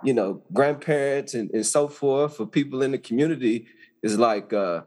you 0.02 0.14
know 0.14 0.42
grandparents 0.52 1.34
and, 1.34 1.50
and 1.56 1.64
so 1.66 1.88
forth 1.88 2.36
for 2.36 2.46
people 2.46 2.82
in 2.82 2.90
the 2.92 2.98
community 2.98 3.66
is 4.02 4.18
like 4.18 4.52
uh 4.52 4.80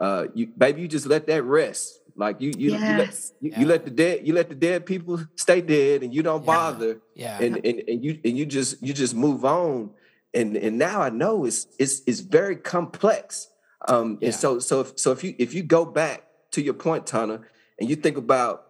uh 0.00 0.24
you 0.34 0.46
baby 0.62 0.82
you 0.82 0.88
just 0.88 1.06
let 1.06 1.26
that 1.26 1.42
rest 1.42 2.00
like 2.16 2.40
you 2.40 2.50
you, 2.62 2.70
you 2.88 2.94
let 3.00 3.10
you, 3.40 3.50
Yeah. 3.50 3.60
you 3.60 3.66
let 3.66 3.84
the 3.84 3.90
dead 3.90 4.16
you 4.26 4.32
let 4.34 4.48
the 4.48 4.54
dead 4.54 4.86
people 4.86 5.14
stay 5.36 5.60
dead 5.60 6.02
and 6.02 6.14
you 6.14 6.22
don't 6.22 6.42
Yeah. 6.44 6.54
bother 6.56 6.92
Yeah. 7.14 7.38
and, 7.44 7.56
and 7.68 7.76
and 7.90 7.98
you 8.04 8.12
and 8.24 8.34
you 8.38 8.44
just 8.46 8.82
you 8.86 8.92
just 8.92 9.14
move 9.14 9.44
on 9.44 9.90
and 10.34 10.56
and 10.56 10.78
now 10.78 11.00
i 11.02 11.10
know 11.10 11.44
it's 11.48 11.66
it's 11.78 12.02
it's 12.06 12.20
very 12.20 12.56
complex 12.56 13.48
um 13.88 14.18
Yeah. 14.20 14.26
and 14.26 14.34
so 14.42 14.58
so 14.68 14.74
if, 14.84 14.88
so 15.02 15.10
if 15.16 15.20
you 15.24 15.34
if 15.38 15.50
you 15.56 15.62
go 15.78 15.84
back 15.84 16.18
to 16.52 16.60
your 16.62 16.74
point 16.74 17.06
tana 17.06 17.40
and 17.82 17.90
you 17.90 17.96
think 17.96 18.16
about 18.16 18.64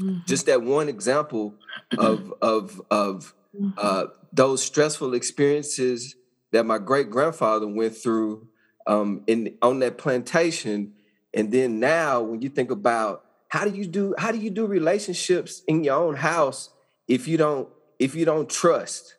Mhm. 0.00 0.26
just 0.26 0.46
that 0.46 0.62
one 0.62 0.88
example 0.88 1.54
of 1.98 2.32
of 2.42 2.80
of 2.90 3.34
Mhm. 3.54 3.72
uh 3.76 4.06
those 4.32 4.62
stressful 4.62 5.14
experiences 5.14 6.14
that 6.52 6.64
my 6.66 6.78
great 6.78 7.10
grandfather 7.10 7.66
went 7.68 7.94
through 7.96 8.48
um 8.86 9.22
in 9.26 9.56
on 9.62 9.78
that 9.80 9.98
plantation 9.98 10.94
and 11.34 11.52
then 11.52 11.78
now 11.80 12.22
when 12.22 12.40
you 12.42 12.48
think 12.48 12.70
about 12.70 13.24
how 13.48 13.64
do 13.64 13.70
you 13.76 13.86
do 13.86 14.14
how 14.18 14.32
do 14.32 14.38
you 14.38 14.50
do 14.50 14.66
relationships 14.66 15.62
in 15.68 15.84
your 15.84 15.96
own 15.96 16.16
house 16.16 16.70
if 17.08 17.28
you 17.28 17.36
don't 17.36 17.68
if 17.98 18.14
you 18.14 18.24
don't 18.24 18.48
trust 18.48 19.14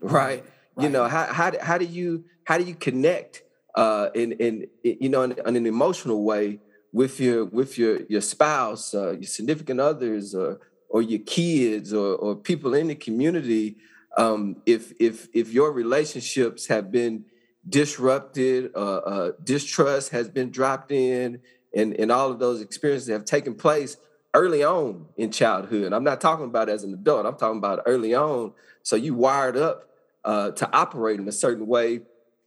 right, 0.00 0.44
you 0.78 0.88
know 0.88 1.06
how 1.06 1.24
how, 1.26 1.50
do- 1.50 1.58
how 1.60 1.78
do 1.78 1.84
you 1.84 2.24
how 2.44 2.56
do 2.58 2.64
you 2.64 2.74
connect 2.74 3.42
uh 3.76 4.08
in 4.14 4.32
in 4.32 4.66
you 4.82 5.08
know 5.08 5.22
in, 5.22 5.32
in 5.46 5.56
an 5.56 5.66
emotional 5.66 6.22
way 6.24 6.58
with 6.92 7.20
your 7.20 7.44
with 7.44 7.78
your 7.78 8.00
your 8.08 8.20
spouse 8.20 8.94
uh, 8.94 9.12
your 9.12 9.22
significant 9.24 9.80
others 9.80 10.34
or 10.34 10.60
or 10.88 11.02
your 11.02 11.20
kids 11.20 11.92
or 11.92 12.16
or 12.16 12.36
people 12.36 12.74
in 12.74 12.88
the 12.88 12.94
community 12.94 13.76
um 14.16 14.56
if 14.66 14.92
if 14.98 15.28
if 15.32 15.52
your 15.52 15.72
relationships 15.72 16.66
have 16.66 16.90
been 16.90 17.24
disrupted 17.68 18.72
uh, 18.74 18.96
uh 18.96 19.32
distrust 19.44 20.10
has 20.10 20.28
been 20.28 20.50
dropped 20.50 20.90
in 20.90 21.40
and 21.74 21.94
and 21.94 22.10
all 22.10 22.30
of 22.30 22.38
those 22.38 22.60
experiences 22.60 23.08
have 23.08 23.24
taken 23.24 23.54
place 23.54 23.96
early 24.34 24.62
on 24.62 25.06
in 25.16 25.30
childhood. 25.30 25.92
I'm 25.92 26.04
not 26.04 26.20
talking 26.20 26.44
about 26.44 26.68
as 26.68 26.84
an 26.84 26.94
adult 26.94 27.26
i'm 27.26 27.36
talking 27.36 27.58
about 27.58 27.82
early 27.86 28.14
on. 28.14 28.52
So 28.82 28.96
you 28.96 29.14
wired 29.14 29.56
up 29.56 29.88
uh, 30.24 30.50
to 30.52 30.70
operate 30.72 31.18
in 31.18 31.28
a 31.28 31.32
certain 31.32 31.66
way 31.66 32.02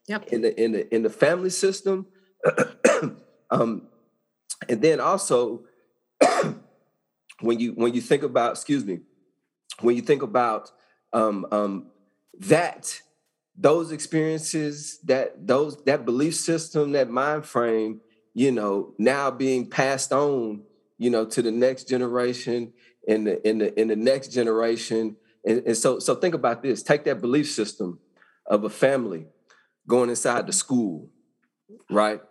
Yep. 0.07 0.27
in 0.33 0.41
the 0.41 0.61
in 0.61 0.71
the 0.73 0.93
in 0.93 1.03
the 1.03 1.09
family 1.09 1.49
system. 1.49 2.07
Um 3.51 3.83
and 4.69 4.81
then 4.81 4.99
also 4.99 5.63
when 7.41 7.59
you 7.59 7.73
when 7.73 7.93
you 7.93 8.01
think 8.01 8.23
about 8.23 8.51
excuse 8.51 8.85
me 8.85 8.99
when 9.81 9.95
you 9.95 10.01
think 10.01 10.21
about 10.21 10.71
um 11.13 11.45
um 11.51 11.87
that 12.39 13.01
those 13.55 13.91
experiences 13.91 14.99
that 15.03 15.47
those 15.47 15.83
that 15.83 16.05
belief 16.05 16.35
system 16.35 16.91
that 16.93 17.09
mind 17.09 17.45
frame 17.45 18.01
you 18.33 18.51
know 18.51 18.93
now 18.97 19.29
being 19.29 19.69
passed 19.69 20.11
on 20.11 20.63
you 20.97 21.09
know 21.09 21.25
to 21.25 21.41
the 21.41 21.51
next 21.51 21.87
generation 21.87 22.73
and 23.07 23.27
the 23.27 23.47
in 23.47 23.57
the 23.59 23.79
in 23.79 23.87
the 23.87 23.95
next 23.95 24.29
generation. 24.29 25.15
And, 25.45 25.63
and 25.65 25.77
so 25.77 25.99
so 25.99 26.15
think 26.15 26.35
about 26.35 26.63
this. 26.63 26.83
Take 26.83 27.03
that 27.05 27.21
belief 27.21 27.51
system 27.51 27.99
of 28.45 28.63
a 28.63 28.69
family 28.69 29.27
going 29.87 30.09
inside 30.09 30.47
the 30.47 30.53
school 30.53 31.09
right 31.89 32.21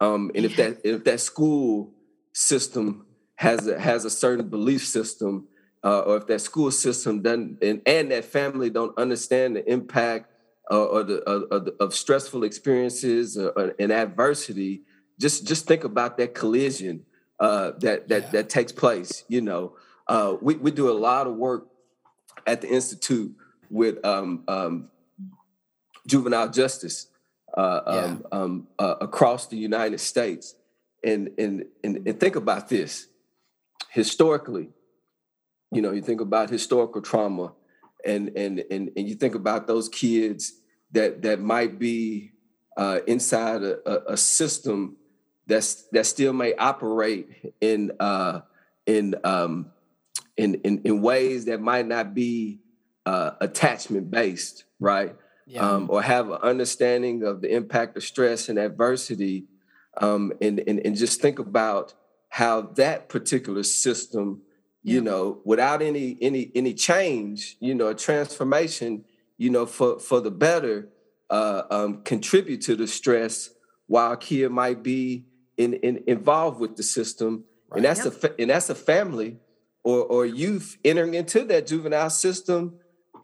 um 0.00 0.30
and 0.34 0.44
if 0.46 0.56
that 0.56 0.80
if 0.84 1.04
that 1.04 1.20
school 1.20 1.92
system 2.32 3.06
has 3.34 3.66
a 3.66 3.78
has 3.78 4.04
a 4.04 4.10
certain 4.10 4.48
belief 4.48 4.86
system 4.86 5.46
uh, 5.82 6.00
or 6.00 6.16
if 6.18 6.26
that 6.26 6.40
school 6.40 6.70
system 6.70 7.22
doesn't 7.22 7.62
and, 7.62 7.80
and 7.86 8.10
that 8.10 8.24
family 8.24 8.68
don't 8.70 8.96
understand 8.98 9.56
the 9.56 9.70
impact 9.70 10.30
uh, 10.70 10.84
or 10.84 11.02
the 11.02 11.16
of, 11.22 11.42
of, 11.50 11.64
the- 11.64 11.74
of 11.80 11.94
stressful 11.94 12.44
experiences 12.44 13.36
or, 13.38 13.50
or, 13.50 13.74
and 13.78 13.90
adversity 13.92 14.82
just 15.18 15.46
just 15.46 15.66
think 15.66 15.84
about 15.84 16.16
that 16.18 16.34
collision 16.34 17.04
uh, 17.40 17.72
that 17.80 18.08
that 18.08 18.24
Yeah. 18.24 18.30
that 18.32 18.48
takes 18.50 18.72
place 18.72 19.24
you 19.28 19.40
know. 19.40 19.76
Uh, 20.08 20.34
we, 20.42 20.56
we 20.56 20.72
do 20.72 20.90
a 20.90 20.98
lot 21.08 21.28
of 21.28 21.36
work 21.36 21.68
at 22.44 22.60
the 22.62 22.68
institute 22.68 23.32
with 23.70 24.04
um, 24.04 24.42
um, 24.48 24.90
juvenile 26.06 26.48
justice 26.48 27.06
uh, 27.56 27.80
Yeah. 27.86 28.04
um, 28.04 28.26
um, 28.32 28.68
uh, 28.78 28.94
across 29.00 29.46
the 29.48 29.56
United 29.56 30.00
States. 30.00 30.54
And, 31.02 31.30
and, 31.38 31.64
and, 31.82 32.06
and 32.06 32.20
think 32.20 32.36
about 32.36 32.68
this 32.68 33.06
historically, 33.90 34.70
you 35.72 35.80
know, 35.82 35.92
you 35.92 36.02
think 36.02 36.20
about 36.20 36.50
historical 36.50 37.00
trauma 37.00 37.52
and, 38.04 38.36
and, 38.36 38.62
and, 38.70 38.90
and 38.96 39.08
you 39.08 39.14
think 39.14 39.34
about 39.34 39.66
those 39.66 39.88
kids 39.88 40.52
that, 40.92 41.22
that 41.22 41.40
might 41.40 41.78
be 41.78 42.32
uh, 42.76 43.00
inside 43.06 43.62
a, 43.62 43.78
a, 43.88 44.12
a 44.12 44.16
system 44.16 44.96
that's, 45.46 45.84
that 45.92 46.06
still 46.06 46.32
may 46.32 46.54
operate 46.54 47.54
in, 47.60 47.92
uh, 47.98 48.40
in, 48.86 49.14
um, 49.24 49.70
in, 50.36 50.54
in, 50.56 50.82
in 50.84 51.02
ways 51.02 51.46
that 51.46 51.60
might 51.60 51.86
not 51.86 52.14
be 52.14 52.60
uh, 53.06 53.32
attachment 53.40 54.10
based, 54.10 54.64
right? 54.78 55.16
Yeah. 55.50 55.68
um, 55.68 55.88
or 55.90 56.00
have 56.02 56.30
an 56.30 56.38
understanding 56.42 57.24
of 57.24 57.40
the 57.40 57.50
impact 57.54 57.96
of 57.96 58.04
stress 58.04 58.48
and 58.48 58.58
adversity, 58.58 59.46
um, 60.00 60.32
and, 60.40 60.60
and 60.68 60.78
and 60.86 60.96
just 60.96 61.20
think 61.20 61.38
about 61.40 61.94
how 62.28 62.60
that 62.82 63.08
particular 63.08 63.64
system, 63.64 64.42
you 64.84 64.96
Yeah. 64.98 65.08
know, 65.10 65.40
without 65.44 65.82
any 65.82 66.16
any 66.20 66.52
any 66.54 66.72
change, 66.74 67.56
you 67.60 67.74
know, 67.74 67.88
a 67.88 67.94
transformation, 67.94 69.04
you 69.38 69.50
know, 69.50 69.66
for 69.66 69.98
for 69.98 70.20
the 70.20 70.30
better, 70.30 70.88
uh, 71.30 71.62
um, 71.70 72.02
contribute 72.04 72.60
to 72.62 72.76
the 72.76 72.86
stress, 72.86 73.50
while 73.88 74.12
a 74.12 74.16
kid 74.16 74.50
might 74.50 74.82
be 74.84 75.24
in, 75.56 75.74
in 75.74 76.04
involved 76.06 76.60
with 76.60 76.76
the 76.76 76.84
system, 76.84 77.44
Right. 77.68 77.78
and 77.78 77.84
that's 77.84 78.04
a 78.06 78.40
and 78.40 78.50
that's 78.50 78.70
a 78.70 78.74
family 78.92 79.38
or 79.82 80.00
or 80.04 80.26
youth 80.26 80.76
entering 80.84 81.14
into 81.14 81.44
that 81.46 81.66
juvenile 81.66 82.10
system 82.10 82.74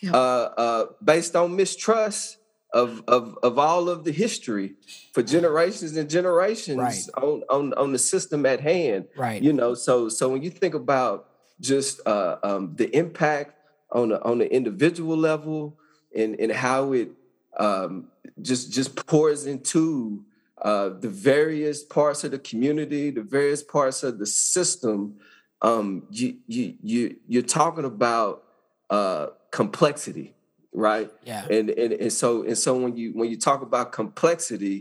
Uh, 0.05 0.16
uh, 0.16 0.86
based 1.03 1.34
on 1.36 1.57
mistrust 1.57 2.38
of, 2.72 3.03
of 3.09 3.38
of 3.42 3.59
all 3.59 3.88
of 3.88 4.05
the 4.05 4.12
history 4.12 4.74
for 5.14 5.22
generations 5.22 5.97
and 5.97 6.11
generations 6.11 6.78
Right. 6.78 7.03
on, 7.16 7.42
on 7.49 7.74
on 7.74 7.92
the 7.92 7.99
system 7.99 8.44
at 8.47 8.61
hand. 8.61 9.07
right. 9.16 9.42
You 9.42 9.53
know, 9.53 9.74
so 9.74 10.09
so 10.09 10.28
when 10.28 10.42
you 10.42 10.51
think 10.51 10.74
about 10.74 11.28
just 11.61 12.01
uh, 12.07 12.36
um, 12.42 12.74
the 12.76 12.94
impact 12.94 13.55
on 13.92 14.09
the 14.11 14.22
on 14.22 14.38
the 14.38 14.53
individual 14.53 15.16
level 15.16 15.78
and 16.14 16.38
and 16.40 16.53
how 16.53 16.92
it 16.92 17.11
um, 17.59 18.09
just 18.42 18.72
just 18.72 18.94
pours 19.07 19.47
into 19.47 20.24
uh, 20.61 20.90
the 21.01 21.09
various 21.09 21.82
parts 21.84 22.24
of 22.24 22.30
the 22.32 22.38
community, 22.38 23.11
the 23.11 23.22
various 23.22 23.62
parts 23.62 24.03
of 24.03 24.18
the 24.18 24.26
system, 24.26 25.16
um, 25.62 26.03
you 26.11 26.36
you 26.47 26.74
you 26.82 27.16
you're 27.26 27.42
talking 27.42 27.84
about 27.84 28.42
uh, 28.90 29.26
complexity, 29.61 30.35
right? 30.73 31.11
yeah. 31.25 31.45
And, 31.57 31.71
and 31.83 31.93
and 32.05 32.13
so 32.13 32.29
and 32.49 32.59
so 32.65 32.71
when 32.83 32.93
you 33.01 33.09
when 33.19 33.29
you 33.33 33.39
talk 33.49 33.61
about 33.63 33.87
complexity, 34.01 34.77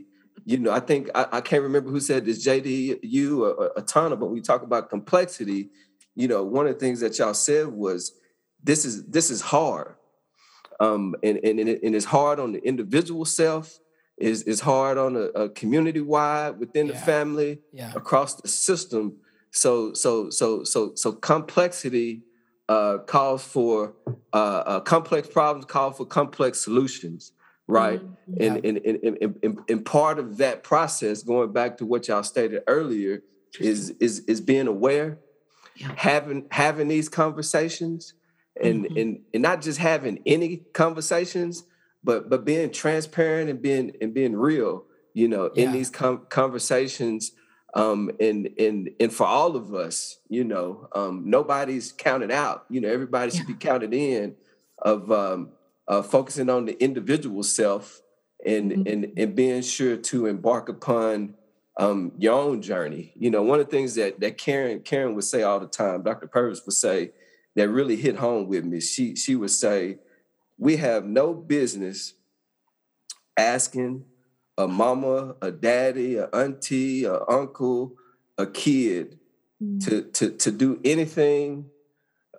you 0.51 0.57
know, 0.57 0.71
I 0.79 0.81
think 0.89 1.09
I, 1.15 1.23
I 1.37 1.41
can't 1.41 1.63
remember 1.63 1.89
who 1.93 1.99
said 2.01 2.25
this, 2.25 2.45
JD, 2.45 2.99
you 3.01 3.45
or, 3.45 3.51
or 3.61 3.73
Atana, 3.81 4.11
but 4.19 4.25
when 4.27 4.33
we 4.39 4.41
talk 4.41 4.61
about 4.69 4.89
complexity, 4.89 5.69
you 6.21 6.27
know, 6.27 6.43
one 6.43 6.67
of 6.67 6.73
the 6.73 6.79
things 6.79 6.99
that 6.99 7.17
y'all 7.17 7.33
said 7.33 7.67
was 7.67 7.99
this 8.69 8.83
is 8.85 9.05
this 9.15 9.29
is 9.35 9.41
hard. 9.41 9.95
Um, 10.79 11.15
and, 11.23 11.37
and, 11.47 11.55
and 11.61 11.69
it- 11.69 11.81
and 11.83 11.95
it's 11.95 12.05
hard 12.17 12.37
on 12.39 12.51
the 12.51 12.61
individual 12.71 13.23
self, 13.41 13.79
is 14.17 14.43
is 14.43 14.59
hard 14.71 14.97
on 14.97 15.15
a, 15.15 15.25
a 15.43 15.49
community 15.49 16.01
wide 16.01 16.59
within 16.59 16.87
Yeah. 16.87 16.93
the 16.93 16.99
family 16.99 17.51
Yeah. 17.71 17.91
across 17.95 18.35
the 18.41 18.49
system. 18.49 19.03
So 19.51 19.93
so 19.93 20.29
so 20.39 20.47
so 20.65 20.79
so 20.95 21.07
complexity 21.13 22.23
uh, 22.69 22.97
calls 22.99 23.43
for 23.43 23.93
uh, 24.33 24.35
uh, 24.37 24.79
complex 24.81 25.27
problems 25.27 25.65
call 25.65 25.91
for 25.91 26.05
complex 26.05 26.59
solutions, 26.61 27.31
right? 27.67 28.01
Mhm. 28.01 28.15
And, 28.39 28.65
and, 28.65 28.77
and, 28.85 29.17
and, 29.21 29.39
and, 29.43 29.59
and 29.69 29.85
part 29.85 30.17
of 30.19 30.37
that 30.37 30.63
process, 30.63 31.23
going 31.23 31.51
back 31.53 31.77
to 31.77 31.85
what 31.85 32.07
y'all 32.07 32.23
stated 32.23 32.63
earlier, 32.67 33.21
is 33.59 33.91
is 34.01 34.19
is 34.21 34.41
being 34.41 34.67
aware, 34.67 35.19
Yeah. 35.77 35.93
having 35.95 36.47
having 36.51 36.87
these 36.89 37.07
conversations, 37.07 38.13
and 38.61 38.85
Mhm. 38.85 39.01
and 39.01 39.19
and 39.33 39.41
not 39.43 39.61
just 39.61 39.79
having 39.79 40.21
any 40.25 40.57
conversations, 40.73 41.63
but 42.03 42.29
but 42.29 42.43
being 42.45 42.71
transparent 42.71 43.49
and 43.49 43.61
being 43.61 43.95
and 44.01 44.13
being 44.13 44.35
real, 44.35 44.85
you 45.13 45.27
know, 45.27 45.45
in 45.47 45.71
these 45.71 45.89
com- 45.89 46.25
conversations. 46.29 47.31
Um, 47.75 48.09
and 48.21 48.49
and 48.57 48.89
and 49.01 49.13
for 49.13 49.25
all 49.25 49.55
of 49.57 49.73
us, 49.75 50.17
you 50.29 50.45
know, 50.45 50.87
um, 50.95 51.23
nobody's 51.25 51.91
counted 51.91 52.31
out. 52.31 52.65
You 52.69 52.79
know, 52.81 52.89
everybody 52.89 53.31
should 53.31 53.47
be 53.47 53.53
counted 53.53 53.93
in 53.93 54.35
of 54.79 55.11
um, 55.11 55.49
uh, 55.87 56.01
focusing 56.01 56.49
on 56.49 56.65
the 56.65 56.81
individual 56.81 57.43
self 57.43 58.01
and 58.45 58.71
Mhm. 58.71 58.91
and 58.91 59.13
and 59.17 59.35
being 59.35 59.61
sure 59.61 59.97
to 59.97 60.25
embark 60.25 60.69
upon 60.69 61.35
um, 61.77 62.13
your 62.17 62.33
own 62.39 62.61
journey. 62.61 63.11
You 63.15 63.29
know, 63.29 63.43
one 63.43 63.59
of 63.59 63.65
the 63.65 63.71
things 63.71 63.95
that 63.95 64.21
that 64.21 64.37
Karyn 64.37 64.81
Karyn 64.83 65.13
would 65.13 65.25
say 65.25 65.43
all 65.43 65.59
the 65.59 65.67
time, 65.67 66.01
Dr. 66.03 66.27
Purvis 66.27 66.65
would 66.65 66.75
say 66.75 67.11
that 67.55 67.67
really 67.67 67.97
hit 67.97 68.15
home 68.15 68.47
with 68.47 68.63
me. 68.63 68.79
She 68.79 69.15
she 69.17 69.35
would 69.35 69.51
say, 69.51 69.97
"We 70.57 70.77
have 70.77 71.05
no 71.05 71.33
business 71.33 72.13
asking 73.37 74.05
a 74.57 74.67
mama, 74.67 75.35
a 75.41 75.51
daddy, 75.51 76.15
a 76.17 76.27
auntie, 76.27 77.03
a 77.05 77.19
uncle, 77.27 77.93
a 78.37 78.45
kid 78.45 79.19
to 79.81 80.03
to 80.11 80.31
to 80.31 80.51
do 80.51 80.79
anything 80.83 81.69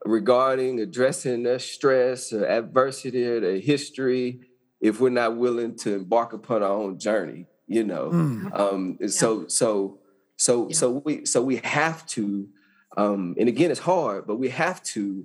regarding 0.04 0.80
addressing 0.80 1.42
their 1.42 1.58
stress 1.58 2.32
or 2.32 2.46
adversity 2.46 3.24
or 3.26 3.40
their 3.40 3.58
history 3.58 4.40
if 4.80 5.00
we're 5.00 5.10
not 5.10 5.36
willing 5.36 5.74
to 5.76 5.94
embark 5.94 6.32
upon 6.32 6.62
our 6.62 6.70
own 6.70 6.98
journey 6.98 7.46
you 7.66 7.82
know 7.82 8.10
Mm. 8.10 8.60
um 8.60 8.98
and 9.00 9.10
so 9.12 9.48
so 9.48 9.98
so 10.36 10.68
Yeah. 10.68 10.74
so 10.76 11.02
we 11.04 11.24
so 11.26 11.42
we 11.42 11.56
have 11.56 12.06
to 12.08 12.48
um 12.96 13.34
and 13.38 13.48
again 13.48 13.70
it's 13.70 13.80
hard 13.80 14.26
but 14.26 14.36
we 14.36 14.50
have 14.50 14.82
to 14.94 15.24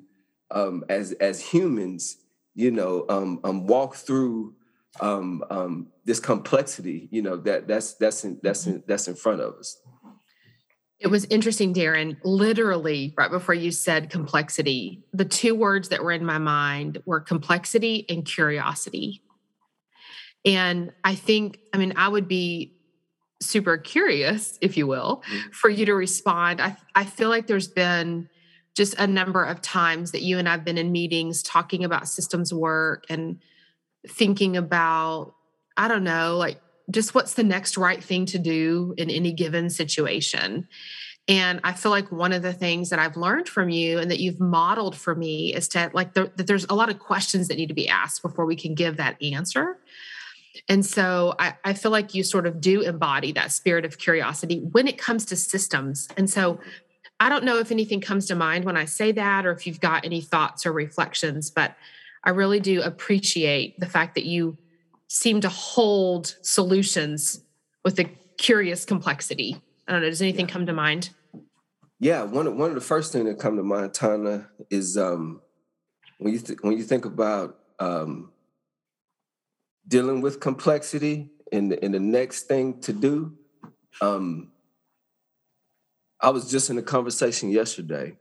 um 0.49 0.83
as 0.89 1.11
as 1.13 1.41
humans 1.41 2.17
you 2.55 2.71
know 2.71 3.05
um 3.09 3.39
um 3.43 3.67
walk 3.67 3.95
through 3.95 4.55
um 4.99 5.43
um 5.49 5.87
this 6.05 6.19
complexity 6.19 7.07
you 7.11 7.21
know 7.21 7.37
that 7.37 7.67
that's 7.67 7.93
that's 7.93 8.25
in 8.25 8.39
that's 8.43 8.67
in 8.67 8.83
that's 8.87 9.07
in 9.07 9.15
front 9.15 9.39
of 9.39 9.53
us 9.55 9.77
It 10.99 11.07
was 11.09 11.25
interesting, 11.31 11.73
Daren. 11.73 12.17
Literally, 12.23 13.11
right 13.17 13.31
before 13.31 13.55
you 13.55 13.71
said 13.71 14.11
complexity, 14.11 15.01
the 15.13 15.25
two 15.25 15.55
words 15.55 15.89
that 15.89 16.03
were 16.03 16.11
in 16.11 16.23
my 16.23 16.37
mind 16.37 17.01
were 17.07 17.19
complexity 17.19 18.05
and 18.07 18.23
curiosity. 18.23 19.23
And 20.45 20.91
I 21.03 21.15
think, 21.15 21.57
I 21.73 21.77
mean, 21.77 21.93
I 21.95 22.07
would 22.07 22.27
be 22.27 22.73
super 23.41 23.77
curious, 23.79 24.59
if 24.61 24.77
you 24.77 24.85
will, 24.85 25.23
Mhm. 25.27 25.53
for 25.53 25.69
you 25.71 25.85
to 25.87 25.95
respond. 25.95 26.61
I, 26.61 26.77
I 26.93 27.05
feel 27.05 27.29
like 27.29 27.47
there's 27.47 27.67
been 27.67 28.29
just 28.75 28.93
a 28.99 29.07
number 29.07 29.43
of 29.43 29.59
times 29.61 30.11
that 30.11 30.21
you 30.21 30.37
and 30.37 30.47
I've 30.47 30.63
been 30.63 30.77
in 30.77 30.91
meetings 30.91 31.41
talking 31.41 31.83
about 31.83 32.07
systems 32.07 32.53
work 32.53 33.05
and 33.09 33.39
thinking 34.07 34.57
about, 34.57 35.33
I 35.77 35.87
don't 35.87 36.03
know, 36.03 36.37
like 36.37 36.59
just 36.89 37.15
what's 37.15 37.35
the 37.35 37.43
next 37.43 37.77
right 37.77 38.03
thing 38.03 38.25
to 38.27 38.39
do 38.39 38.93
in 38.97 39.09
any 39.09 39.31
given 39.31 39.69
situation. 39.69 40.67
And 41.27 41.61
I 41.63 41.73
feel 41.73 41.91
like 41.91 42.11
one 42.11 42.33
of 42.33 42.41
the 42.41 42.53
things 42.53 42.89
that 42.89 42.99
I've 42.99 43.15
learned 43.15 43.47
from 43.47 43.69
you 43.69 43.99
and 43.99 44.09
that 44.09 44.19
you've 44.19 44.39
modeled 44.39 44.97
for 44.97 45.15
me 45.15 45.53
is 45.53 45.67
to 45.69 45.91
like 45.93 46.13
there, 46.13 46.27
that 46.35 46.47
there's 46.47 46.65
a 46.65 46.73
lot 46.73 46.89
of 46.89 46.99
questions 46.99 47.47
that 47.47 47.57
need 47.57 47.67
to 47.67 47.73
be 47.73 47.87
asked 47.87 48.21
before 48.21 48.45
we 48.45 48.55
can 48.55 48.73
give 48.73 48.97
that 48.97 49.21
answer. 49.21 49.77
And 50.67 50.85
so 50.85 51.35
I, 51.39 51.53
I 51.63 51.73
feel 51.73 51.91
like 51.91 52.13
you 52.13 52.23
sort 52.23 52.47
of 52.47 52.59
do 52.59 52.81
embody 52.81 53.31
that 53.33 53.51
spirit 53.51 53.85
of 53.85 53.97
curiosity 53.97 54.59
when 54.59 54.87
it 54.87 54.97
comes 54.97 55.25
to 55.25 55.35
systems. 55.35 56.09
And 56.17 56.29
so 56.29 56.59
I 57.19 57.29
don't 57.29 57.45
know 57.45 57.59
if 57.59 57.71
anything 57.71 58.01
comes 58.01 58.25
to 58.25 58.35
mind 58.35 58.65
when 58.65 58.75
I 58.75 58.85
say 58.85 59.11
that 59.13 59.45
or 59.45 59.51
if 59.51 59.67
you've 59.67 59.79
got 59.79 60.03
any 60.03 60.21
thoughts 60.21 60.65
or 60.65 60.73
reflections, 60.73 61.51
but 61.51 61.75
I 62.24 62.32
really 62.32 62.59
do 62.59 62.82
appreciate 62.82 63.80
the 63.80 63.86
fact 63.86 64.15
that 64.15 64.26
you 64.26 64.57
seem 65.07 65.41
to 65.41 65.49
hold 65.49 66.36
solutions 66.41 67.41
with 67.84 67.99
a 67.99 68.05
curious 68.38 68.86
complexity. 68.86 69.61
I 69.88 69.91
don't 69.91 70.01
know. 70.01 70.09
Does 70.09 70.22
anything 70.22 70.47
come 70.47 70.65
to 70.67 70.74
mind? 70.74 71.09
Yeah, 71.99 72.24
one 72.24 72.47
of, 72.47 72.55
one 72.55 72.69
of 72.69 72.76
the 72.76 72.82
first 72.82 73.11
things 73.11 73.26
that 73.26 73.39
come 73.39 73.57
to 73.57 73.63
mind, 73.63 73.93
Tana, 73.93 74.49
is 74.69 74.97
um, 74.97 75.41
when 76.17 76.34
you 76.34 76.39
th- 76.39 76.59
when 76.61 76.78
you 76.78 76.84
think 76.84 77.05
about 77.05 77.59
um, 77.80 78.32
dealing 79.88 80.22
with 80.22 80.39
complexity 80.39 81.30
and 81.51 81.72
the, 81.72 81.84
and 81.84 81.93
the 81.93 81.99
next 81.99 82.43
thing 82.43 82.80
to 82.82 82.93
do. 82.93 83.34
Um, 84.01 84.51
I 86.19 86.30
was 86.30 86.49
just 86.49 86.69
in 86.69 86.78
a 86.78 86.84
conversation 86.84 87.49
yesterday 87.49 88.15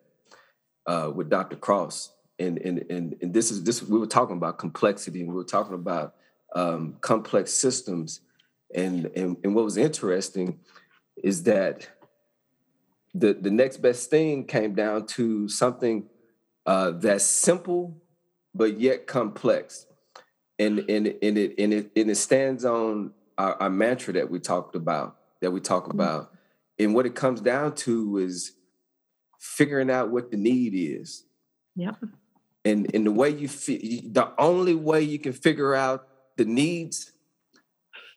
uh, 0.87 1.11
with 1.15 1.29
Dr. 1.31 1.57
Cross, 1.57 2.13
and 2.41 2.59
and 2.59 2.85
and 2.91 3.17
and 3.21 3.35
this 3.35 3.51
is 3.51 3.63
this 3.63 3.83
we 3.83 3.99
were 3.99 4.07
talking 4.07 4.37
about 4.37 4.59
complexity, 4.59 5.21
and 5.21 5.29
we 5.29 5.35
were 5.35 5.45
talking 5.45 5.75
about 5.75 6.15
um, 6.57 6.97
complex 7.01 7.53
systems, 7.53 8.21
and 8.75 9.07
and 9.15 9.37
and 9.45 9.55
what 9.55 9.65
was 9.65 9.77
interesting 9.77 10.59
is 11.23 11.45
that 11.45 11.89
the 13.15 13.35
the 13.35 13.51
next 13.51 13.79
best 13.79 14.11
thing 14.11 14.47
came 14.47 14.75
down 14.75 15.07
to 15.07 15.49
something 15.49 16.09
uh, 16.67 16.93
that's 16.93 17.25
simple 17.25 17.97
but 18.55 18.81
yet 18.81 19.07
complex, 19.07 19.87
and 20.59 20.79
and 20.89 21.07
and 21.23 21.39
it 21.39 21.55
and 21.59 21.73
it 21.73 21.93
and 21.95 22.11
it 22.11 22.17
stands 22.17 22.65
on 22.65 23.13
our, 23.39 23.55
our 23.63 23.71
mantra 23.71 24.15
that 24.15 24.31
we 24.31 24.41
talked 24.41 24.75
about 24.75 25.17
that 25.41 25.51
we 25.51 25.61
talk 25.61 25.93
about, 25.93 26.33
and 26.79 26.95
what 26.95 27.07
it 27.07 27.15
comes 27.15 27.41
down 27.41 27.75
to 27.75 28.19
is 28.19 28.53
figuring 29.39 29.91
out 29.91 30.11
what 30.11 30.31
the 30.31 30.37
need 30.37 30.73
is, 30.75 31.25
Yep. 31.77 31.97
And 32.65 32.95
and 32.95 33.07
the 33.07 33.13
way 33.13 33.31
you 33.31 33.49
fi- 33.49 34.03
the 34.07 34.33
only 34.39 34.75
way 34.75 35.03
you 35.03 35.19
can 35.19 35.33
figure 35.33 35.75
out 35.75 36.07
the 36.37 36.45
needs 36.45 37.13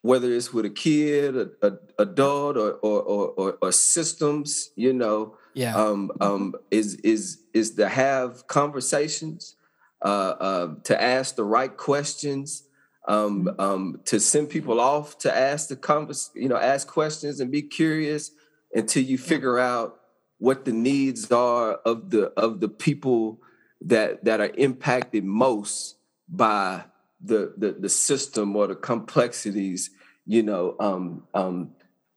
whether 0.03 0.29
it's 0.33 0.53
with 0.53 0.65
a 0.65 0.69
kid, 0.69 1.33
a, 1.35 1.49
a 1.65 1.77
adult, 1.97 2.57
or 2.57 2.73
or, 2.73 3.01
or 3.01 3.27
or 3.37 3.57
or 3.61 3.71
systems, 3.71 4.69
you 4.75 4.91
know, 4.93 5.37
Yeah. 5.53 5.75
um, 5.75 6.11
um, 6.19 6.55
is 6.69 6.95
is 6.95 7.39
is 7.53 7.75
to 7.75 7.87
have 7.87 8.45
conversations, 8.47 9.55
uh, 10.03 10.33
uh, 10.47 10.75
to 10.83 11.01
ask 11.01 11.35
the 11.37 11.45
right 11.45 11.75
questions, 11.75 12.63
um, 13.07 13.49
um, 13.57 14.01
to 14.05 14.19
send 14.19 14.49
people 14.49 14.81
off 14.81 15.17
to 15.19 15.33
ask 15.35 15.69
the 15.69 15.77
convers, 15.77 16.31
you 16.35 16.49
know, 16.49 16.57
ask 16.57 16.85
questions 16.87 17.39
and 17.39 17.49
be 17.49 17.61
curious 17.61 18.31
until 18.75 19.03
you 19.03 19.17
figure 19.17 19.57
out 19.57 20.01
what 20.37 20.65
the 20.65 20.73
needs 20.73 21.31
are 21.31 21.75
of 21.85 22.09
the 22.09 22.23
of 22.35 22.59
the 22.59 22.67
people 22.67 23.39
that 23.83 24.23
that 24.25 24.39
are 24.41 24.51
impacted 24.57 25.23
most 25.23 25.97
by 26.27 26.83
the 27.21 27.53
the, 27.57 27.71
the 27.79 27.89
system 27.89 28.55
or 28.55 28.67
the 28.67 28.75
complexities, 28.75 29.91
you 30.25 30.43
know, 30.43 30.75
um, 30.79 31.23
um, 31.33 31.71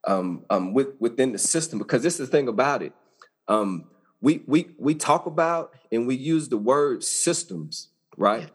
um, 0.06 0.44
um, 0.50 0.72
with, 0.74 0.88
within 1.00 1.32
the 1.32 1.38
system. 1.38 1.78
Because 1.78 2.02
this 2.02 2.20
is 2.20 2.28
the 2.28 2.36
thing 2.36 2.48
about 2.48 2.82
it. 2.82 2.92
Um, 3.48 3.84
we 4.20 4.42
we 4.46 4.70
we 4.78 4.94
talk 4.94 5.26
about 5.26 5.72
and 5.92 6.06
we 6.06 6.14
use 6.16 6.48
the 6.48 6.56
word 6.58 7.04
systems, 7.04 7.88
right? 8.16 8.48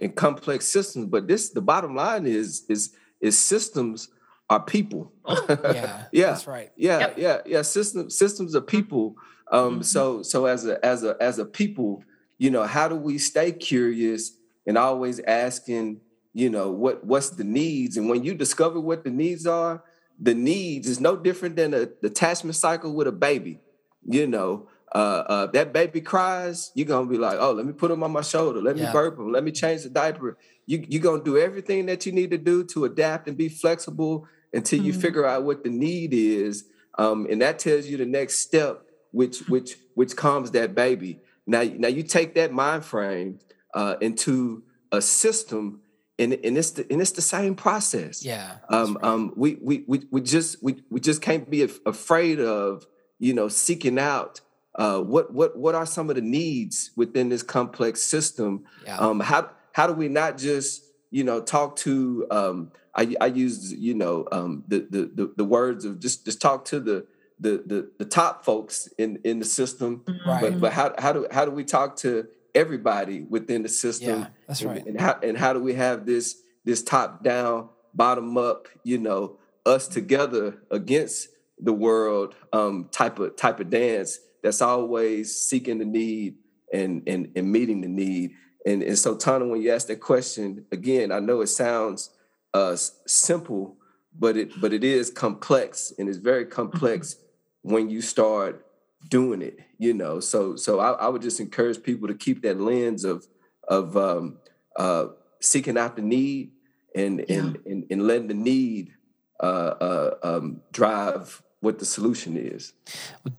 And 0.00 0.14
complex 0.14 0.66
systems, 0.66 1.06
but 1.06 1.28
this 1.28 1.50
the 1.50 1.60
bottom 1.62 1.94
line 1.94 2.26
is 2.26 2.64
is 2.68 2.94
is 3.20 3.38
systems 3.38 4.08
are 4.50 4.60
people. 4.60 5.12
yeah. 5.26 6.04
yeah. 6.12 6.26
That's 6.32 6.46
right. 6.46 6.70
Yeah, 6.76 6.98
Yep. 6.98 7.14
yeah, 7.18 7.38
yeah. 7.46 7.62
System 7.62 8.10
systems 8.10 8.54
of 8.54 8.66
people. 8.66 9.16
Um, 9.52 9.80
Mhm. 9.80 9.84
so 9.84 10.22
so 10.22 10.46
as 10.46 10.66
a 10.66 10.84
as 10.84 11.04
a 11.04 11.16
as 11.20 11.38
a 11.38 11.44
people, 11.46 12.02
you 12.38 12.50
know, 12.50 12.64
how 12.64 12.88
do 12.88 12.96
we 12.96 13.18
stay 13.18 13.52
curious 13.52 14.32
and 14.66 14.76
always 14.78 15.20
asking, 15.20 16.00
you 16.32 16.50
know, 16.50 16.70
what 16.70 17.04
what's 17.04 17.30
the 17.30 17.44
needs? 17.44 17.96
And 17.96 18.08
when 18.08 18.24
you 18.24 18.34
discover 18.34 18.80
what 18.80 19.04
the 19.04 19.10
needs 19.10 19.46
are, 19.46 19.82
the 20.20 20.34
needs 20.34 20.88
is 20.88 21.00
no 21.00 21.16
different 21.16 21.56
than 21.56 21.74
a 21.74 21.88
attachment 22.02 22.56
cycle 22.56 22.94
with 22.94 23.06
a 23.06 23.12
baby. 23.12 23.60
You 24.06 24.26
know, 24.26 24.68
uh, 24.94 25.24
uh, 25.26 25.46
that 25.52 25.72
baby 25.72 26.00
cries, 26.00 26.70
you're 26.74 26.86
gonna 26.86 27.08
be 27.08 27.16
like, 27.16 27.38
oh, 27.40 27.52
let 27.52 27.66
me 27.66 27.72
put 27.72 27.90
him 27.90 28.02
on 28.02 28.12
my 28.12 28.20
shoulder, 28.20 28.60
let 28.60 28.76
me 28.76 28.86
burp 28.92 29.18
him, 29.18 29.32
let 29.32 29.42
me 29.44 29.50
change 29.50 29.82
the 29.82 29.90
diaper. 29.90 30.36
You 30.66 30.84
you're 30.88 31.02
gonna 31.02 31.22
do 31.24 31.38
everything 31.38 31.86
that 31.86 32.04
you 32.06 32.12
need 32.12 32.30
to 32.30 32.38
do 32.38 32.64
to 32.64 32.84
adapt 32.84 33.28
and 33.28 33.36
be 33.36 33.48
flexible 33.48 34.26
until 34.52 34.80
you 34.80 34.92
Mhm. 34.92 35.00
figure 35.00 35.26
out 35.26 35.44
what 35.44 35.64
the 35.64 35.70
need 35.70 36.12
is, 36.14 36.64
um, 36.98 37.26
and 37.30 37.40
that 37.42 37.58
tells 37.58 37.86
you 37.86 37.96
the 37.96 38.06
next 38.06 38.38
step, 38.38 38.82
which 39.10 39.40
which 39.48 39.78
which 39.94 40.16
calms 40.16 40.50
that 40.52 40.74
baby. 40.74 41.20
Now 41.46 41.62
now 41.62 41.88
you 41.88 42.02
take 42.02 42.34
that 42.34 42.52
mind 42.52 42.84
frame 42.84 43.38
uh, 43.74 43.96
into 44.00 44.62
a 44.92 45.02
system, 45.02 45.80
and 46.18 46.32
and 46.32 46.56
it's 46.56 46.72
the 46.72 46.86
and 46.90 47.00
it's 47.00 47.12
the 47.12 47.22
same 47.22 47.54
process. 47.54 48.24
Yeah. 48.24 48.56
Um, 48.68 48.94
right. 48.94 49.04
um, 49.04 49.32
we, 49.36 49.58
we 49.60 49.84
we 49.86 50.02
we 50.10 50.20
just 50.20 50.62
we 50.62 50.82
we 50.90 51.00
just 51.00 51.20
can't 51.20 51.50
be 51.50 51.62
af- 51.62 51.80
afraid 51.84 52.40
of 52.40 52.86
you 53.18 53.34
know 53.34 53.48
seeking 53.48 53.98
out 53.98 54.40
uh, 54.76 55.00
what 55.00 55.32
what 55.32 55.56
what 55.58 55.74
are 55.74 55.86
some 55.86 56.08
of 56.10 56.16
the 56.16 56.22
needs 56.22 56.90
within 56.96 57.28
this 57.28 57.42
complex 57.42 58.02
system. 58.02 58.64
yeah. 58.86 58.96
Um, 58.96 59.20
how 59.20 59.50
how 59.72 59.86
do 59.86 59.92
we 59.92 60.08
not 60.08 60.38
just 60.38 60.84
you 61.10 61.24
know 61.24 61.40
talk 61.40 61.76
to 61.76 62.26
um, 62.30 62.72
I 62.94 63.14
I 63.20 63.26
use 63.26 63.72
you 63.72 63.94
know 63.94 64.26
um, 64.32 64.64
the, 64.68 64.86
the 64.88 65.10
the 65.14 65.32
the 65.36 65.44
words 65.44 65.84
of 65.84 66.00
just 66.00 66.24
just 66.24 66.40
talk 66.40 66.64
to 66.66 66.80
the 66.80 67.06
the 67.38 67.62
the, 67.66 67.90
the 67.98 68.04
top 68.04 68.44
folks 68.44 68.88
in 68.98 69.18
in 69.24 69.38
the 69.38 69.44
system, 69.44 70.04
Right. 70.26 70.40
but 70.40 70.60
but 70.60 70.72
how 70.72 70.94
how 70.98 71.12
do 71.12 71.26
how 71.30 71.44
do 71.44 71.50
we 71.50 71.64
talk 71.64 71.96
to 71.96 72.26
everybody 72.54 73.22
within 73.22 73.62
the 73.62 73.68
system? 73.68 74.20
yeah. 74.20 74.26
That's 74.46 74.60
and, 74.60 74.70
right. 74.70 74.86
and 74.86 75.00
how 75.00 75.18
and 75.22 75.36
how 75.36 75.52
do 75.52 75.60
we 75.60 75.74
have 75.74 76.06
this 76.06 76.36
this 76.64 76.82
top 76.82 77.22
down, 77.22 77.68
bottom 77.92 78.36
up, 78.38 78.68
you 78.84 78.98
know, 78.98 79.38
us 79.66 79.88
together 79.88 80.58
against 80.70 81.28
the 81.58 81.72
world 81.72 82.34
um, 82.52 82.88
type 82.90 83.18
of 83.18 83.36
type 83.36 83.60
of 83.60 83.70
dance 83.70 84.18
that's 84.42 84.62
always 84.62 85.34
seeking 85.36 85.78
the 85.78 85.84
need 85.84 86.36
and 86.72 87.02
and 87.06 87.32
and 87.36 87.50
meeting 87.50 87.80
the 87.80 87.88
need. 87.88 88.32
And 88.66 88.82
and 88.82 88.98
so 88.98 89.16
Tana, 89.16 89.46
when 89.46 89.60
you 89.60 89.72
ask 89.72 89.88
that 89.88 90.00
question 90.00 90.66
again, 90.72 91.12
I 91.12 91.18
know 91.18 91.40
it 91.42 91.48
sounds 91.48 92.10
uh, 92.54 92.76
simple, 93.06 93.76
but 94.18 94.36
it 94.36 94.58
but 94.60 94.72
it 94.72 94.84
is 94.84 95.10
complex 95.10 95.92
and 95.98 96.08
it's 96.08 96.18
very 96.18 96.46
complex 96.46 97.16
when 97.64 97.88
you 97.88 98.02
start 98.02 98.64
doing 99.08 99.42
it. 99.42 99.58
You 99.78 99.92
know, 99.92 100.20
so 100.20 100.54
so 100.54 100.78
I, 100.78 100.92
I 100.92 101.08
would 101.08 101.22
just 101.22 101.40
encourage 101.40 101.82
people 101.82 102.06
to 102.08 102.14
keep 102.14 102.42
that 102.42 102.60
lens 102.60 103.04
of 103.04 103.26
of 103.66 103.96
um, 103.96 104.38
uh, 104.76 105.06
seeking 105.40 105.76
out 105.76 105.96
the 105.96 106.02
need 106.02 106.52
and 106.94 107.20
and, 107.28 107.58
and 107.66 107.86
and 107.90 108.06
letting 108.06 108.28
the 108.28 108.34
need 108.34 108.92
uh, 109.40 109.42
uh, 109.42 110.14
um, 110.22 110.60
drive 110.72 111.42
what 111.60 111.78
the 111.78 111.86
solution 111.86 112.36
is. 112.36 112.74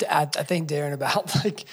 I, 0.10 0.24
I 0.24 0.44
think 0.44 0.68
Daren 0.68 0.94
about 0.94 1.34
like 1.46 1.66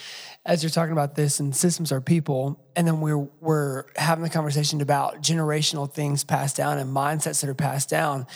as 0.45 0.63
you're 0.63 0.71
talking 0.71 0.93
about 0.93 1.15
this 1.15 1.41
and 1.41 1.55
systems 1.55 1.91
are 1.91 2.01
people, 2.01 2.65
and 2.77 2.87
then 2.87 3.01
we're 3.01 3.29
we're 3.41 3.85
having 3.97 4.23
the 4.23 4.31
conversation 4.31 4.81
about 4.81 5.23
generational 5.23 5.91
things 5.91 6.23
passed 6.23 6.57
down 6.57 6.79
and 6.79 6.95
mindsets 6.95 7.41
that 7.41 7.51
are 7.51 7.55
passed 7.55 7.89
down, 7.89 8.27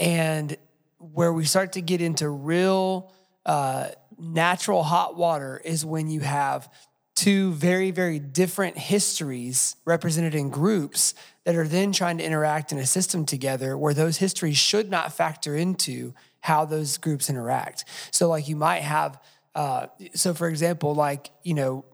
and 0.00 0.56
where 0.98 1.32
we 1.32 1.44
start 1.44 1.72
to 1.72 1.80
get 1.80 2.00
into 2.00 2.28
real 2.28 3.12
uh, 3.46 3.88
natural 4.18 4.82
hot 4.82 5.16
water 5.16 5.60
is 5.64 5.84
when 5.84 6.10
you 6.10 6.20
have 6.20 6.70
two 7.14 7.52
very 7.52 7.90
very 7.90 8.18
different 8.18 8.76
histories 8.76 9.74
represented 9.86 10.34
in 10.34 10.50
groups 10.50 11.14
that 11.44 11.56
are 11.56 11.66
then 11.66 11.90
trying 11.90 12.18
to 12.18 12.24
interact 12.24 12.72
in 12.72 12.78
a 12.78 12.86
system 12.86 13.24
together 13.24 13.76
where 13.76 13.94
those 13.94 14.18
histories 14.18 14.58
should 14.58 14.90
not 14.90 15.12
factor 15.12 15.56
into 15.56 16.12
how 16.40 16.64
those 16.64 16.98
groups 16.98 17.30
interact. 17.30 17.84
So 18.12 18.28
like 18.28 18.48
you 18.48 18.54
might 18.56 18.82
have 18.82 19.20
uh, 19.54 19.86
so 20.14 20.34
for 20.34 20.48
example 20.48 20.94
like 20.94 21.30
you 21.42 21.54
know 21.54 21.84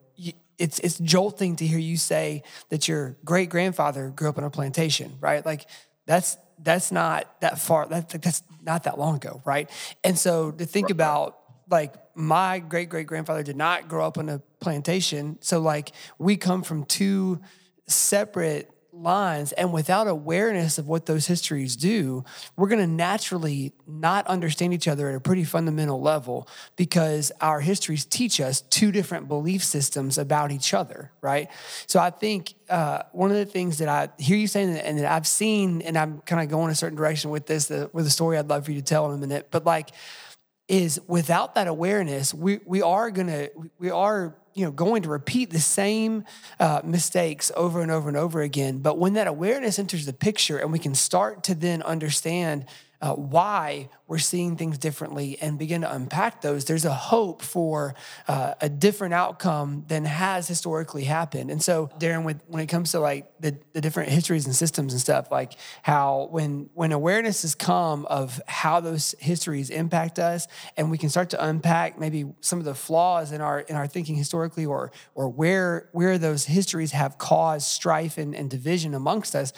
it's 0.59 0.79
it's 0.81 0.99
jolting 0.99 1.57
to 1.57 1.67
hear 1.67 1.79
you 1.79 1.97
say 1.97 2.43
that 2.71 2.89
your 2.89 3.17
great 3.25 3.49
grandfather 3.49 4.11
grew 4.11 4.29
up 4.29 4.39
on 4.39 4.45
a 4.45 4.51
plantation 4.51 5.17
right? 5.21 5.47
Like 5.47 5.67
that's 6.07 6.37
that's 6.59 6.93
not 6.93 7.41
that 7.41 7.59
far 7.59 7.87
that, 7.87 8.09
that's 8.09 8.43
not 8.63 8.85
that 8.85 8.99
long 8.99 9.17
ago 9.17 9.41
right? 9.45 9.71
And 10.03 10.19
so 10.19 10.51
to 10.51 10.67
think 10.67 10.91
about 10.91 11.39
like 11.73 11.95
my 12.15 12.59
great 12.61 12.89
great 12.89 13.07
grandfather 13.07 13.43
did 13.43 13.57
not 13.57 13.89
grow 13.89 14.07
up 14.07 14.19
on 14.19 14.29
a 14.29 14.39
plantation. 14.61 15.39
So 15.41 15.59
like 15.59 15.93
we 16.19 16.37
come 16.37 16.63
from 16.63 16.85
two 16.85 17.41
separate 17.89 18.71
lines 18.95 19.53
and 19.53 19.73
without 19.73 20.07
awareness 20.07 20.77
of 20.77 20.87
what 20.87 21.07
those 21.07 21.27
histories 21.27 21.77
do 21.77 22.23
we're 22.57 22.69
going 22.69 22.79
to 22.79 22.87
naturally 22.87 23.73
not 23.87 24.27
understand 24.27 24.75
each 24.75 24.87
other 24.87 25.09
at 25.09 25.15
a 25.15 25.21
pretty 25.21 25.45
fundamental 25.45 25.99
level 25.99 26.47
because 26.77 27.33
our 27.41 27.61
histories 27.61 28.05
teach 28.05 28.39
us 28.39 28.61
two 28.61 28.93
different 28.93 29.29
belief 29.29 29.65
systems 29.65 30.19
about 30.19 30.53
each 30.53 30.75
other 30.75 31.11
right? 31.23 31.49
So 31.87 32.01
i 32.01 32.11
think 32.11 32.53
uh, 32.69 33.05
one 33.13 33.31
of 33.31 33.37
the 33.39 33.47
things 33.47 33.79
that 33.79 33.89
i 33.89 34.11
hear 34.23 34.37
you 34.37 34.47
saying 34.47 34.77
and 34.77 34.99
that 34.99 35.11
i've 35.11 35.27
seen 35.27 35.81
and 35.81 35.97
i'm 35.97 36.21
kind 36.21 36.43
of 36.43 36.51
going 36.51 36.71
a 36.71 36.75
certain 36.75 36.97
direction 36.97 37.31
with 37.31 37.47
this 37.47 37.69
the, 37.69 37.89
with 37.95 38.07
a 38.07 38.11
story 38.11 38.37
i'd 38.37 38.49
love 38.49 38.67
for 38.67 38.73
you 38.73 38.81
to 38.81 38.85
tell 38.85 39.11
in 39.11 39.15
a 39.15 39.19
minute 39.19 39.49
but 39.51 39.65
like 39.65 39.91
is 40.69 41.01
without 41.07 41.55
that 41.55 41.67
awareness, 41.67 42.33
we 42.33 42.61
we 42.65 42.83
are 42.83 43.11
gonna 43.11 43.49
we 43.79 43.91
are 43.91 44.37
you 44.55 44.65
know 44.65 44.71
going 44.71 45.03
to 45.03 45.09
repeat 45.09 45.51
the 45.51 45.61
same 45.61 46.25
uh, 46.61 46.81
mistakes 46.85 47.51
over 47.57 47.83
and 47.83 47.91
over 47.91 48.09
and 48.09 48.17
over 48.17 48.41
again. 48.41 48.79
But 48.79 48.99
when 48.99 49.15
that 49.15 49.27
awareness 49.27 49.79
enters 49.79 50.07
the 50.07 50.13
picture, 50.13 50.59
and 50.59 50.73
we 50.73 50.79
can 50.79 50.95
start 50.95 51.45
to 51.45 51.55
then 51.55 51.83
understand 51.83 52.67
uh, 53.03 53.15
why 53.15 53.89
we're 54.07 54.19
seeing 54.19 54.57
things 54.57 54.79
differently 54.79 55.37
and 55.41 55.59
begin 55.59 55.81
to 55.81 55.93
unpack 55.93 56.41
those, 56.41 56.67
there's 56.67 56.85
a 56.85 56.95
hope 56.95 57.43
for 57.43 57.95
uh, 58.29 58.55
a 58.61 58.69
different 58.69 59.13
outcome 59.13 59.85
than 59.89 60.05
has 60.05 60.47
historically 60.47 61.03
happened. 61.05 61.51
And 61.51 61.61
so, 61.61 61.91
Daren, 61.99 62.25
with, 62.25 62.41
when 62.47 62.63
it 62.63 62.67
comes 62.69 62.93
to 62.93 63.01
like 63.01 63.33
the, 63.41 63.59
the 63.73 63.81
different 63.81 64.11
histories 64.11 64.47
and 64.47 64.55
systems 64.55 64.93
and 64.93 65.01
stuff, 65.01 65.33
like 65.33 65.55
how 65.83 66.29
when 66.31 66.71
when 66.75 66.93
awareness 66.93 67.43
has 67.43 67.57
come 67.57 68.07
of 68.07 68.41
how 68.47 68.79
those 68.79 69.17
histories 69.19 69.69
impact 69.71 70.21
us, 70.21 70.47
and 70.77 70.89
we 70.91 70.97
can 70.97 71.09
start 71.09 71.31
to 71.31 71.45
unpack 71.45 71.99
maybe 71.99 72.33
some 72.41 72.61
of 72.61 72.65
the 72.65 72.75
flaws 72.75 73.33
in 73.33 73.41
our 73.41 73.61
in 73.61 73.75
our 73.75 73.89
thinking 73.89 74.15
historically, 74.15 74.65
or 74.65 74.93
or 75.17 75.29
where 75.29 75.89
where 75.91 76.19
those 76.19 76.45
histories 76.45 76.93
have 76.93 77.19
caused 77.19 77.67
strife 77.67 78.17
and, 78.17 78.37
and 78.37 78.49
division 78.49 78.95
amongst 78.95 79.35
us 79.35 79.53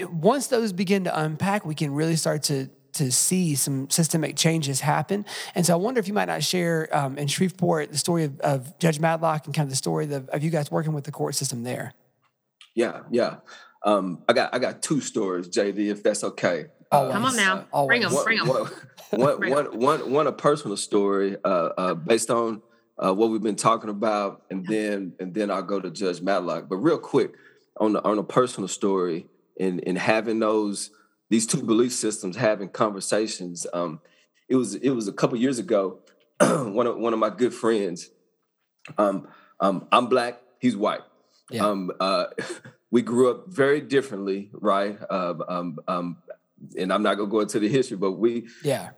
once 0.00 0.48
those 0.48 0.72
begin 0.72 1.04
to 1.04 1.20
unpack, 1.20 1.64
we 1.64 1.74
can 1.74 1.92
really 1.92 2.16
start 2.16 2.42
to 2.44 2.70
to 2.94 3.10
see 3.10 3.56
some 3.56 3.90
systemic 3.90 4.36
changes 4.36 4.80
happen. 4.80 5.26
And 5.56 5.66
so 5.66 5.72
I 5.72 5.76
wonder 5.76 5.98
if 5.98 6.06
you 6.06 6.14
might 6.14 6.26
not 6.26 6.44
share 6.44 6.88
um, 6.96 7.18
in 7.18 7.26
Shreveport 7.26 7.90
the 7.90 7.98
story 7.98 8.22
of, 8.22 8.38
of 8.40 8.78
Judge 8.78 9.00
Matlock 9.00 9.46
and 9.46 9.54
kind 9.54 9.66
of 9.66 9.70
the 9.70 9.76
story 9.76 10.04
of, 10.12 10.28
of 10.28 10.44
you 10.44 10.50
guys 10.50 10.70
working 10.70 10.92
with 10.92 11.02
the 11.02 11.10
court 11.10 11.34
system 11.34 11.64
there. 11.64 11.92
Yeah, 12.76 13.00
yeah. 13.10 13.36
Um, 13.84 14.22
I 14.28 14.32
got 14.32 14.54
I 14.54 14.58
got 14.58 14.82
two 14.82 15.00
stories, 15.00 15.48
JD, 15.48 15.90
if 15.90 16.02
that's 16.02 16.24
okay. 16.24 16.66
Always. 16.90 17.12
Come 17.12 17.24
on 17.24 17.36
now. 17.36 17.66
Uh, 17.72 17.86
Bring 17.86 18.04
'em. 18.04 18.10
always. 18.10 18.24
Bring 18.24 18.38
'em. 18.40 18.48
One, 18.48 18.70
one, 19.10 19.38
Bring 19.38 19.52
one, 19.52 19.78
one, 19.78 20.10
one, 20.12 20.26
a 20.26 20.32
personal 20.32 20.76
story 20.76 21.36
uh, 21.44 21.70
uh, 21.76 21.94
based 21.94 22.30
on 22.30 22.62
uh, 22.98 23.12
what 23.12 23.30
we've 23.30 23.42
been 23.42 23.56
talking 23.56 23.90
about, 23.90 24.42
and 24.50 24.66
then 24.66 25.14
and 25.20 25.34
then 25.34 25.50
I'll 25.50 25.62
go 25.62 25.80
to 25.80 25.90
Judge 25.90 26.22
Matlock. 26.22 26.68
But 26.68 26.76
real 26.76 26.98
quick, 26.98 27.34
on 27.78 27.92
the, 27.94 28.04
on 28.04 28.18
a 28.18 28.22
personal 28.22 28.68
story, 28.68 29.26
in 29.56 29.78
in 29.80 29.96
having 29.96 30.38
those 30.40 30.90
these 31.30 31.46
two 31.46 31.62
belief 31.62 31.92
systems 31.92 32.36
having 32.36 32.68
conversations. 32.68 33.66
Um, 33.72 34.00
it 34.48 34.56
was 34.56 34.74
it 34.74 34.90
was 34.90 35.08
a 35.08 35.12
couple 35.12 35.38
years 35.38 35.58
ago. 35.58 36.00
one 36.40 36.86
of 36.86 36.96
one 36.96 37.12
of 37.12 37.18
my 37.18 37.30
good 37.30 37.54
friends. 37.54 38.10
Um, 38.98 39.28
um, 39.60 39.86
I'm 39.90 40.08
black. 40.08 40.40
He's 40.58 40.76
white. 40.76 41.00
Yeah. 41.50 41.66
Um, 41.66 41.90
uh, 42.00 42.26
we 42.90 43.02
grew 43.02 43.30
up 43.30 43.48
very 43.48 43.80
differently, 43.80 44.50
right? 44.52 44.98
Uh, 45.10 45.34
um, 45.48 45.78
um, 45.88 46.16
and 46.76 46.92
I'm 46.92 47.02
not 47.02 47.14
gonna 47.16 47.30
go 47.30 47.40
into 47.40 47.58
the 47.58 47.68
history, 47.68 47.96
but 47.96 48.12
we 48.12 48.48
Yeah. 48.62 48.90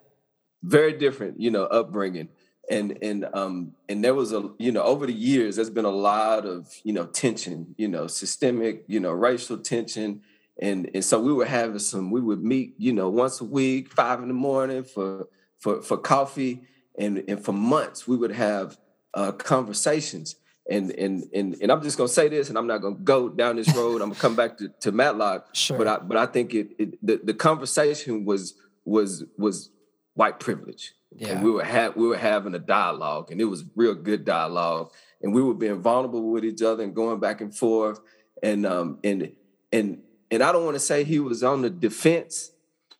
very 0.62 0.92
different, 0.92 1.40
you 1.40 1.50
know, 1.50 1.64
upbringing. 1.64 2.28
And 2.68 2.98
and 3.00 3.28
um 3.32 3.74
and 3.88 4.02
there 4.02 4.14
was 4.14 4.32
a 4.32 4.50
you 4.58 4.72
know 4.72 4.82
over 4.82 5.06
the 5.06 5.12
years 5.12 5.54
there's 5.54 5.70
been 5.70 5.84
a 5.84 5.88
lot 5.90 6.44
of 6.46 6.68
you 6.82 6.92
know 6.92 7.06
tension, 7.06 7.74
you 7.78 7.86
know, 7.86 8.08
systemic, 8.08 8.84
you 8.88 8.98
know, 8.98 9.12
racial 9.12 9.58
tension, 9.58 10.22
and 10.60 10.90
and 10.94 11.04
so 11.04 11.20
we 11.20 11.32
were 11.32 11.44
having 11.44 11.78
some. 11.78 12.10
We 12.10 12.20
would 12.20 12.42
meet, 12.42 12.74
you 12.78 12.92
know, 12.92 13.08
once 13.08 13.40
a 13.40 13.44
week, 13.44 13.92
five 13.92 14.20
in 14.20 14.28
the 14.28 14.34
morning 14.34 14.84
for 14.84 15.28
for 15.58 15.82
for 15.82 15.96
coffee, 15.98 16.62
and 16.98 17.22
and 17.28 17.44
for 17.44 17.52
months 17.52 18.08
we 18.08 18.16
would 18.16 18.32
have 18.32 18.78
uh, 19.14 19.32
conversations. 19.32 20.36
And 20.68 20.90
and 20.92 21.24
and 21.32 21.56
and 21.60 21.70
I'm 21.70 21.82
just 21.82 21.96
gonna 21.96 22.08
say 22.08 22.28
this, 22.28 22.48
and 22.48 22.58
I'm 22.58 22.66
not 22.66 22.78
gonna 22.78 22.96
go 22.96 23.28
down 23.28 23.56
this 23.56 23.74
road. 23.76 24.02
I'm 24.02 24.08
gonna 24.08 24.14
come 24.20 24.34
back 24.34 24.58
to, 24.58 24.68
to 24.80 24.92
Matlock, 24.92 25.48
Sure. 25.54 25.78
but 25.78 25.86
I 25.86 25.98
but 25.98 26.16
I 26.16 26.26
think 26.26 26.54
it, 26.54 26.70
it 26.78 27.06
the, 27.06 27.20
the 27.22 27.34
conversation 27.34 28.24
was 28.24 28.54
was 28.84 29.24
was 29.36 29.70
white 30.14 30.40
privilege. 30.40 30.92
Yeah. 31.14 31.28
And 31.28 31.44
we 31.44 31.50
were 31.52 31.64
ha- 31.64 31.92
we 31.94 32.08
were 32.08 32.16
having 32.16 32.54
a 32.54 32.58
dialogue, 32.58 33.30
and 33.30 33.40
it 33.40 33.44
was 33.44 33.64
real 33.76 33.94
good 33.94 34.24
dialogue, 34.24 34.90
and 35.22 35.32
we 35.32 35.40
were 35.40 35.54
being 35.54 35.80
vulnerable 35.80 36.32
with 36.32 36.44
each 36.44 36.62
other 36.62 36.82
and 36.82 36.94
going 36.94 37.20
back 37.20 37.40
and 37.40 37.54
forth, 37.54 38.00
and 38.42 38.66
um 38.66 38.98
and 39.04 39.32
and 39.72 40.02
and 40.30 40.42
I 40.42 40.52
don't 40.52 40.64
want 40.64 40.74
to 40.76 40.80
say 40.80 41.04
he 41.04 41.20
was 41.20 41.42
on 41.42 41.62
the 41.62 41.70
defense, 41.70 42.50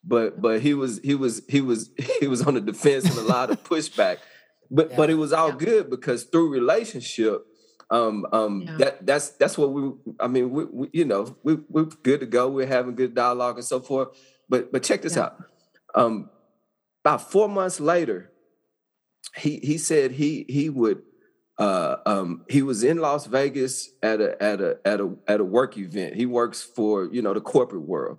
but 0.05 0.41
but 0.41 0.61
he 0.61 0.75
was 0.75 1.01
he 1.03 1.15
was 1.15 1.43
he 1.49 1.61
was 1.61 1.91
he 2.21 2.27
was 2.27 2.43
on 2.43 2.55
the 2.55 2.61
defense 2.61 3.05
and 3.09 3.19
a 3.19 3.23
lot 3.23 3.51
of 3.51 3.63
pushback, 3.65 4.19
but 4.71 4.97
but 4.97 5.11
it 5.11 5.15
was 5.15 5.33
all 5.33 5.51
Yeah. 5.51 5.57
good 5.57 5.91
because 5.91 6.25
through 6.25 6.51
relationship, 6.53 7.45
um 7.91 8.27
um 8.33 8.63
Yeah. 8.67 8.77
that 8.79 9.07
that's 9.07 9.31
that's 9.31 9.57
what 9.59 9.73
we 9.73 9.93
I 10.21 10.29
mean 10.29 10.51
we, 10.51 10.65
we 10.65 10.91
you 10.93 11.05
know 11.05 11.37
we 11.43 11.57
we're 11.69 11.85
good 11.85 12.21
to 12.21 12.27
go 12.27 12.49
we're 12.49 12.67
having 12.67 12.95
good 12.95 13.15
dialogue 13.15 13.57
and 13.57 13.65
so 13.65 13.81
forth, 13.81 14.09
but 14.49 14.73
but 14.73 14.83
check 14.83 15.03
this 15.03 15.17
Yeah. 15.17 15.25
out, 15.25 15.37
um 15.95 16.31
about 17.05 17.31
four 17.31 17.49
months 17.49 17.79
later, 17.81 18.33
he 19.37 19.59
he 19.59 19.79
said 19.79 20.13
he 20.13 20.45
he 20.49 20.69
would 20.71 21.03
uh, 21.59 21.97
um, 22.05 22.45
he 22.49 22.63
was 22.63 22.85
in 22.85 22.99
Las 22.99 23.27
Vegas 23.27 23.91
at 24.03 24.21
a 24.21 24.41
at 24.43 24.61
a 24.61 24.79
at 24.85 25.01
a 25.01 25.15
at 25.27 25.41
a 25.41 25.45
work 25.45 25.79
event. 25.79 26.15
He 26.15 26.27
works 26.27 26.63
for 26.63 27.07
you 27.07 27.23
know 27.23 27.33
the 27.33 27.41
corporate 27.41 27.83
world, 27.83 28.19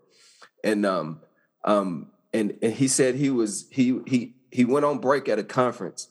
and 0.63 0.85
um, 0.85 1.21
um, 1.63 2.11
and 2.33 2.57
and 2.61 2.73
he 2.73 2.87
said 2.87 3.15
he 3.15 3.29
was 3.29 3.67
he 3.71 3.99
he 4.07 4.35
he 4.51 4.65
went 4.65 4.85
on 4.85 4.97
break 4.97 5.29
at 5.29 5.37
a 5.37 5.43
conference, 5.43 6.09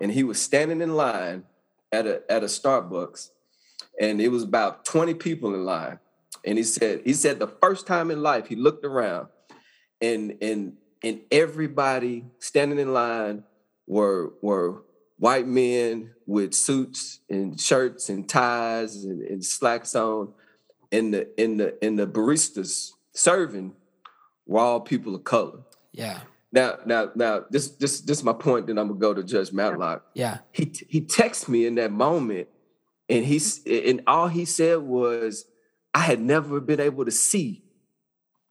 and 0.00 0.10
he 0.10 0.24
was 0.24 0.42
standing 0.42 0.80
in 0.80 0.96
line 0.96 1.44
at 1.92 2.06
a 2.06 2.22
at 2.28 2.42
a 2.42 2.46
Starbucks, 2.46 3.30
and 4.00 4.20
it 4.20 4.28
was 4.28 4.42
about 4.42 4.84
twenty 4.84 5.14
people 5.14 5.54
in 5.54 5.64
line, 5.64 6.00
and 6.44 6.58
he 6.58 6.64
said 6.64 7.02
he 7.04 7.12
said 7.12 7.38
the 7.38 7.46
first 7.46 7.86
time 7.86 8.10
in 8.10 8.22
life 8.22 8.48
he 8.48 8.56
looked 8.56 8.84
around, 8.84 9.28
and 10.00 10.36
and 10.42 10.72
and 11.04 11.20
everybody 11.30 12.24
standing 12.40 12.80
in 12.80 12.92
line 12.92 13.44
were 13.86 14.32
were 14.42 14.82
white 15.18 15.46
men 15.46 16.10
with 16.26 16.54
suits 16.54 17.20
and 17.28 17.60
shirts 17.60 18.08
and 18.08 18.28
ties 18.28 19.04
and, 19.04 19.22
and 19.22 19.44
slacks 19.44 19.94
on, 19.94 20.32
and 20.92 21.14
the 21.14 21.40
in 21.40 21.56
the 21.56 21.84
in 21.84 21.96
the 21.96 22.06
baristas 22.06 22.90
serving 23.12 23.74
were 24.46 24.60
all 24.60 24.80
people 24.80 25.14
of 25.14 25.24
color. 25.24 25.60
Yeah. 25.92 26.20
Now, 26.52 26.78
now, 26.86 27.10
now, 27.14 27.44
this 27.50 27.68
this 27.72 28.00
this 28.00 28.18
is 28.18 28.24
my 28.24 28.32
point. 28.32 28.66
Then 28.66 28.78
I'm 28.78 28.88
gonna 28.88 29.00
go 29.00 29.14
to 29.14 29.22
Judge 29.22 29.52
Matlock. 29.52 30.04
Yeah. 30.14 30.38
He 30.52 30.72
he 30.88 31.00
texted 31.00 31.48
me 31.48 31.66
in 31.66 31.74
that 31.76 31.92
moment, 31.92 32.48
and 33.08 33.24
he's 33.24 33.62
and 33.66 34.02
all 34.06 34.28
he 34.28 34.44
said 34.44 34.78
was, 34.78 35.46
"I 35.92 36.00
had 36.00 36.20
never 36.20 36.60
been 36.60 36.80
able 36.80 37.04
to 37.04 37.10
see 37.10 37.64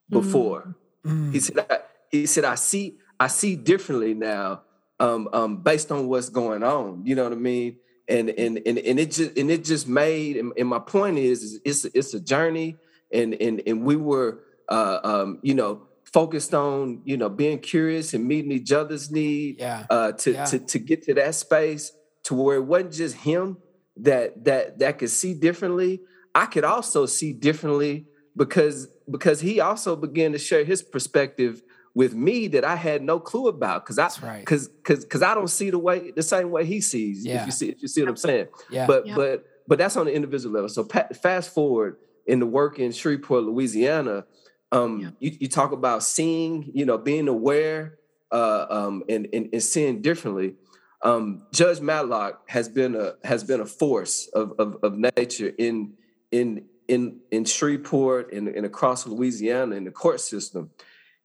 before." 0.09 0.75
Mm. 1.05 1.33
He 1.33 1.39
said, 1.39 1.65
I, 1.69 1.79
"He 2.11 2.25
said 2.25 2.43
I 2.43 2.55
see 2.55 2.97
I 3.19 3.27
see 3.27 3.55
differently 3.55 4.13
now, 4.13 4.61
um, 4.99 5.27
um, 5.33 5.57
based 5.57 5.91
on 5.91 6.07
what's 6.07 6.29
going 6.29 6.63
on. 6.63 7.05
You 7.05 7.15
know 7.15 7.23
what 7.23 7.33
I 7.33 7.35
mean?" 7.35 7.77
And 8.07 8.29
and 8.29 8.61
and 8.65 8.77
and 8.77 8.99
it 8.99 9.11
just 9.11 9.37
and 9.37 9.49
it 9.51 9.63
just 9.63 9.87
made. 9.87 10.37
And, 10.37 10.53
and 10.57 10.67
my 10.69 10.79
point 10.79 11.17
is, 11.17 11.43
is 11.43 11.59
it's 11.65 11.85
it's 11.85 12.13
a 12.13 12.19
journey, 12.19 12.77
and 13.11 13.33
and 13.35 13.61
and 13.65 13.83
we 13.83 13.95
were, 13.95 14.43
uh, 14.69 14.99
um, 15.03 15.39
you 15.41 15.53
know 15.55 15.81
focused 16.13 16.53
on 16.53 17.01
you 17.03 17.17
know 17.17 17.27
being 17.27 17.59
curious 17.59 18.13
and 18.13 18.25
meeting 18.25 18.51
each 18.51 18.71
other's 18.71 19.11
need 19.11 19.57
Yeah. 19.59 19.85
uh, 19.89 20.11
to, 20.13 20.31
Yeah. 20.31 20.45
to 20.45 20.59
to 20.59 20.79
get 20.79 21.03
to 21.03 21.13
that 21.15 21.35
space 21.35 21.91
to 22.23 22.35
where 22.35 22.55
it 22.57 22.63
wasn't 22.63 22.93
just 22.93 23.15
him 23.15 23.57
that 23.97 24.45
that 24.45 24.79
that 24.79 24.99
could 24.99 25.09
see 25.09 25.33
differently. 25.33 26.01
I 26.33 26.45
could 26.45 26.63
also 26.63 27.05
see 27.05 27.33
differently 27.33 28.05
because 28.35 28.87
because 29.09 29.41
he 29.41 29.59
also 29.59 29.95
began 29.95 30.31
to 30.33 30.37
share 30.37 30.63
his 30.63 30.81
perspective 30.81 31.61
with 31.95 32.13
me 32.13 32.47
that 32.47 32.65
I 32.65 32.75
had 32.75 33.01
no 33.01 33.19
clue 33.19 33.47
about 33.47 33.83
because 33.85 33.97
I 33.97 34.03
That's 34.03 34.21
right. 34.21 34.39
because 34.41 34.67
because 34.67 35.03
because 35.05 35.23
I 35.23 35.33
don't 35.33 35.47
see 35.47 35.69
the 35.71 35.79
way 35.79 36.11
the 36.11 36.21
same 36.21 36.51
way 36.51 36.65
he 36.65 36.81
sees. 36.81 37.25
Yeah. 37.25 37.39
If 37.41 37.45
you 37.47 37.51
see 37.53 37.69
if 37.69 37.81
you 37.81 37.87
see 37.87 38.01
what 38.01 38.09
I'm 38.09 38.17
saying. 38.17 38.47
Yeah. 38.69 38.85
But 38.85 39.07
Yeah. 39.07 39.15
but 39.15 39.45
but 39.67 39.77
that's 39.79 39.95
on 39.97 40.05
the 40.05 40.13
individual 40.13 40.53
level. 40.53 40.69
So 40.69 40.83
pa- 40.83 41.07
fast 41.19 41.51
forward 41.53 41.97
in 42.27 42.39
the 42.39 42.45
work 42.45 42.77
in 42.77 42.91
Shreveport, 42.91 43.45
Louisiana. 43.45 44.25
Um, 44.71 44.99
Yeah. 44.99 45.09
you, 45.19 45.37
you 45.41 45.47
talk 45.47 45.71
about 45.71 46.03
seeing, 46.03 46.69
you 46.73 46.85
know, 46.85 46.97
being 46.97 47.27
aware 47.27 47.97
uh, 48.31 48.65
um, 48.69 49.03
and, 49.07 49.27
and 49.33 49.49
and 49.53 49.63
seeing 49.63 50.01
differently. 50.01 50.55
Um, 51.01 51.43
Judge 51.53 51.79
Matlock 51.79 52.49
has 52.49 52.67
been 52.67 52.95
a 52.95 53.13
has 53.23 53.43
been 53.45 53.61
a 53.61 53.65
force 53.65 54.27
of 54.33 54.53
of, 54.59 54.77
of 54.83 54.97
nature 54.97 55.53
in 55.57 55.93
in 56.31 56.65
in 56.89 57.19
in 57.31 57.45
Shreveport 57.45 58.33
and, 58.33 58.49
and 58.49 58.65
across 58.65 59.07
Louisiana 59.07 59.75
in 59.75 59.85
the 59.85 59.91
court 59.91 60.19
system, 60.19 60.71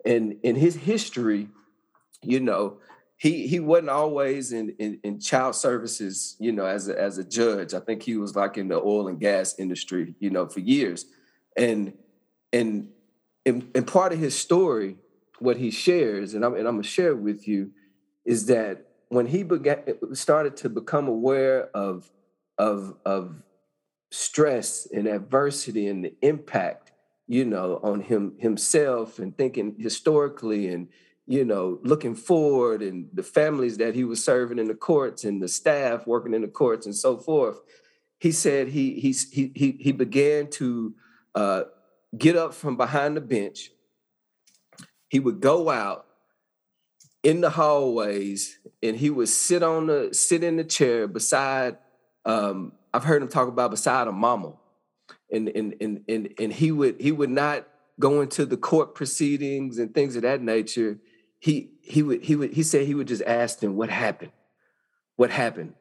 and 0.04 0.36
in 0.42 0.56
his 0.56 0.76
history, 0.76 1.48
you 2.22 2.40
know, 2.40 2.78
he 3.16 3.46
he 3.46 3.60
wasn't 3.60 3.90
always 3.90 4.52
in, 4.52 4.74
in 4.78 4.98
in 5.02 5.20
child 5.20 5.54
services, 5.54 6.36
you 6.38 6.52
know, 6.52 6.64
as 6.64 6.88
a 6.88 6.98
as 6.98 7.18
a 7.18 7.24
judge. 7.24 7.74
I 7.74 7.80
think 7.80 8.02
he 8.02 8.16
was 8.16 8.34
like 8.34 8.56
in 8.56 8.68
the 8.68 8.76
oil 8.76 9.08
and 9.08 9.20
gas 9.20 9.58
industry, 9.58 10.14
you 10.20 10.30
know, 10.30 10.46
for 10.46 10.60
years, 10.60 11.04
and 11.56 11.92
and 12.52 12.88
and, 13.46 13.70
and 13.74 13.86
part 13.86 14.12
of 14.12 14.18
his 14.18 14.38
story, 14.38 14.96
what 15.38 15.56
he 15.56 15.70
shares, 15.70 16.34
and 16.34 16.44
I'm 16.44 16.54
and 16.54 16.66
I'm 16.66 16.76
gonna 16.76 16.82
share 16.82 17.14
with 17.14 17.46
you, 17.46 17.72
is 18.24 18.46
that 18.46 18.86
when 19.08 19.26
he 19.26 19.42
began 19.42 19.82
started 20.12 20.56
to 20.58 20.68
become 20.68 21.08
aware 21.08 21.68
of 21.74 22.10
of 22.58 22.94
of 23.04 23.42
stress 24.10 24.86
and 24.92 25.06
adversity 25.06 25.88
and 25.88 26.04
the 26.04 26.14
impact, 26.22 26.89
you 27.30 27.44
know, 27.44 27.78
on 27.84 28.00
him 28.00 28.34
himself 28.38 29.20
and 29.20 29.38
thinking 29.38 29.76
historically 29.78 30.66
and 30.66 30.88
you 31.28 31.44
know, 31.44 31.78
looking 31.84 32.16
forward 32.16 32.82
and 32.82 33.08
the 33.12 33.22
families 33.22 33.78
that 33.78 33.94
he 33.94 34.02
was 34.02 34.24
serving 34.24 34.58
in 34.58 34.66
the 34.66 34.74
courts 34.74 35.22
and 35.22 35.40
the 35.40 35.46
staff 35.46 36.04
working 36.08 36.34
in 36.34 36.42
the 36.42 36.48
courts 36.48 36.86
and 36.86 36.96
so 36.96 37.16
forth. 37.16 37.60
He 38.18 38.32
said 38.32 38.66
he 38.66 38.98
he 38.98 39.14
he 39.30 39.76
he, 39.78 39.92
began 39.92 40.50
to 40.50 40.92
uh, 41.36 41.62
get 42.18 42.34
up 42.34 42.52
from 42.52 42.76
behind 42.76 43.16
the 43.16 43.20
bench. 43.20 43.70
He 45.08 45.20
would 45.20 45.38
go 45.38 45.70
out 45.70 46.06
in 47.22 47.42
the 47.42 47.50
hallways 47.50 48.58
and 48.82 48.96
he 48.96 49.08
would 49.08 49.28
sit 49.28 49.62
on 49.62 49.86
the 49.86 50.12
sit 50.12 50.42
in 50.42 50.56
the 50.56 50.64
chair 50.64 51.06
beside. 51.06 51.78
Um, 52.24 52.72
I've 52.92 53.04
heard 53.04 53.22
him 53.22 53.28
talk 53.28 53.46
about 53.46 53.70
beside 53.70 54.08
a 54.08 54.12
mama, 54.12 54.54
and 55.32 55.48
and 55.48 55.74
and 55.80 56.04
and 56.08 56.34
and 56.38 56.52
he 56.52 56.72
would 56.72 57.00
he 57.00 57.12
would 57.12 57.30
not 57.30 57.66
go 57.98 58.20
into 58.20 58.46
the 58.46 58.56
court 58.56 58.94
proceedings 58.94 59.78
and 59.78 59.94
things 59.94 60.16
of 60.16 60.22
that 60.22 60.42
nature. 60.42 60.98
He 61.38 61.70
he 61.82 62.02
would 62.02 62.22
he 62.22 62.36
would 62.36 62.52
he 62.52 62.62
said 62.62 62.86
he 62.86 62.94
would 62.94 63.08
just 63.08 63.22
ask 63.22 63.60
them 63.60 63.76
what 63.76 63.90
happened? 63.90 64.32
What 65.16 65.30
happened? 65.30 65.74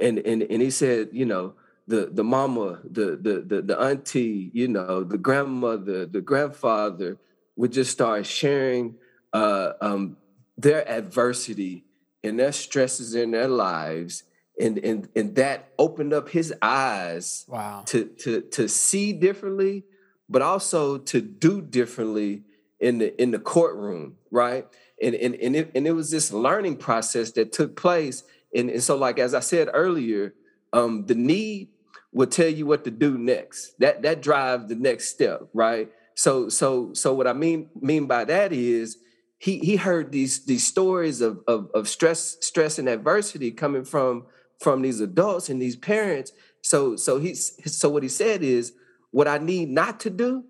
And 0.00 0.18
and 0.18 0.42
and 0.42 0.62
he 0.62 0.70
said 0.70 1.10
you 1.12 1.24
know 1.24 1.54
the 1.86 2.10
the 2.12 2.24
mama 2.24 2.80
the 2.84 3.18
the 3.20 3.44
the, 3.46 3.62
the 3.62 3.78
auntie 3.78 4.50
you 4.54 4.68
know 4.68 5.04
the 5.04 5.18
grandmother 5.18 6.06
the 6.06 6.20
grandfather 6.20 7.18
would 7.56 7.72
just 7.72 7.92
start 7.92 8.26
sharing 8.26 8.96
uh, 9.32 9.72
um, 9.80 10.16
their 10.56 10.88
adversity 10.88 11.84
and 12.22 12.38
their 12.38 12.52
stresses 12.52 13.14
in 13.14 13.30
their 13.32 13.48
lives 13.48 14.24
and 14.60 14.78
and 14.78 15.08
and 15.16 15.34
that 15.36 15.72
opened 15.78 16.12
up 16.12 16.28
his 16.28 16.52
eyes 16.62 17.44
Wow. 17.48 17.82
to 17.86 18.04
to 18.20 18.40
to 18.42 18.68
see 18.68 19.12
differently 19.12 19.84
but 20.28 20.42
also 20.42 20.96
to 20.98 21.20
do 21.20 21.60
differently 21.60 22.42
in 22.80 22.98
the 22.98 23.20
in 23.22 23.30
the 23.30 23.38
courtroom 23.38 24.16
right? 24.30 24.66
And 25.02 25.14
and 25.14 25.34
and 25.36 25.56
it, 25.56 25.70
and 25.74 25.86
it 25.86 25.92
was 25.92 26.10
this 26.10 26.32
learning 26.32 26.76
process 26.76 27.32
that 27.32 27.52
took 27.52 27.76
place. 27.76 28.24
And, 28.54 28.70
and 28.70 28.82
so 28.82 28.96
like 28.96 29.18
as 29.18 29.34
i 29.34 29.40
said 29.40 29.68
earlier 29.72 30.34
um 30.72 31.06
the 31.06 31.14
need 31.16 31.68
will 32.12 32.28
tell 32.28 32.48
you 32.48 32.64
what 32.66 32.84
to 32.84 32.90
do 32.92 33.18
next. 33.18 33.78
That 33.80 34.02
that 34.02 34.22
drives 34.22 34.68
the 34.68 34.76
next 34.76 35.08
step 35.08 35.48
right? 35.52 35.90
So 36.14 36.48
so 36.48 36.92
so 36.94 37.12
what 37.12 37.26
i 37.26 37.32
mean 37.32 37.68
mean 37.80 38.06
by 38.06 38.24
that 38.24 38.52
is 38.52 38.98
he 39.38 39.58
he 39.58 39.76
heard 39.76 40.12
these 40.12 40.44
these 40.46 40.64
stories 40.66 41.20
of 41.20 41.40
of, 41.48 41.70
of 41.74 41.88
stress 41.88 42.36
stress 42.40 42.78
and 42.78 42.88
adversity 42.88 43.50
coming 43.50 43.84
from 43.84 44.26
from 44.60 44.82
these 44.82 45.00
adults 45.00 45.48
and 45.48 45.60
these 45.60 45.76
parents 45.76 46.32
so 46.62 46.96
so 46.96 47.18
he's 47.18 47.58
so 47.76 47.88
what 47.88 48.02
he 48.02 48.08
said 48.08 48.42
is 48.42 48.72
what 49.10 49.28
i 49.28 49.38
need 49.38 49.68
not 49.68 50.00
to 50.00 50.10
do 50.10 50.44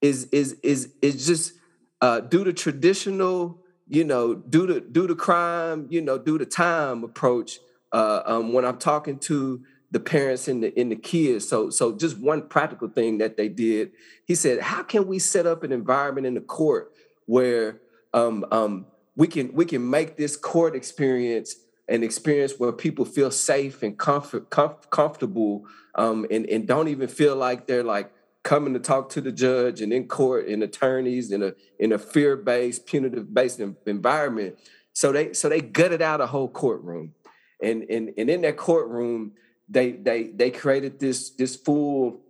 is 0.00 0.24
is 0.26 0.54
is 0.62 0.92
is 1.02 1.26
just 1.26 1.52
uh, 2.00 2.20
do 2.20 2.44
the 2.44 2.52
traditional, 2.52 3.58
you 3.88 4.04
know, 4.04 4.34
do 4.34 4.66
the 4.66 4.80
do 4.80 5.06
the 5.06 5.14
crime, 5.14 5.86
you 5.90 6.00
know, 6.00 6.18
do 6.18 6.38
the 6.38 6.46
time 6.46 7.04
approach 7.04 7.58
uh, 7.92 8.22
um, 8.24 8.52
when 8.52 8.64
I'm 8.64 8.78
talking 8.78 9.18
to 9.20 9.62
the 9.90 10.00
parents 10.00 10.48
and 10.48 10.62
the 10.62 10.78
and 10.78 10.92
the 10.92 10.96
kids. 10.96 11.48
So 11.48 11.70
so 11.70 11.96
just 11.96 12.18
one 12.18 12.48
practical 12.48 12.88
thing 12.88 13.18
that 13.18 13.36
they 13.36 13.48
did, 13.48 13.92
he 14.26 14.34
said, 14.34 14.60
how 14.60 14.82
can 14.82 15.06
we 15.06 15.18
set 15.18 15.46
up 15.46 15.62
an 15.62 15.72
environment 15.72 16.26
in 16.26 16.34
the 16.34 16.40
court 16.40 16.92
where 17.26 17.80
um, 18.14 18.44
um, 18.52 18.86
we 19.16 19.26
can 19.26 19.52
we 19.52 19.64
can 19.64 19.88
make 19.88 20.16
this 20.16 20.36
court 20.36 20.76
experience 20.76 21.56
an 21.88 22.02
experience 22.02 22.54
where 22.58 22.72
people 22.72 23.04
feel 23.04 23.30
safe 23.30 23.82
and 23.82 23.98
comfort, 23.98 24.50
comf- 24.50 24.90
comfortable 24.90 25.64
um, 25.94 26.26
and, 26.30 26.46
and 26.46 26.66
don't 26.66 26.88
even 26.88 27.08
feel 27.08 27.34
like 27.34 27.66
they're 27.66 27.82
like 27.82 28.12
coming 28.42 28.72
to 28.74 28.80
talk 28.80 29.10
to 29.10 29.20
the 29.20 29.32
judge 29.32 29.80
and 29.80 29.92
in 29.92 30.06
court 30.06 30.48
and 30.48 30.62
attorneys 30.62 31.32
in 31.32 31.42
a 31.42 31.52
in 31.78 31.92
a 31.92 31.98
fear-based 31.98 32.86
punitive-based 32.86 33.60
en- 33.60 33.76
environment. 33.86 34.58
So 34.92 35.12
they 35.12 35.32
so 35.32 35.48
they 35.48 35.60
gutted 35.60 36.02
out 36.02 36.20
a 36.20 36.26
whole 36.26 36.48
courtroom. 36.48 37.14
And 37.62 37.82
and, 37.90 38.12
and 38.16 38.30
in 38.30 38.42
that 38.42 38.56
courtroom 38.56 39.32
they 39.68 39.92
they 39.92 40.28
they 40.28 40.50
created 40.50 41.00
this 41.00 41.30
this 41.30 41.56
full 41.56 42.20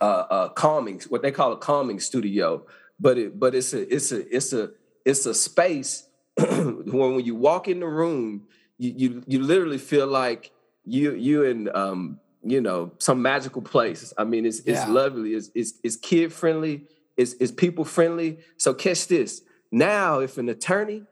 uh, 0.00 0.04
uh 0.04 0.48
calming 0.50 1.00
what 1.08 1.22
they 1.22 1.30
call 1.30 1.52
a 1.52 1.56
calming 1.56 2.00
studio. 2.00 2.66
But 2.98 3.18
it 3.18 3.38
but 3.38 3.54
it's 3.54 3.72
a 3.72 3.94
it's 3.94 4.10
a 4.10 4.36
it's 4.36 4.52
a 4.52 4.70
it's 5.04 5.26
a 5.26 5.34
space 5.34 6.08
when 6.36 6.92
when 6.92 7.24
you 7.24 7.34
walk 7.34 7.68
in 7.68 7.80
the 7.80 7.86
room 7.86 8.48
you 8.78 8.92
you, 8.96 9.22
you 9.26 9.38
literally 9.42 9.78
feel 9.78 10.06
like 10.06 10.50
you 10.84 11.14
you 11.14 11.44
in 11.44 11.68
um 11.74 12.20
you 12.42 12.60
know 12.60 12.92
some 12.98 13.20
magical 13.22 13.62
place 13.62 14.12
i 14.18 14.24
mean 14.24 14.46
it's 14.46 14.60
it's 14.60 14.68
Yeah. 14.86 14.88
lovely. 14.88 15.30
It's 15.34 15.50
it's, 15.54 15.72
it's 15.82 15.96
kid 15.96 16.32
friendly. 16.32 16.84
It's, 17.16 17.32
it's 17.40 17.50
people 17.50 17.84
friendly. 17.84 18.38
So 18.58 18.74
catch 18.74 19.06
this. 19.08 19.42
Now 19.72 20.20
if 20.20 20.36
an 20.38 20.48
attorney 20.50 21.04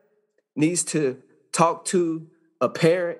needs 0.54 0.84
to 0.84 1.22
talk 1.52 1.84
to 1.86 2.26
a 2.60 2.68
parent 2.68 3.18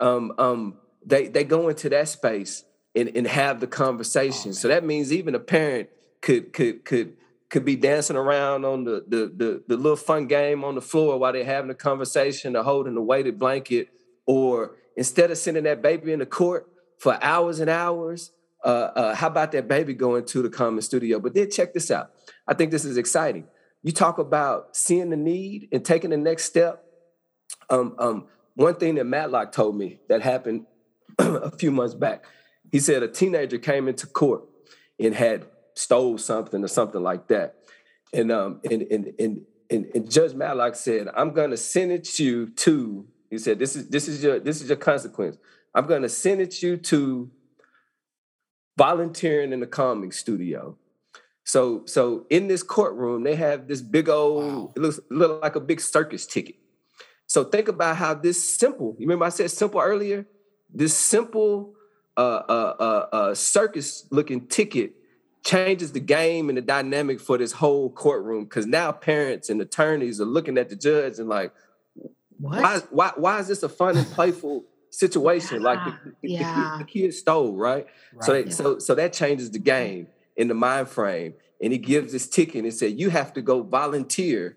um 0.00 0.32
um 0.38 0.76
they 1.04 1.28
they 1.28 1.44
go 1.44 1.68
into 1.68 1.88
that 1.90 2.08
space 2.08 2.64
and, 2.94 3.08
and 3.16 3.26
have 3.26 3.60
the 3.60 3.66
conversation. 3.66 4.50
Oh, 4.50 4.54
so 4.54 4.68
that 4.68 4.84
means 4.84 5.12
even 5.12 5.34
a 5.34 5.40
parent 5.40 5.88
could 6.22 6.52
could 6.52 6.84
could 6.84 7.16
could 7.50 7.64
be 7.64 7.76
dancing 7.76 8.16
around 8.16 8.64
on 8.64 8.84
the, 8.84 9.04
the 9.08 9.32
the 9.36 9.62
the 9.66 9.76
little 9.76 9.96
fun 9.96 10.26
game 10.26 10.64
on 10.64 10.76
the 10.76 10.80
floor 10.80 11.18
while 11.18 11.32
they're 11.32 11.44
having 11.44 11.70
a 11.70 11.74
conversation 11.74 12.56
or 12.56 12.62
holding 12.62 12.96
a 12.96 13.02
weighted 13.02 13.38
blanket, 13.38 13.88
or 14.24 14.76
instead 14.96 15.30
of 15.30 15.38
sending 15.38 15.64
that 15.64 15.82
baby 15.82 16.12
in 16.12 16.20
the 16.20 16.26
court 16.26 16.68
for 16.98 17.18
hours 17.22 17.58
and 17.58 17.68
hours, 17.68 18.30
uh, 18.64 18.68
uh, 18.68 19.14
how 19.14 19.26
about 19.26 19.52
that 19.52 19.66
baby 19.68 19.94
going 19.94 20.24
to 20.26 20.42
the 20.42 20.48
calming 20.48 20.80
studio? 20.80 21.18
But 21.18 21.34
then 21.34 21.50
check 21.50 21.74
this 21.74 21.90
out. 21.90 22.10
I 22.46 22.54
think 22.54 22.70
this 22.70 22.84
is 22.84 22.96
exciting. 22.96 23.46
You 23.82 23.92
talk 23.92 24.18
about 24.18 24.76
seeing 24.76 25.10
the 25.10 25.16
need 25.16 25.68
and 25.72 25.84
taking 25.84 26.10
the 26.10 26.16
next 26.16 26.44
step. 26.44 26.84
Um, 27.68 27.96
um, 27.98 28.26
one 28.54 28.74
thing 28.76 28.96
that 28.96 29.04
Matlock 29.04 29.52
told 29.52 29.76
me 29.76 30.00
that 30.08 30.20
happened 30.22 30.66
a 31.18 31.50
few 31.50 31.70
months 31.70 31.94
back, 31.94 32.24
he 32.70 32.78
said 32.78 33.02
a 33.02 33.08
teenager 33.08 33.58
came 33.58 33.88
into 33.88 34.06
court 34.06 34.42
and 34.98 35.14
had 35.14 35.46
stole 35.74 36.18
something 36.18 36.62
or 36.62 36.68
something 36.68 37.02
like 37.02 37.28
that. 37.28 37.56
And 38.12 38.32
um, 38.32 38.60
and, 38.70 38.82
and, 38.82 39.14
and, 39.18 39.42
and, 39.70 39.86
and 39.94 40.10
Judge 40.10 40.34
Matlock 40.34 40.74
said, 40.74 41.08
I'm 41.14 41.32
gonna 41.32 41.56
sentence 41.56 42.18
you 42.18 42.50
to, 42.56 43.06
he 43.30 43.38
said, 43.38 43.58
this 43.58 43.76
is 43.76 43.88
this 43.88 44.08
is 44.08 44.22
your 44.22 44.40
this 44.40 44.60
is 44.60 44.68
your 44.68 44.76
consequence. 44.76 45.36
I'm 45.74 45.86
gonna 45.86 46.08
sentence 46.08 46.62
you 46.62 46.76
to 46.76 47.30
volunteering 48.76 49.52
in 49.52 49.60
the 49.60 49.66
calming 49.66 50.10
studio. 50.10 50.76
So 51.44 51.84
so 51.86 52.26
in 52.30 52.48
this 52.48 52.62
courtroom, 52.62 53.22
they 53.22 53.36
have 53.36 53.68
this 53.68 53.80
big 53.80 54.08
old, 54.08 54.44
wow. 54.44 54.72
it 54.74 54.80
looks, 54.80 54.98
it 54.98 55.12
looks 55.12 55.42
like 55.42 55.56
a 55.56 55.60
big 55.60 55.80
circus 55.80 56.26
ticket. 56.26 56.56
So 57.26 57.44
think 57.44 57.68
about 57.68 57.96
how 57.96 58.14
this 58.14 58.42
simple, 58.58 58.96
you 58.98 59.06
remember 59.06 59.24
I 59.24 59.28
said 59.28 59.52
simple 59.52 59.80
earlier? 59.80 60.26
This 60.72 60.96
simple 60.96 61.74
uh, 62.16 62.42
uh, 62.48 62.74
uh, 62.80 63.16
uh 63.16 63.34
circus 63.34 64.06
looking 64.10 64.48
ticket 64.48 64.94
changes 65.44 65.92
the 65.92 66.00
game 66.00 66.48
and 66.48 66.58
the 66.58 66.62
dynamic 66.62 67.20
for 67.20 67.38
this 67.38 67.52
whole 67.52 67.90
courtroom 67.90 68.44
because 68.44 68.66
now 68.66 68.92
parents 68.92 69.48
and 69.48 69.60
attorneys 69.60 70.20
are 70.20 70.26
looking 70.26 70.58
at 70.58 70.68
the 70.68 70.76
judge 70.76 71.18
and 71.18 71.28
like, 71.28 71.52
what? 72.38 72.62
why, 72.62 72.80
why, 72.90 73.12
why 73.16 73.38
is 73.38 73.48
this 73.48 73.62
a 73.62 73.68
fun 73.68 73.96
and 73.96 74.06
playful 74.12 74.64
situation? 74.90 75.62
Yeah. 75.62 75.68
Like 75.68 75.84
the, 75.84 76.12
the, 76.22 76.28
yeah. 76.28 76.76
the, 76.78 76.84
kid, 76.84 77.14
stole, 77.14 77.54
right? 77.54 77.86
right. 78.14 78.24
So, 78.24 78.34
yeah. 78.34 78.50
so, 78.50 78.78
so 78.78 78.94
that 78.94 79.12
changes 79.12 79.50
the 79.50 79.58
game 79.58 80.08
in 80.36 80.48
the 80.48 80.54
mind 80.54 80.88
frame. 80.88 81.34
And 81.62 81.72
he 81.72 81.78
gives 81.78 82.12
this 82.12 82.26
ticket 82.28 82.64
and 82.64 82.72
said, 82.72 82.98
you 82.98 83.10
have 83.10 83.34
to 83.34 83.42
go 83.42 83.62
volunteer 83.62 84.56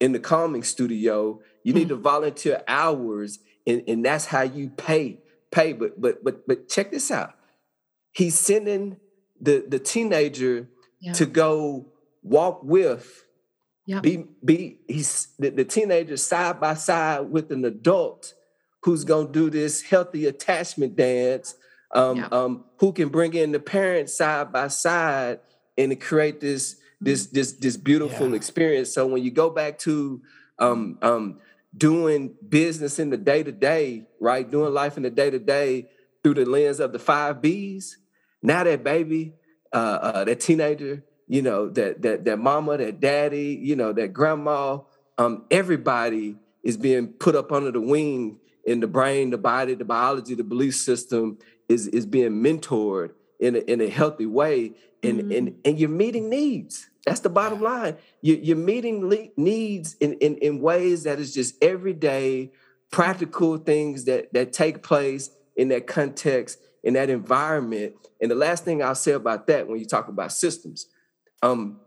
in 0.00 0.12
the 0.12 0.18
calming 0.18 0.62
studio 0.62 1.40
you 1.64 1.72
need 1.72 1.88
to 1.88 1.94
mm-hmm. 1.94 2.02
volunteer 2.02 2.62
hours, 2.66 3.38
and, 3.66 3.82
and 3.86 4.04
that's 4.04 4.26
how 4.26 4.42
you 4.42 4.70
pay. 4.70 5.20
Pay, 5.50 5.74
but 5.74 6.00
but 6.00 6.24
but 6.24 6.46
but 6.46 6.68
check 6.68 6.90
this 6.90 7.10
out. 7.10 7.34
He's 8.12 8.38
sending 8.38 8.96
the 9.42 9.64
the 9.68 9.78
teenager 9.78 10.68
yeah. 11.00 11.12
to 11.12 11.26
go 11.26 11.86
walk 12.22 12.62
with 12.62 13.24
yep. 13.86 14.02
be 14.02 14.24
be 14.44 14.78
he's 14.88 15.28
the, 15.38 15.50
the 15.50 15.64
teenager 15.64 16.16
side 16.16 16.60
by 16.60 16.74
side 16.74 17.30
with 17.30 17.50
an 17.52 17.64
adult 17.64 18.34
who's 18.82 19.04
gonna 19.04 19.28
do 19.28 19.50
this 19.50 19.82
healthy 19.82 20.26
attachment 20.26 20.96
dance 20.96 21.56
um, 21.94 22.16
yep. 22.16 22.32
um, 22.32 22.64
who 22.78 22.92
can 22.92 23.08
bring 23.08 23.34
in 23.34 23.52
the 23.52 23.60
parents 23.60 24.16
side 24.16 24.52
by 24.52 24.68
side 24.68 25.40
and 25.76 26.00
create 26.00 26.40
this 26.40 26.76
this 27.00 27.26
mm-hmm. 27.26 27.36
this 27.36 27.52
this 27.52 27.76
beautiful 27.76 28.30
yeah. 28.30 28.36
experience 28.36 28.94
so 28.94 29.06
when 29.06 29.22
you 29.22 29.30
go 29.30 29.50
back 29.50 29.78
to 29.78 30.22
um, 30.58 30.98
um, 31.02 31.40
doing 31.76 32.34
business 32.48 32.98
in 32.98 33.10
the 33.10 33.16
day 33.16 33.42
to 33.42 33.52
day, 33.52 34.06
right? 34.20 34.48
Doing 34.48 34.72
life 34.72 34.96
in 34.96 35.02
the 35.02 35.10
day 35.10 35.30
to 35.30 35.38
day 35.38 35.88
through 36.22 36.34
the 36.34 36.44
lens 36.44 36.80
of 36.80 36.92
the 36.92 36.98
five 36.98 37.40
B's. 37.40 37.98
Now 38.42 38.64
that 38.64 38.82
baby, 38.82 39.34
uh, 39.72 39.76
uh, 39.76 40.24
that 40.24 40.40
teenager, 40.40 41.04
you 41.28 41.42
know, 41.42 41.68
that 41.70 42.02
that 42.02 42.24
that 42.24 42.38
mama, 42.38 42.76
that 42.78 43.00
daddy, 43.00 43.58
you 43.60 43.76
know, 43.76 43.92
that 43.92 44.12
grandma, 44.12 44.80
um, 45.18 45.44
everybody 45.50 46.36
is 46.62 46.76
being 46.76 47.08
put 47.08 47.34
up 47.34 47.52
under 47.52 47.70
the 47.70 47.80
wing 47.80 48.38
in 48.64 48.80
the 48.80 48.86
brain, 48.86 49.30
the 49.30 49.38
body, 49.38 49.74
the 49.74 49.84
biology, 49.84 50.34
the 50.34 50.44
belief 50.44 50.74
system 50.74 51.38
is 51.68 51.88
is 51.88 52.06
being 52.06 52.42
mentored 52.42 53.10
in 53.40 53.56
a, 53.56 53.58
in 53.60 53.80
a 53.80 53.88
healthy 53.88 54.26
way, 54.26 54.72
and 55.02 55.20
mm-hmm. 55.20 55.32
and 55.32 55.56
and 55.64 55.78
you're 55.78 55.88
meeting 55.88 56.28
needs. 56.28 56.88
That's 57.06 57.20
the 57.20 57.30
bottom 57.30 57.60
line. 57.60 57.96
You, 58.20 58.54
are 58.54 58.56
meeting 58.56 59.08
le- 59.08 59.28
needs 59.36 59.96
in, 59.98 60.14
in, 60.14 60.36
in 60.36 60.60
ways 60.60 61.02
that 61.02 61.18
is 61.18 61.34
just 61.34 61.62
everyday, 61.62 62.52
practical 62.90 63.56
things 63.56 64.04
that, 64.04 64.32
that 64.34 64.52
take 64.52 64.82
place 64.82 65.30
in 65.56 65.68
that 65.68 65.86
context, 65.86 66.58
in 66.82 66.94
that 66.94 67.10
environment. 67.10 67.94
And 68.20 68.30
the 68.30 68.34
last 68.34 68.64
thing 68.64 68.82
I'll 68.82 68.94
say 68.94 69.12
about 69.12 69.46
that 69.46 69.68
when 69.68 69.78
you 69.78 69.86
talk 69.86 70.08
about 70.08 70.32
systems, 70.32 70.86
um, 71.42 71.80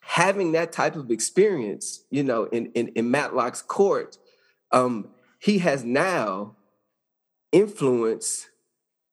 having 0.00 0.52
that 0.52 0.72
type 0.72 0.96
of 0.96 1.10
experience, 1.10 2.04
you 2.10 2.22
know, 2.22 2.44
in, 2.44 2.66
in, 2.72 2.88
in 2.88 3.10
Matlock's 3.10 3.62
court, 3.62 4.18
um, 4.72 5.08
he 5.38 5.58
has 5.58 5.84
now 5.84 6.56
influenced 7.52 8.48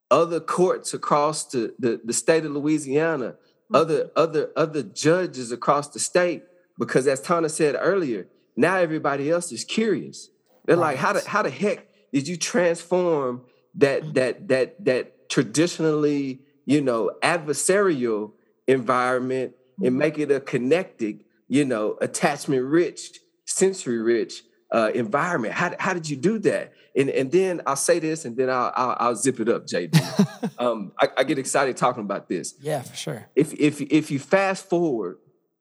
other 0.09 0.39
courts 0.39 0.93
across 0.93 1.45
the, 1.45 1.73
the, 1.79 2.01
the 2.03 2.13
state 2.13 2.45
of 2.45 2.51
Louisiana 2.51 3.36
other 3.73 4.11
other 4.15 4.51
other 4.55 4.84
judges 4.84 5.51
across 5.51 5.89
the 5.89 5.99
state 5.99 6.43
because 6.77 7.07
as 7.07 7.21
Tana 7.21 7.49
said 7.49 7.75
earlier, 7.79 8.27
now 8.55 8.77
everybody 8.77 9.29
else 9.29 9.51
is 9.51 9.63
curious. 9.63 10.29
They're 10.65 10.75
right. 10.75 10.91
like, 10.91 10.97
how 10.97 11.13
the 11.13 11.21
how 11.27 11.41
the 11.41 11.49
heck 11.49 11.88
did 12.11 12.27
you 12.27 12.38
transform 12.38 13.43
that 13.75 14.13
that 14.13 14.47
that 14.49 14.84
that 14.86 15.20
traditionally, 15.32 16.41
you 16.65 16.82
know, 16.82 17.09
adversarial 17.23 18.34
environment 18.67 19.53
and 19.82 19.97
make 19.97 20.19
it 20.19 20.29
a 20.29 20.41
connected, 20.41 21.23
you 21.47 21.63
know, 21.63 21.97
attachment 22.01 22.65
rich, 22.65 23.19
sensory 23.45 24.01
rich 24.01 24.43
uh, 24.71 24.91
environment. 24.93 25.53
How, 25.53 25.73
how 25.79 25.93
did 25.93 26.09
you 26.09 26.17
do 26.17 26.38
that? 26.39 26.73
And 26.95 27.09
and 27.09 27.32
then 27.32 27.61
I'll 27.65 27.77
say 27.77 27.99
this, 27.99 28.25
and 28.25 28.36
then 28.36 28.49
I'll 28.49 28.73
I'll, 28.75 28.97
I'll 28.99 29.15
zip 29.15 29.39
it 29.39 29.47
up, 29.47 29.65
JD. 29.65 30.51
um, 30.59 30.91
I, 30.99 31.07
I, 31.19 31.23
get 31.23 31.39
excited 31.39 31.77
talking 31.77 32.03
about 32.03 32.27
this. 32.27 32.53
Yeah, 32.59 32.82
for 32.82 32.95
sure. 32.97 33.29
If 33.34 33.53
if 33.53 33.79
if 33.79 34.11
you 34.11 34.19
fast 34.19 34.67
forward, 34.67 35.17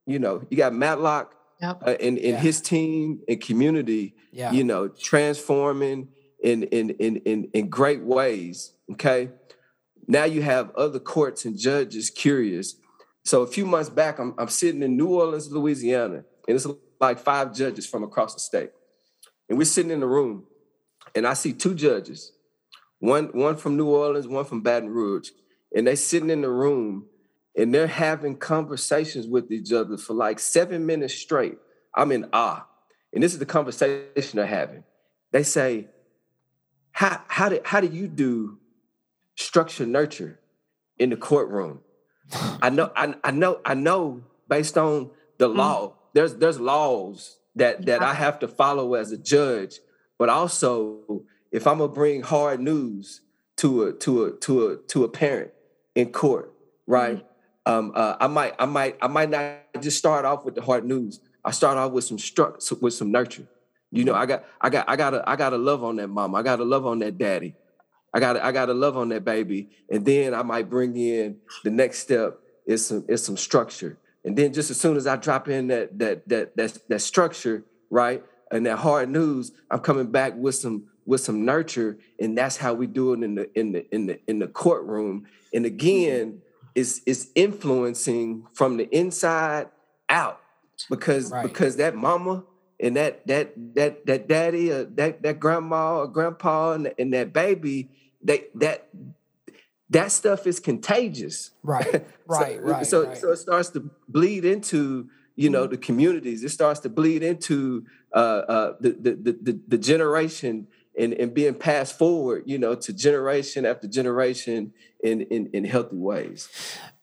you 0.07 0.19
know, 0.19 0.43
you 0.51 0.57
got 0.57 0.75
Matlock 0.75 1.33
yep. 1.63 1.81
uh, 1.87 1.91
and, 2.01 2.19
and 2.19 2.19
yeah. 2.19 2.37
his 2.37 2.61
team 2.61 3.21
and 3.29 3.41
community, 3.41 4.17
yeah. 4.33 4.51
you 4.51 4.65
know, 4.65 4.89
transforming 4.89 6.09
in 6.43 6.65
in 6.65 6.91
in 6.91 7.17
in 7.19 7.49
in 7.53 7.69
great 7.69 8.03
ways. 8.03 8.73
Okay. 8.91 9.31
Now 10.11 10.25
you 10.25 10.43
have 10.43 10.75
other 10.75 10.99
courts 10.99 11.45
and 11.45 11.57
judges 11.57 12.11
curious. 12.11 12.75
So 13.25 13.43
a 13.43 13.47
few 13.47 13.65
months 13.65 13.89
back, 13.89 14.19
I'm, 14.19 14.35
I'm 14.39 14.49
sitting 14.49 14.83
in 14.83 14.97
New 14.97 15.07
Orleans, 15.07 15.53
Louisiana, 15.53 16.25
and 16.49 16.57
it's 16.57 16.67
like 17.01 17.21
five 17.21 17.55
judges 17.55 17.87
from 17.87 18.03
across 18.03 18.35
the 18.35 18.41
state. 18.41 18.73
And 19.49 19.57
we're 19.57 19.67
sitting 19.67 19.93
in 19.93 20.01
the 20.01 20.09
room, 20.09 20.47
and 21.15 21.29
I 21.29 21.35
see 21.35 21.53
two 21.53 21.77
judges, 21.77 22.33
one 22.99 23.27
one 23.27 23.57
from 23.57 23.77
New 23.77 23.87
Orleans, 23.87 24.27
one 24.27 24.45
from 24.45 24.63
Baton 24.63 24.89
Rouge, 24.89 25.31
and 25.77 25.87
they're 25.87 25.95
sitting 25.95 26.31
in 26.31 26.41
the 26.41 26.51
room, 26.51 27.07
and 27.57 27.73
they're 27.73 27.87
having 27.87 28.37
conversations 28.37 29.29
with 29.29 29.53
each 29.53 29.73
other 29.73 29.97
for 29.97 30.15
like 30.15 30.41
seven 30.41 30.87
minutes 30.87 31.15
straight. 31.15 31.57
I'm 31.95 32.11
in 32.11 32.29
awe, 32.33 32.67
and 33.13 33.23
this 33.23 33.33
is 33.33 33.39
the 33.39 33.47
conversation 33.47 34.39
they're 34.39 34.47
having. 34.47 34.83
They 35.31 35.45
say, 35.45 35.87
"How 36.91 37.23
how 37.29 37.49
did 37.49 37.65
how 37.65 37.81
do 37.81 37.87
you 37.87 38.09
do 38.09 38.60
structure 39.41 39.87
nurture 39.87 40.39
in 40.99 41.11
the 41.11 41.17
courtroom?" 41.17 41.81
I 42.63 42.71
know 42.71 42.93
I, 42.95 43.15
I 43.25 43.31
know 43.31 43.61
I 43.65 43.75
know 43.75 44.23
based 44.49 44.79
on 44.79 45.11
the 45.39 45.49
hmm. 45.49 45.57
law. 45.57 45.95
There's 46.13 46.35
there's 46.37 46.61
laws 46.61 47.39
that 47.57 47.87
that 47.87 48.03
I 48.03 48.15
have 48.15 48.39
to 48.41 48.49
follow 48.49 48.95
as 48.95 49.13
a 49.13 49.19
judge, 49.19 49.79
but 50.19 50.29
also 50.29 51.25
if 51.51 51.67
I'm 51.67 51.79
gonna 51.79 51.93
bring 51.93 52.23
hard 52.23 52.61
news 52.61 53.23
to 53.59 53.85
a 53.85 53.93
to 53.95 54.25
a 54.25 54.33
to 54.39 54.69
a 54.69 54.77
to 54.77 55.05
a 55.05 55.09
parent 55.09 55.51
in 55.95 56.13
court, 56.13 56.53
right? 56.87 57.17
Mm-hmm. 57.17 57.27
Um, 57.67 57.93
uh, 57.95 58.17
I 58.21 58.27
might 58.27 58.55
I 58.59 58.67
might 58.67 58.97
I 59.03 59.09
might 59.09 59.31
not 59.31 59.59
just 59.81 59.99
start 59.99 60.25
off 60.25 60.45
with 60.45 60.55
the 60.55 60.63
hard 60.63 60.85
news. 60.85 61.21
I 61.45 61.51
start 61.51 61.77
off 61.77 61.93
with 61.93 62.05
some 62.05 62.17
struct 62.17 62.81
with 62.81 62.95
some 62.95 63.11
nurture. 63.11 63.47
You 63.93 64.05
know, 64.05 64.15
I 64.15 64.27
got 64.27 64.45
I 64.61 64.71
got 64.71 64.89
I 64.89 64.97
gotta 64.97 65.29
I 65.29 65.37
gotta 65.37 65.59
love 65.59 65.83
on 65.83 65.97
that 65.97 66.09
mom. 66.09 66.35
I 66.35 66.43
gotta 66.43 66.65
love 66.65 66.87
on 66.87 67.01
that 67.01 67.19
daddy. 67.19 67.55
I 68.13 68.21
got 68.21 68.37
I 68.37 68.53
gotta 68.53 68.75
love 68.75 68.97
on 68.97 69.09
that 69.11 69.25
baby, 69.25 69.71
and 69.91 70.05
then 70.05 70.35
I 70.35 70.43
might 70.43 70.69
bring 70.69 70.97
in 70.97 71.39
the 71.65 71.71
next 71.71 72.01
step 72.01 72.41
is 72.67 72.87
some 72.87 73.05
is 73.09 73.25
some 73.25 73.37
structure. 73.37 73.99
And 74.25 74.37
then 74.37 74.53
just 74.53 74.71
as 74.71 74.79
soon 74.79 74.97
as 74.97 75.07
I 75.07 75.17
drop 75.17 75.49
in 75.49 75.69
that 75.69 75.99
that 75.99 76.29
that 76.29 76.57
that 76.57 76.79
that 76.89 77.01
structure, 77.01 77.65
right, 77.89 78.23
and 78.51 78.67
that 78.67 78.79
hard 78.79 79.09
news, 79.09 79.53
I'm 79.71 79.81
coming 79.81 80.11
back 80.11 80.35
with 80.37 80.57
some 80.57 80.89
with 81.07 81.21
some 81.21 81.45
nurture, 81.45 81.99
and 82.19 82.37
that's 82.37 82.57
how 82.57 82.75
we 82.75 82.87
do 82.87 83.13
it 83.13 83.23
in 83.23 83.35
the 83.35 83.59
in 83.59 83.73
the 83.73 83.95
in 83.95 84.07
the 84.07 84.21
in 84.29 84.39
the 84.39 84.49
courtroom. 84.49 85.27
And 85.55 85.65
again, 85.65 86.43
it's 86.75 87.01
it's 87.07 87.29
influencing 87.35 88.47
from 88.55 88.77
the 88.77 88.89
inside 88.95 89.69
out 90.09 90.41
because 90.89 91.31
right. 91.31 91.43
because 91.43 91.77
that 91.77 91.95
mama 91.95 92.45
and 92.83 92.97
that 92.97 93.27
that 93.27 93.53
that 93.75 94.07
that 94.07 94.29
daddy 94.29 94.73
or 94.73 94.85
that 94.85 95.23
that 95.23 95.41
grandma 95.41 95.99
or 95.99 96.09
grandpa 96.09 96.73
and, 96.73 96.93
and 96.99 97.13
that 97.13 97.33
baby 97.33 97.91
they 98.23 98.45
that 98.55 98.89
that 99.91 100.13
stuff 100.13 100.47
is 100.47 100.61
contagious. 100.61 101.51
Right, 101.63 102.07
right, 102.27 102.61
so, 102.63 102.71
right. 102.73 102.87
So 102.87 103.07
right. 103.07 103.19
so 103.19 103.33
it 103.33 103.37
starts 103.37 103.71
to 103.71 103.91
bleed 104.09 104.45
into 104.45 105.09
you 105.37 105.51
know 105.51 105.67
the 105.67 105.77
communities. 105.77 106.45
It 106.45 106.51
starts 106.51 106.81
to 106.81 106.89
bleed 106.89 107.23
into 107.23 107.87
uh, 108.15 108.19
uh, 108.19 108.75
the, 108.81 108.91
the 108.91 109.33
the 109.43 109.61
the 109.69 109.79
generation 109.79 110.69
and, 110.99 111.13
and 111.15 111.33
being 111.33 111.55
passed 111.55 111.99
forward, 111.99 112.45
you 112.47 112.59
know, 112.59 112.75
to 112.75 112.93
generation 112.93 113.67
after 113.67 113.89
generation 113.89 114.73
in 115.03 115.23
in, 115.23 115.51
in 115.53 115.65
healthy 115.65 115.97
ways. 115.97 116.49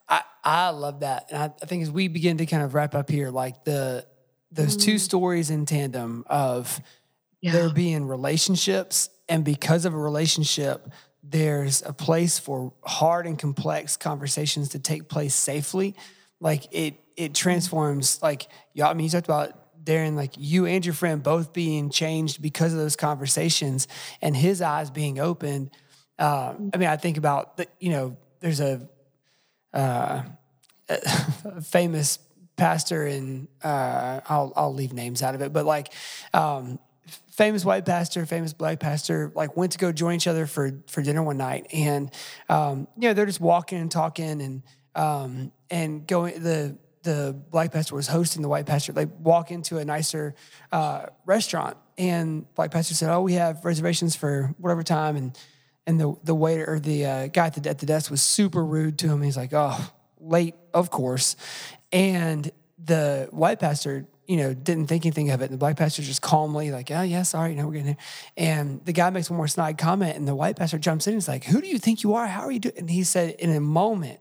I, 0.09 0.21
I 0.43 0.69
love 0.69 1.01
that. 1.01 1.27
And 1.29 1.37
I, 1.37 1.51
I 1.61 1.65
think 1.65 1.83
as 1.83 1.91
we 1.91 2.07
begin 2.07 2.37
to 2.37 2.45
kind 2.45 2.63
of 2.63 2.73
wrap 2.73 2.95
up 2.95 3.09
here, 3.09 3.29
like 3.29 3.65
the 3.65 4.05
those 4.51 4.77
two 4.77 4.97
stories 4.97 5.49
in 5.49 5.65
tandem 5.65 6.23
of 6.27 6.81
Yeah. 7.41 7.51
there 7.51 7.69
being 7.69 8.05
relationships 8.07 9.09
and 9.29 9.43
because 9.43 9.85
of 9.85 9.93
a 9.93 9.97
relationship 9.97 10.87
there's 11.23 11.81
a 11.85 11.91
place 11.91 12.39
for 12.39 12.71
hard 12.83 13.27
and 13.27 13.37
complex 13.37 13.97
conversations 13.97 14.69
to 14.69 14.79
take 14.79 15.09
place 15.09 15.35
safely. 15.35 15.93
Like 16.39 16.67
it 16.71 16.95
it 17.17 17.33
transforms 17.33 18.21
like 18.21 18.47
y'all 18.73 18.87
i 18.89 18.93
mean 18.93 19.05
you 19.05 19.09
talked 19.09 19.25
about 19.25 19.83
daren 19.83 20.15
like 20.15 20.33
you 20.37 20.65
and 20.67 20.85
your 20.85 20.93
friend 20.93 21.23
both 21.23 21.51
being 21.51 21.89
changed 21.89 22.41
because 22.41 22.71
of 22.71 22.77
those 22.79 22.95
conversations 22.95 23.87
and 24.21 24.37
his 24.37 24.61
eyes 24.61 24.89
being 24.91 25.19
opened. 25.19 25.71
Uh, 26.19 26.53
i 26.73 26.77
mean 26.77 26.87
i 26.89 26.95
think 26.95 27.17
about 27.17 27.57
the, 27.57 27.67
you 27.79 27.89
know 27.89 28.15
there's 28.39 28.59
a 28.59 28.87
uh, 29.73 30.21
a 30.89 31.61
famous 31.61 32.19
pastor 32.57 33.07
in 33.07 33.47
uh, 33.63 34.21
I'll 34.27 34.51
I'll 34.55 34.73
leave 34.73 34.93
names 34.93 35.23
out 35.23 35.35
of 35.35 35.41
it, 35.41 35.53
but 35.53 35.65
like 35.65 35.93
um, 36.33 36.79
famous 37.31 37.63
white 37.63 37.85
pastor, 37.85 38.25
famous 38.25 38.51
black 38.51 38.79
pastor, 38.79 39.31
like 39.35 39.55
went 39.55 39.71
to 39.73 39.77
go 39.77 39.91
join 39.91 40.15
each 40.15 40.27
other 40.27 40.45
for 40.45 40.71
for 40.87 41.01
dinner 41.01 41.23
one 41.23 41.37
night, 41.37 41.67
and 41.71 42.11
um, 42.49 42.87
you 42.97 43.07
know 43.07 43.13
they're 43.13 43.25
just 43.25 43.39
walking 43.39 43.79
and 43.79 43.91
talking 43.91 44.41
and 44.41 44.63
um, 44.95 45.51
and 45.69 46.05
going 46.05 46.41
the 46.43 46.77
the 47.03 47.33
black 47.51 47.71
pastor 47.71 47.95
was 47.95 48.07
hosting 48.07 48.41
the 48.41 48.49
white 48.49 48.65
pastor. 48.65 48.91
They 48.91 49.05
walk 49.05 49.49
into 49.51 49.77
a 49.77 49.85
nicer 49.85 50.35
uh, 50.71 51.05
restaurant, 51.25 51.77
and 51.97 52.51
black 52.55 52.71
pastor 52.71 52.95
said, 52.95 53.13
"Oh, 53.13 53.21
we 53.21 53.33
have 53.33 53.63
reservations 53.63 54.15
for 54.15 54.53
whatever 54.57 54.83
time," 54.83 55.15
and 55.15 55.37
and 55.85 55.99
the 55.99 56.15
the 56.23 56.35
waiter 56.35 56.65
or 56.67 56.79
the 56.79 57.05
uh, 57.05 57.27
guy 57.27 57.47
at 57.47 57.53
the, 57.53 57.69
at 57.69 57.79
the 57.79 57.85
desk 57.85 58.11
was 58.11 58.21
super 58.21 58.65
rude 58.65 58.97
to 58.99 59.07
him. 59.07 59.21
He's 59.21 59.37
like, 59.37 59.53
"Oh, 59.53 59.91
late, 60.19 60.55
of 60.73 60.89
course," 60.89 61.35
and 61.91 62.51
the 62.77 63.27
white 63.31 63.59
pastor, 63.59 64.05
you 64.27 64.37
know, 64.37 64.53
didn't 64.53 64.87
think 64.87 65.05
anything 65.05 65.31
of 65.31 65.41
it. 65.41 65.45
And 65.45 65.53
the 65.53 65.57
black 65.57 65.77
pastor 65.77 66.01
just 66.01 66.21
calmly, 66.21 66.71
like, 66.71 66.91
"Oh, 66.91 67.01
yeah, 67.01 67.23
sorry, 67.23 67.55
no, 67.55 67.65
we're 67.65 67.73
getting 67.73 67.87
here." 67.87 67.97
And 68.35 68.83
the 68.85 68.93
guy 68.93 69.09
makes 69.09 69.29
one 69.29 69.37
more 69.37 69.47
snide 69.47 69.77
comment, 69.77 70.17
and 70.17 70.27
the 70.27 70.35
white 70.35 70.55
pastor 70.55 70.77
jumps 70.77 71.07
in 71.07 71.13
and 71.13 71.19
is 71.19 71.27
like, 71.27 71.45
"Who 71.45 71.61
do 71.61 71.67
you 71.67 71.79
think 71.79 72.03
you 72.03 72.13
are? 72.15 72.27
How 72.27 72.41
are 72.41 72.51
you 72.51 72.59
doing?" 72.59 72.75
And 72.77 72.89
he 72.89 73.03
said, 73.03 73.35
in 73.39 73.51
a 73.51 73.59
moment, 73.59 74.19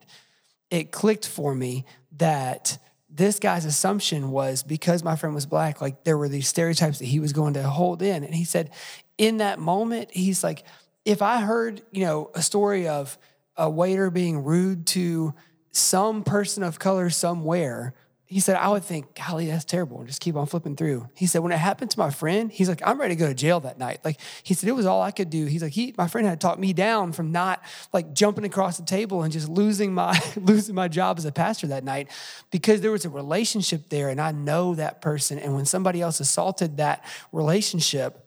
it 0.71 0.91
clicked 0.91 1.27
for 1.27 1.55
me 1.55 1.85
that 2.17 2.79
this 3.09 3.39
guy's 3.39 3.65
assumption 3.65 4.31
was 4.31 4.63
because 4.63 5.03
my 5.03 5.17
friend 5.17 5.35
was 5.35 5.47
black, 5.47 5.81
like 5.81 6.05
there 6.05 6.19
were 6.19 6.29
these 6.29 6.49
stereotypes 6.49 6.99
that 6.99 7.07
he 7.07 7.21
was 7.21 7.33
going 7.33 7.55
to 7.55 7.63
hold 7.63 8.03
in. 8.03 8.25
And 8.25 8.35
he 8.35 8.45
said, 8.45 8.71
in 9.17 9.39
that 9.39 9.59
moment, 9.59 10.11
he's 10.13 10.45
like, 10.45 10.65
if 11.05 11.23
I 11.23 11.41
heard, 11.41 11.83
you 11.93 12.05
know, 12.05 12.31
a 12.35 12.43
story 12.43 12.89
of 12.89 13.17
a 13.57 13.71
waiter 13.71 14.11
being 14.11 14.45
rude 14.45 14.87
to 14.89 15.35
some 15.77 16.25
person 16.25 16.63
of 16.63 16.79
color 16.79 17.11
somewhere, 17.11 17.95
he 18.29 18.41
said, 18.41 18.57
I 18.57 18.69
would 18.69 18.83
think, 18.83 19.15
golly, 19.15 19.47
that's 19.47 19.65
terrible, 19.65 19.99
and 19.99 20.09
just 20.09 20.21
keep 20.21 20.35
on 20.35 20.47
flipping 20.47 20.75
through. 20.75 21.09
He 21.15 21.27
said, 21.27 21.43
when 21.43 21.53
it 21.53 21.59
happened 21.59 21.93
to 21.93 21.99
my 21.99 22.11
friend, 22.11 22.51
he's 22.51 22.69
like, 22.69 22.83
I'm 22.85 23.01
ready 23.01 23.15
to 23.15 23.19
go 23.19 23.29
to 23.29 23.35
jail 23.35 23.61
that 23.61 23.79
night. 23.79 24.01
Like 24.05 24.19
he 24.43 24.53
said, 24.53 24.69
it 24.69 24.73
was 24.73 24.85
all 24.85 25.01
I 25.01 25.13
could 25.13 25.31
do. 25.31 25.47
He's 25.47 25.63
like, 25.63 25.73
he, 25.73 25.95
my 25.97 26.09
friend 26.09 26.27
had 26.27 26.41
talked 26.41 26.59
me 26.59 26.73
down 26.73 27.13
from 27.13 27.31
not 27.31 27.63
like 27.93 28.15
jumping 28.15 28.45
across 28.45 28.79
the 28.79 28.85
table 28.85 29.23
and 29.23 29.33
just 29.33 29.49
losing 29.49 29.95
my 29.95 30.21
losing 30.37 30.75
my 30.75 30.89
job 30.89 31.19
as 31.19 31.25
a 31.25 31.31
pastor 31.31 31.69
that 31.69 31.85
night 31.85 32.09
because 32.51 32.81
there 32.81 32.91
was 32.91 33.05
a 33.05 33.11
relationship 33.11 33.91
there, 33.91 34.09
and 34.09 34.21
I 34.21 34.33
know 34.33 34.75
that 34.75 35.01
person. 35.01 35.39
And 35.39 35.55
when 35.55 35.65
somebody 35.65 36.03
else 36.03 36.19
assaulted 36.19 36.79
that 36.79 37.05
relationship, 37.31 38.27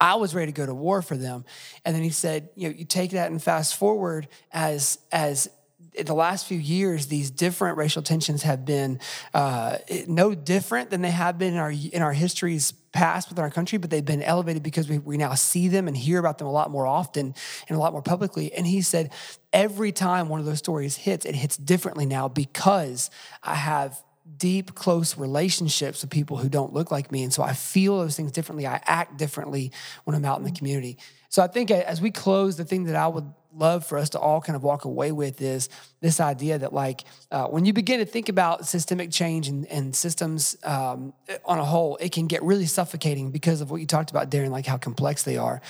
I 0.00 0.14
was 0.14 0.36
ready 0.36 0.52
to 0.52 0.56
go 0.56 0.66
to 0.66 0.74
war 0.74 1.02
for 1.02 1.16
them. 1.16 1.44
And 1.84 1.96
then 1.96 2.04
he 2.04 2.10
said, 2.10 2.48
you 2.54 2.68
know, 2.68 2.74
you 2.76 2.84
take 2.84 3.10
that 3.10 3.32
and 3.32 3.42
fast 3.42 3.74
forward 3.74 4.28
as 4.52 4.98
as 5.10 5.50
the 5.98 6.14
last 6.14 6.46
few 6.46 6.58
years, 6.58 7.06
these 7.06 7.30
different 7.30 7.76
racial 7.76 8.02
tensions 8.02 8.42
have 8.42 8.64
been 8.64 9.00
uh, 9.34 9.78
no 10.06 10.34
different 10.34 10.90
than 10.90 11.02
they 11.02 11.10
have 11.10 11.38
been 11.38 11.54
in 11.54 11.58
our 11.58 11.70
in 11.70 12.02
our 12.02 12.12
histories 12.12 12.72
past 12.92 13.28
within 13.28 13.44
our 13.44 13.50
country, 13.50 13.78
but 13.78 13.90
they've 13.90 14.04
been 14.04 14.22
elevated 14.22 14.62
because 14.62 14.88
we, 14.88 14.98
we 14.98 15.16
now 15.16 15.34
see 15.34 15.68
them 15.68 15.86
and 15.86 15.96
hear 15.96 16.18
about 16.18 16.38
them 16.38 16.46
a 16.46 16.52
lot 16.52 16.70
more 16.70 16.86
often 16.86 17.34
and 17.68 17.76
a 17.76 17.80
lot 17.80 17.92
more 17.92 18.02
publicly. 18.02 18.52
And 18.52 18.66
he 18.66 18.82
said, 18.82 19.12
every 19.52 19.92
time 19.92 20.28
one 20.28 20.40
of 20.40 20.46
those 20.46 20.58
stories 20.58 20.96
hits, 20.96 21.24
it 21.24 21.34
hits 21.34 21.56
differently 21.56 22.06
now 22.06 22.28
because 22.28 23.10
I 23.42 23.54
have 23.54 24.02
deep, 24.36 24.74
close 24.74 25.16
relationships 25.16 26.02
with 26.02 26.10
people 26.10 26.36
who 26.36 26.48
don't 26.48 26.72
look 26.72 26.90
like 26.90 27.10
me. 27.10 27.22
And 27.22 27.32
so 27.32 27.42
I 27.42 27.52
feel 27.52 27.98
those 27.98 28.16
things 28.16 28.32
differently. 28.32 28.66
I 28.66 28.80
act 28.84 29.16
differently 29.16 29.72
when 30.04 30.16
I'm 30.16 30.24
out 30.24 30.38
in 30.38 30.44
the 30.44 30.52
community. 30.52 30.98
So 31.28 31.42
I 31.42 31.46
think 31.46 31.70
as 31.70 32.00
we 32.00 32.10
close, 32.10 32.56
the 32.56 32.64
thing 32.64 32.84
that 32.84 32.96
I 32.96 33.08
would 33.08 33.32
love 33.54 33.84
for 33.84 33.98
us 33.98 34.10
to 34.10 34.18
all 34.18 34.40
kind 34.40 34.56
of 34.56 34.62
walk 34.62 34.84
away 34.84 35.12
with 35.12 35.40
is 35.42 35.68
this 36.00 36.20
idea 36.20 36.58
that 36.58 36.72
like 36.72 37.02
uh, 37.30 37.46
when 37.46 37.64
you 37.64 37.72
begin 37.72 37.98
to 37.98 38.04
think 38.04 38.28
about 38.28 38.66
systemic 38.66 39.10
change 39.10 39.48
and, 39.48 39.66
and 39.66 39.94
systems 39.94 40.56
um, 40.64 41.12
on 41.44 41.58
a 41.58 41.64
whole 41.64 41.96
it 41.96 42.12
can 42.12 42.26
get 42.26 42.42
really 42.42 42.66
suffocating 42.66 43.30
because 43.30 43.60
of 43.60 43.70
what 43.70 43.80
you 43.80 43.86
talked 43.86 44.10
about 44.10 44.30
daren 44.30 44.50
like 44.50 44.66
how 44.66 44.76
complex 44.76 45.24
they 45.24 45.36
are 45.36 45.60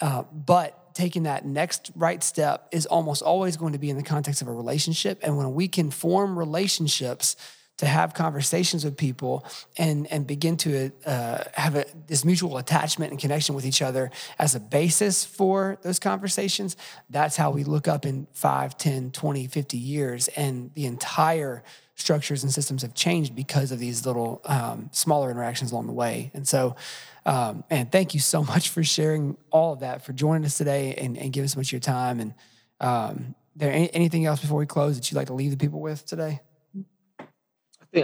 uh, 0.00 0.22
but 0.32 0.94
taking 0.94 1.24
that 1.24 1.44
next 1.44 1.90
right 1.94 2.22
step 2.22 2.68
is 2.72 2.86
almost 2.86 3.20
always 3.20 3.56
going 3.56 3.74
to 3.74 3.78
be 3.78 3.90
in 3.90 3.96
the 3.96 4.02
context 4.02 4.40
of 4.40 4.48
a 4.48 4.52
relationship 4.52 5.18
and 5.22 5.36
when 5.36 5.52
we 5.52 5.68
can 5.68 5.90
form 5.90 6.38
relationships 6.38 7.36
to 7.78 7.86
have 7.86 8.14
conversations 8.14 8.84
with 8.84 8.96
people 8.96 9.44
and 9.76 10.06
and 10.12 10.26
begin 10.26 10.56
to 10.56 10.90
uh, 11.04 11.44
have 11.54 11.76
a, 11.76 11.84
this 12.06 12.24
mutual 12.24 12.56
attachment 12.58 13.10
and 13.10 13.20
connection 13.20 13.54
with 13.54 13.66
each 13.66 13.82
other 13.82 14.10
as 14.38 14.54
a 14.54 14.60
basis 14.60 15.24
for 15.24 15.78
those 15.82 15.98
conversations 15.98 16.76
that's 17.10 17.36
how 17.36 17.50
we 17.50 17.64
look 17.64 17.88
up 17.88 18.04
in 18.04 18.26
5 18.32 18.76
10 18.76 19.10
20 19.10 19.46
50 19.46 19.78
years. 19.78 20.28
And 20.28 20.72
the 20.74 20.86
entire 20.86 21.62
structures 21.94 22.42
and 22.42 22.52
systems 22.52 22.82
have 22.82 22.94
changed 22.94 23.34
because 23.34 23.72
of 23.72 23.78
these 23.78 24.04
little 24.04 24.42
um, 24.44 24.90
smaller 24.92 25.30
interactions 25.30 25.72
along 25.72 25.86
the 25.86 25.92
way. 25.92 26.30
And 26.34 26.46
so 26.46 26.76
um, 27.24 27.64
and 27.70 27.90
thank 27.90 28.14
you 28.14 28.20
so 28.20 28.44
much 28.44 28.68
for 28.68 28.84
sharing 28.84 29.36
all 29.50 29.72
of 29.72 29.80
that 29.80 30.04
for 30.04 30.12
joining 30.12 30.44
us 30.44 30.58
today 30.58 30.94
and, 30.94 31.16
and 31.16 31.32
giving 31.32 31.48
so 31.48 31.58
much 31.58 31.68
of 31.68 31.72
your 31.72 31.80
time. 31.80 32.20
And 32.20 32.34
um, 32.80 33.34
there 33.56 33.72
any, 33.72 33.92
anything 33.94 34.26
else 34.26 34.40
before 34.40 34.58
we 34.58 34.66
close 34.66 34.96
that 34.96 35.10
you'd 35.10 35.16
like 35.16 35.28
to 35.28 35.34
leave 35.34 35.50
the 35.50 35.56
people 35.56 35.80
with 35.80 36.04
today 36.06 36.40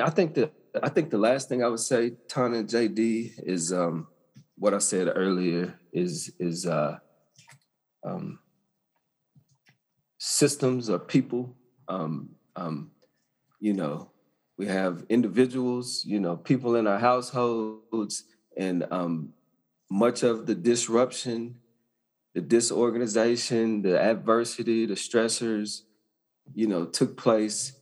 I 0.01 0.11
think 0.11 0.35
the 0.35 0.51
I 0.83 0.89
think 0.89 1.11
the 1.11 1.19
last 1.19 1.49
thing 1.49 1.63
I 1.63 1.69
would 1.69 1.81
say, 1.81 2.13
Tana 2.29 2.59
and 2.59 2.69
JD, 2.69 3.33
is 3.45 3.73
um, 3.73 4.09
what 4.57 4.73
I 4.73 4.79
said 4.79 5.13
earlier 5.15 5.79
is 5.93 6.33
is 6.39 6.67
uh, 6.67 6.99
um, 8.05 8.39
systems 10.19 10.89
or 10.89 10.99
people. 10.99 11.57
Um, 11.89 12.31
um, 12.57 12.93
you 13.61 13.75
know, 13.75 14.11
we 14.57 14.67
have 14.67 15.05
individuals, 15.09 16.05
you 16.05 16.21
know, 16.21 16.37
people 16.37 16.77
in 16.77 16.87
our 16.87 16.99
households, 16.99 18.25
and 18.57 18.87
um, 18.91 19.35
much 19.91 20.23
of 20.23 20.47
the 20.47 20.55
disruption, 20.55 21.57
the 22.35 22.41
disorganization, 22.41 23.83
the 23.83 24.01
adversity, 24.01 24.87
the 24.87 24.95
stressors, 24.95 25.83
you 26.55 26.67
know, 26.67 26.87
took 26.87 27.17
place 27.17 27.73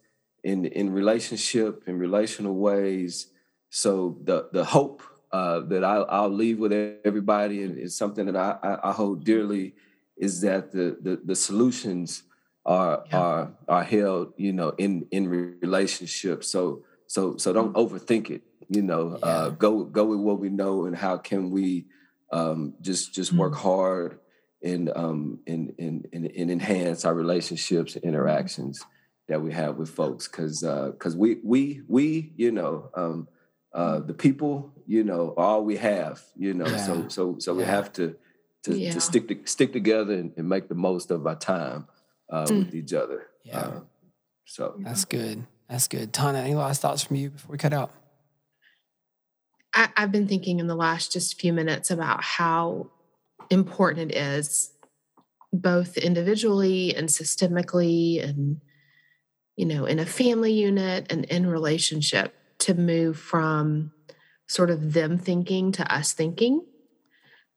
in 0.45 0.65
in 0.65 0.93
relationship 0.93 1.85
in 1.87 1.99
relational 1.99 2.55
ways. 2.55 3.29
So 3.71 4.19
the 4.25 4.49
the 4.53 4.65
hope 4.65 5.03
uh, 5.33 5.61
that 5.61 5.85
I'll, 5.85 6.07
I'll 6.09 6.31
leave 6.31 6.59
with 6.59 6.73
everybody 7.05 7.63
and 7.63 7.79
it's 7.79 7.95
something 7.95 8.27
that 8.27 8.37
I, 8.37 8.59
I, 8.63 8.91
I 8.91 8.93
hold 8.93 9.25
dearly 9.25 9.75
is 10.17 10.41
that 10.41 10.73
the 10.73 10.97
the, 11.01 11.21
the 11.25 11.37
solutions 11.37 12.25
are 12.67 13.05
Yeah. 13.07 13.19
are 13.19 13.53
are 13.69 13.85
held 13.85 14.35
you 14.37 14.53
know 14.53 14.71
in 14.79 15.07
in 15.11 15.29
relationships. 15.63 16.49
So 16.49 16.85
so 17.07 17.37
so 17.37 17.53
don't 17.53 17.75
overthink 17.75 18.31
it. 18.31 18.43
You 18.69 18.83
know, 18.83 19.19
uh, 19.23 19.51
go 19.51 19.85
go 19.85 20.05
with 20.05 20.21
what 20.21 20.39
we 20.39 20.49
know 20.49 20.85
and 20.87 20.95
how 20.95 21.17
can 21.19 21.51
we 21.51 21.87
um, 22.33 22.75
just 22.81 23.13
just 23.13 23.33
work 23.33 23.55
hard 23.55 24.21
and 24.63 24.91
um 24.95 25.41
and, 25.47 25.75
and 25.79 26.07
and 26.13 26.27
and 26.27 26.51
enhance 26.51 27.05
our 27.05 27.15
relationships 27.15 27.97
and 27.97 28.05
interactions 28.05 28.85
that 29.31 29.41
we 29.41 29.53
have 29.53 29.77
with 29.77 29.89
folks 29.91 30.29
because 30.29 30.61
because 30.93 31.17
we 31.17 31.39
we 31.45 31.83
we 31.89 32.33
you 32.37 32.51
know 32.51 32.91
um 32.95 33.29
uh 33.73 34.01
the 34.01 34.13
people 34.13 34.73
you 34.87 35.03
know 35.05 35.33
are 35.37 35.45
all 35.47 35.65
we 35.65 35.77
have 35.77 36.21
you 36.37 36.53
know 36.53 36.67
Yeah. 36.67 36.77
so 36.87 37.09
so 37.09 37.23
so 37.39 37.55
we 37.55 37.65
have 37.65 37.93
to 37.95 38.17
to, 38.65 38.77
Yeah. 38.77 38.93
to 38.93 39.01
stick 39.01 39.29
to, 39.29 39.37
stick 39.47 39.73
together 39.73 40.15
and, 40.15 40.33
and 40.37 40.49
make 40.49 40.69
the 40.69 40.75
most 40.75 41.11
of 41.11 41.27
our 41.27 41.37
time 41.37 41.87
uh 42.29 42.47
Mm. 42.47 42.59
with 42.59 42.75
each 42.75 42.93
other 42.93 43.29
Yeah. 43.45 43.59
uh, 43.61 43.81
so 44.45 44.75
That's 44.85 45.05
good. 45.05 45.47
That's 45.69 45.87
good. 45.87 46.13
Tana, 46.13 46.39
any 46.41 46.57
last 46.57 46.83
thoughts 46.83 47.05
from 47.05 47.15
you 47.17 47.31
before 47.31 47.53
we 47.53 47.59
cut 47.59 47.73
out? 47.73 47.91
I, 49.73 49.89
I've 49.97 50.11
been 50.11 50.27
thinking 50.27 50.59
in 50.59 50.67
the 50.67 50.75
last 50.75 51.13
just 51.13 51.41
few 51.41 51.53
minutes 51.53 51.89
about 51.93 52.25
how 52.25 52.91
important 53.51 54.11
it 54.11 54.17
is 54.17 54.73
both 55.53 55.97
individually 55.97 56.95
and 56.97 57.09
systemically 57.09 58.23
and 58.29 58.61
you 59.61 59.67
know 59.67 59.85
in 59.85 59.99
a 59.99 60.07
family 60.07 60.55
unit 60.55 61.13
and 61.13 61.27
in 61.27 61.47
relationship 61.47 62.35
to 62.59 62.73
move 62.73 63.19
from 63.19 63.93
sort 64.49 64.71
of 64.71 64.95
them 64.95 65.19
thinking 65.19 65.71
to 65.71 65.95
us 65.95 66.15
thinking 66.15 66.65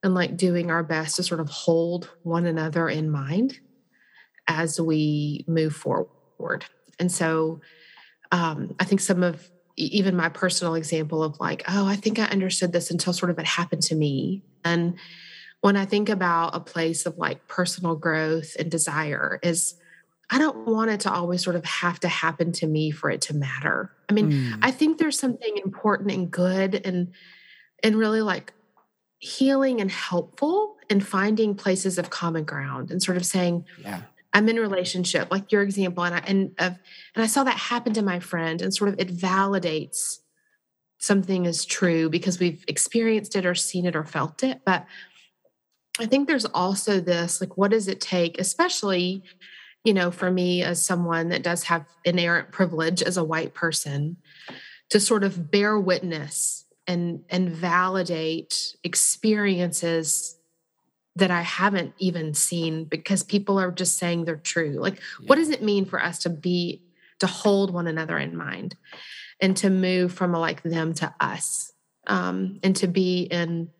and 0.02 0.14
like 0.14 0.36
doing 0.36 0.70
our 0.70 0.82
best 0.82 1.16
to 1.16 1.22
sort 1.22 1.40
of 1.40 1.48
hold 1.48 2.10
one 2.22 2.44
another 2.44 2.90
in 2.90 3.10
mind 3.10 3.58
as 4.46 4.78
we 4.78 5.46
move 5.48 5.74
forward. 5.74 6.66
And 6.98 7.10
so 7.10 7.62
um, 8.32 8.74
i 8.78 8.84
think 8.84 9.00
some 9.00 9.22
of 9.22 9.50
even 9.76 10.14
my 10.14 10.28
personal 10.28 10.74
example 10.74 11.22
of 11.22 11.40
like 11.40 11.64
oh 11.68 11.86
i 11.86 11.96
think 11.96 12.18
i 12.18 12.24
understood 12.24 12.72
this 12.72 12.90
until 12.90 13.12
sort 13.12 13.30
of 13.30 13.38
it 13.38 13.46
happened 13.46 13.82
to 13.82 13.94
me. 13.94 14.42
And 14.62 14.98
when 15.62 15.78
I 15.78 15.86
think 15.86 16.10
about 16.10 16.54
a 16.54 16.60
place 16.60 17.06
of 17.06 17.16
like 17.16 17.48
personal 17.48 17.96
growth 17.96 18.54
and 18.58 18.70
desire 18.70 19.40
is 19.42 19.76
I 20.34 20.38
don't 20.38 20.66
want 20.66 20.90
it 20.90 20.98
to 21.02 21.12
always 21.12 21.44
sort 21.44 21.54
of 21.54 21.64
have 21.64 22.00
to 22.00 22.08
happen 22.08 22.50
to 22.54 22.66
me 22.66 22.90
for 22.90 23.08
it 23.08 23.20
to 23.22 23.34
matter. 23.34 23.92
I 24.08 24.12
mean, 24.12 24.32
mm. 24.32 24.58
I 24.62 24.72
think 24.72 24.98
there's 24.98 25.16
something 25.16 25.56
important 25.64 26.10
and 26.10 26.28
good 26.28 26.84
and 26.84 27.12
and 27.84 27.94
really 27.94 28.20
like 28.20 28.52
healing 29.18 29.80
and 29.80 29.88
helpful 29.88 30.76
in 30.90 31.00
finding 31.00 31.54
places 31.54 31.98
of 31.98 32.10
common 32.10 32.42
ground 32.42 32.90
and 32.90 33.00
sort 33.00 33.16
of 33.16 33.24
saying, 33.24 33.64
yeah. 33.78 34.02
I'm 34.32 34.48
in 34.48 34.56
relationship, 34.56 35.30
like 35.30 35.52
your 35.52 35.62
example, 35.62 36.02
and 36.02 36.16
I 36.16 36.18
and 36.26 36.50
of 36.58 36.76
and 37.14 37.22
I 37.22 37.28
saw 37.28 37.44
that 37.44 37.56
happen 37.56 37.92
to 37.92 38.02
my 38.02 38.18
friend, 38.18 38.60
and 38.60 38.74
sort 38.74 38.88
of 38.88 38.98
it 38.98 39.16
validates 39.16 40.18
something 40.98 41.44
is 41.44 41.64
true 41.64 42.10
because 42.10 42.40
we've 42.40 42.64
experienced 42.66 43.36
it 43.36 43.46
or 43.46 43.54
seen 43.54 43.86
it 43.86 43.94
or 43.94 44.04
felt 44.04 44.42
it. 44.42 44.62
But 44.66 44.84
I 46.00 46.06
think 46.06 46.26
there's 46.26 46.46
also 46.46 46.98
this 46.98 47.40
like, 47.40 47.56
what 47.56 47.70
does 47.70 47.86
it 47.86 48.00
take, 48.00 48.40
especially, 48.40 49.22
you 49.84 49.94
know, 49.94 50.10
for 50.10 50.30
me 50.30 50.62
as 50.62 50.84
someone 50.84 51.28
that 51.28 51.42
does 51.42 51.64
have 51.64 51.84
inherent 52.04 52.50
privilege 52.50 53.02
as 53.02 53.16
a 53.16 53.24
white 53.24 53.54
person, 53.54 54.16
to 54.90 55.00
sort 55.00 55.24
of 55.24 55.50
bear 55.50 55.78
witness 55.78 56.64
and 56.86 57.24
and 57.30 57.50
validate 57.50 58.76
experiences 58.82 60.36
that 61.16 61.30
I 61.30 61.42
haven't 61.42 61.94
even 61.98 62.34
seen 62.34 62.84
because 62.84 63.22
people 63.22 63.60
are 63.60 63.70
just 63.70 63.98
saying 63.98 64.24
they're 64.24 64.36
true. 64.36 64.72
Like, 64.72 64.96
yeah. 65.20 65.28
what 65.28 65.36
does 65.36 65.50
it 65.50 65.62
mean 65.62 65.84
for 65.84 66.02
us 66.02 66.18
to 66.20 66.30
be 66.30 66.82
to 67.20 67.26
hold 67.26 67.72
one 67.72 67.86
another 67.86 68.18
in 68.18 68.36
mind 68.36 68.76
and 69.40 69.56
to 69.58 69.70
move 69.70 70.12
from 70.12 70.34
a 70.34 70.40
like 70.40 70.62
them 70.62 70.94
to 70.94 71.14
us 71.20 71.72
um, 72.06 72.58
and 72.62 72.76
to 72.76 72.86
be 72.86 73.22
in 73.22 73.70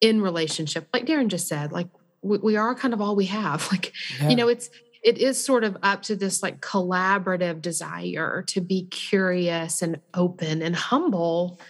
in 0.00 0.20
relationship 0.20 0.86
like 0.92 1.06
daren 1.06 1.28
just 1.28 1.48
said 1.48 1.72
like 1.72 1.88
we, 2.20 2.36
we 2.38 2.56
are 2.56 2.74
kind 2.74 2.92
of 2.92 3.00
all 3.00 3.16
we 3.16 3.24
have 3.26 3.66
like 3.72 3.92
yeah. 4.20 4.28
you 4.28 4.36
know 4.36 4.48
it's 4.48 4.68
it 5.06 5.18
is 5.18 5.42
sort 5.42 5.62
of 5.62 5.76
up 5.84 6.02
to 6.02 6.16
this 6.16 6.42
like 6.42 6.60
collaborative 6.60 7.62
desire 7.62 8.42
to 8.48 8.60
be 8.60 8.86
curious 8.86 9.80
and 9.80 10.00
open 10.12 10.62
and 10.62 10.74
humble 10.74 11.60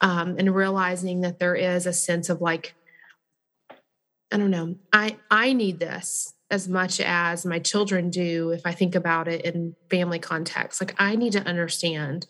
um, 0.00 0.34
and 0.38 0.52
realizing 0.52 1.20
that 1.20 1.38
there 1.38 1.54
is 1.54 1.86
a 1.86 1.92
sense 1.92 2.28
of 2.28 2.40
like 2.40 2.74
i 4.32 4.36
don't 4.36 4.50
know 4.50 4.74
i 4.92 5.16
i 5.30 5.52
need 5.52 5.78
this 5.78 6.34
as 6.50 6.68
much 6.68 7.00
as 7.00 7.46
my 7.46 7.60
children 7.60 8.10
do 8.10 8.50
if 8.50 8.62
i 8.66 8.72
think 8.72 8.96
about 8.96 9.28
it 9.28 9.44
in 9.44 9.76
family 9.88 10.18
context. 10.18 10.80
Like 10.80 10.96
i 10.98 11.14
need 11.14 11.32
to 11.32 11.46
understand 11.46 12.26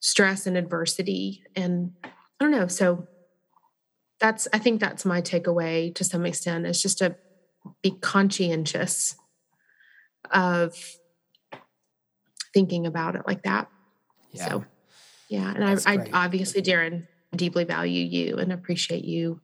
stress 0.00 0.46
and 0.46 0.58
adversity 0.58 1.42
and 1.56 1.92
i 2.04 2.10
don't 2.38 2.50
know 2.50 2.68
so 2.68 3.08
that's 4.20 4.46
i 4.52 4.58
think 4.58 4.78
that's 4.78 5.06
my 5.06 5.22
takeaway 5.22 5.94
to 5.94 6.04
some 6.04 6.26
extent. 6.26 6.66
Is 6.66 6.82
just 6.82 6.98
to 6.98 7.16
be 7.82 7.92
conscientious 7.92 9.16
of 10.30 10.76
thinking 12.52 12.86
about 12.86 13.16
it 13.16 13.22
like 13.26 13.42
that. 13.42 13.68
Yeah. 14.32 14.48
so 14.48 14.64
yeah 15.28 15.52
and 15.54 15.64
I, 15.64 15.76
I, 15.86 16.08
obviously 16.12 16.60
daren 16.60 17.06
deeply 17.36 17.62
value 17.62 18.04
you 18.04 18.36
and 18.38 18.52
appreciate 18.52 19.04
you 19.04 19.40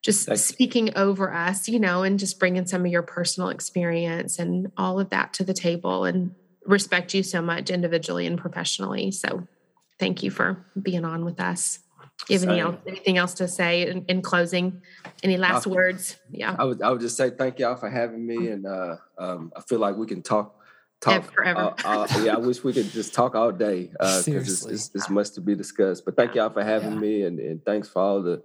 just 0.00 0.36
speaking 0.36 0.96
over 0.96 1.34
us 1.34 1.66
you 1.66 1.80
know 1.80 2.04
and 2.04 2.16
just 2.16 2.38
bringing 2.38 2.66
some 2.66 2.86
of 2.86 2.92
your 2.92 3.02
personal 3.02 3.48
experience 3.48 4.38
and 4.38 4.70
all 4.76 5.00
of 5.00 5.10
that 5.10 5.32
to 5.34 5.44
the 5.44 5.54
table 5.54 6.04
and 6.04 6.36
respect 6.66 7.14
you 7.14 7.22
so 7.22 7.42
much 7.42 7.70
individually 7.70 8.26
and 8.26 8.38
professionally. 8.38 9.10
So 9.10 9.46
thank 9.98 10.22
you 10.22 10.30
for 10.30 10.64
being 10.80 11.04
on 11.04 11.24
with 11.24 11.40
us 11.40 11.78
you 12.28 12.38
have 12.38 12.48
any 12.48 12.60
else, 12.60 12.76
anything 12.86 13.18
else 13.18 13.34
to 13.34 13.48
say 13.48 13.88
in, 13.88 14.04
in 14.08 14.22
closing? 14.22 14.80
Any 15.22 15.36
last 15.36 15.66
I, 15.66 15.70
words? 15.70 16.16
Yeah. 16.30 16.56
I 16.58 16.64
would 16.64 16.82
I 16.82 16.90
would 16.90 17.00
just 17.00 17.16
say 17.16 17.30
thank 17.30 17.58
y'all 17.58 17.76
for 17.76 17.90
having 17.90 18.26
me, 18.26 18.48
and 18.48 18.66
uh, 18.66 18.96
um, 19.18 19.52
I 19.56 19.60
feel 19.60 19.78
like 19.78 19.96
we 19.96 20.06
can 20.06 20.22
talk 20.22 20.60
talk 21.00 21.32
forever. 21.32 21.74
Uh, 21.84 22.06
uh, 22.10 22.22
yeah, 22.22 22.34
I 22.34 22.38
wish 22.38 22.64
we 22.64 22.72
could 22.72 22.90
just 22.90 23.14
talk 23.14 23.34
all 23.34 23.52
day 23.52 23.90
because 23.92 24.28
uh, 24.28 24.32
it's, 24.32 24.64
it's, 24.66 24.90
it's, 24.94 25.10
much 25.10 25.32
to 25.32 25.40
be 25.40 25.54
discussed. 25.54 26.04
But 26.04 26.16
thank 26.16 26.34
y'all 26.34 26.50
for 26.50 26.64
having 26.64 26.94
yeah. 26.94 26.98
me, 26.98 27.22
and, 27.24 27.38
and 27.38 27.64
thanks 27.64 27.88
for 27.88 28.02
all 28.02 28.22
the 28.22 28.42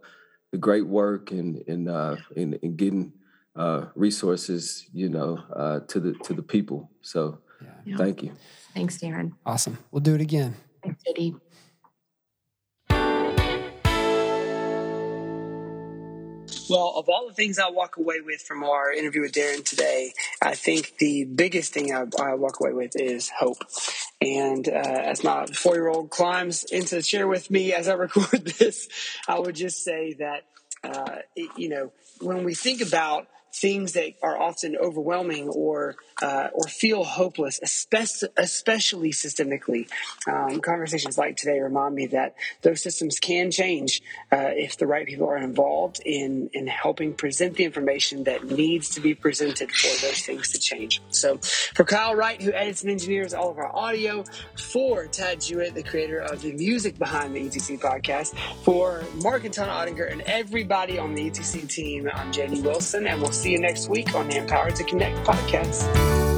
the 0.52 0.58
great 0.58 0.86
work 0.88 1.32
and 1.32 1.64
and 1.68 1.90
uh, 1.90 2.18
in, 2.36 2.54
in 2.56 2.76
getting 2.76 3.14
uh, 3.56 3.86
resources, 3.96 4.86
you 4.94 5.10
know, 5.10 5.40
uh, 5.56 5.80
to 5.88 6.00
the 6.00 6.14
to 6.24 6.34
the 6.34 6.44
people. 6.44 6.90
So, 7.02 7.40
yeah. 7.86 7.98
thank 7.98 8.24
you. 8.24 8.32
Thanks, 8.74 8.98
Daren. 8.98 9.34
Awesome. 9.46 9.78
We'll 9.92 10.02
do 10.02 10.16
it 10.16 10.22
again. 10.22 10.56
Thanks, 10.84 11.04
Eddie. 11.08 11.36
Well, 16.70 16.93
of 16.95 17.09
all 17.09 17.28
the 17.28 17.34
things 17.34 17.57
I 17.57 17.70
walk 17.72 17.97
away 17.97 18.22
with 18.24 18.41
from 18.41 18.63
our 18.63 18.93
interview 18.93 19.22
with 19.22 19.32
Daren 19.32 19.65
today, 19.65 20.13
I 20.39 20.53
think 20.53 20.97
the 20.99 21.24
biggest 21.26 21.74
thing 21.74 21.93
I, 21.93 22.03
I 22.22 22.36
walk 22.36 22.59
away 22.61 22.74
with 22.74 22.91
is 22.95 23.30
hope. 23.30 23.57
And 24.22 24.67
uh, 24.67 24.72
as 24.72 25.24
my 25.24 25.47
four 25.47 25.74
year 25.74 25.88
old 25.88 26.11
climbs 26.11 26.65
into 26.65 26.95
the 26.95 27.01
chair 27.01 27.28
with 27.28 27.49
me 27.49 27.74
as 27.74 27.88
I 27.88 27.93
record 27.95 28.45
this, 28.45 28.88
I 29.28 29.39
would 29.39 29.55
just 29.55 29.84
say 29.84 30.13
that, 30.20 30.43
uh, 30.84 31.22
it, 31.36 31.49
you 31.57 31.70
know, 31.70 31.91
when 32.22 32.43
we 32.43 32.53
think 32.53 32.82
about 32.82 33.28
things 33.54 33.93
that 33.93 34.14
are 34.22 34.39
often 34.39 34.76
overwhelming 34.78 35.50
or 35.50 35.95
uh, 36.22 36.47
or 36.54 36.66
feel 36.68 37.04
hopeless, 37.04 37.60
especially, 37.64 38.30
especially 38.38 39.12
systemically. 39.12 39.88
Um, 40.28 40.60
conversations 40.62 41.18
like 41.18 41.38
today 41.38 41.60
remind 41.60 41.95
me 41.95 42.08
that 42.08 42.36
those 42.62 42.84
systems 42.84 43.20
can 43.20 43.52
change 43.52 44.02
uh, 44.32 44.52
if 44.52 44.78
the 44.78 44.88
right 44.88 45.08
people 45.08 45.28
are 45.28 45.38
involved 45.38 46.02
in 46.06 46.50
in 46.54 46.68
helping 46.68 47.14
present 47.14 47.56
the 47.56 47.64
information 47.64 48.24
that 48.26 48.45
needs 48.45 48.89
to 48.89 49.02
be 49.02 49.14
presented 49.14 49.72
for 49.72 50.06
those 50.06 50.22
things 50.22 50.52
to 50.52 50.60
change. 50.60 51.02
So, 51.10 51.38
for 51.38 51.84
Kyle 51.84 52.16
Wright, 52.16 52.41
who 52.41 52.52
edits 52.52 52.82
and 52.82 52.91
engineers 52.91 53.34
all 53.34 53.50
of 53.50 53.58
our 53.58 53.76
audio, 53.76 54.24
for 54.56 55.08
Tad 55.08 55.41
Jewett, 55.41 55.74
the 55.74 55.84
creator 55.84 56.20
of 56.20 56.41
the 56.41 56.54
music 56.54 56.97
behind 56.97 57.36
the 57.36 57.39
ETC 57.39 57.80
podcast, 57.80 58.38
for 58.64 59.04
Mark 59.22 59.45
and 59.45 59.54
Tana 59.54 59.72
Ottinger, 59.72 60.12
and 60.12 60.22
everybody 60.22 61.00
on 61.00 61.16
the 61.16 61.30
ETC 61.30 61.70
team, 61.70 62.10
I'm 62.14 62.32
JD 62.32 62.64
Wilson, 62.64 63.08
and 63.08 63.22
we'll 63.22 63.32
see 63.40 63.52
you 63.54 63.60
next 63.60 63.88
week 63.88 64.14
on 64.16 64.28
the 64.28 64.36
Empowered 64.36 64.76
to 64.76 64.84
Connect 64.84 65.16
podcast. 65.20 66.29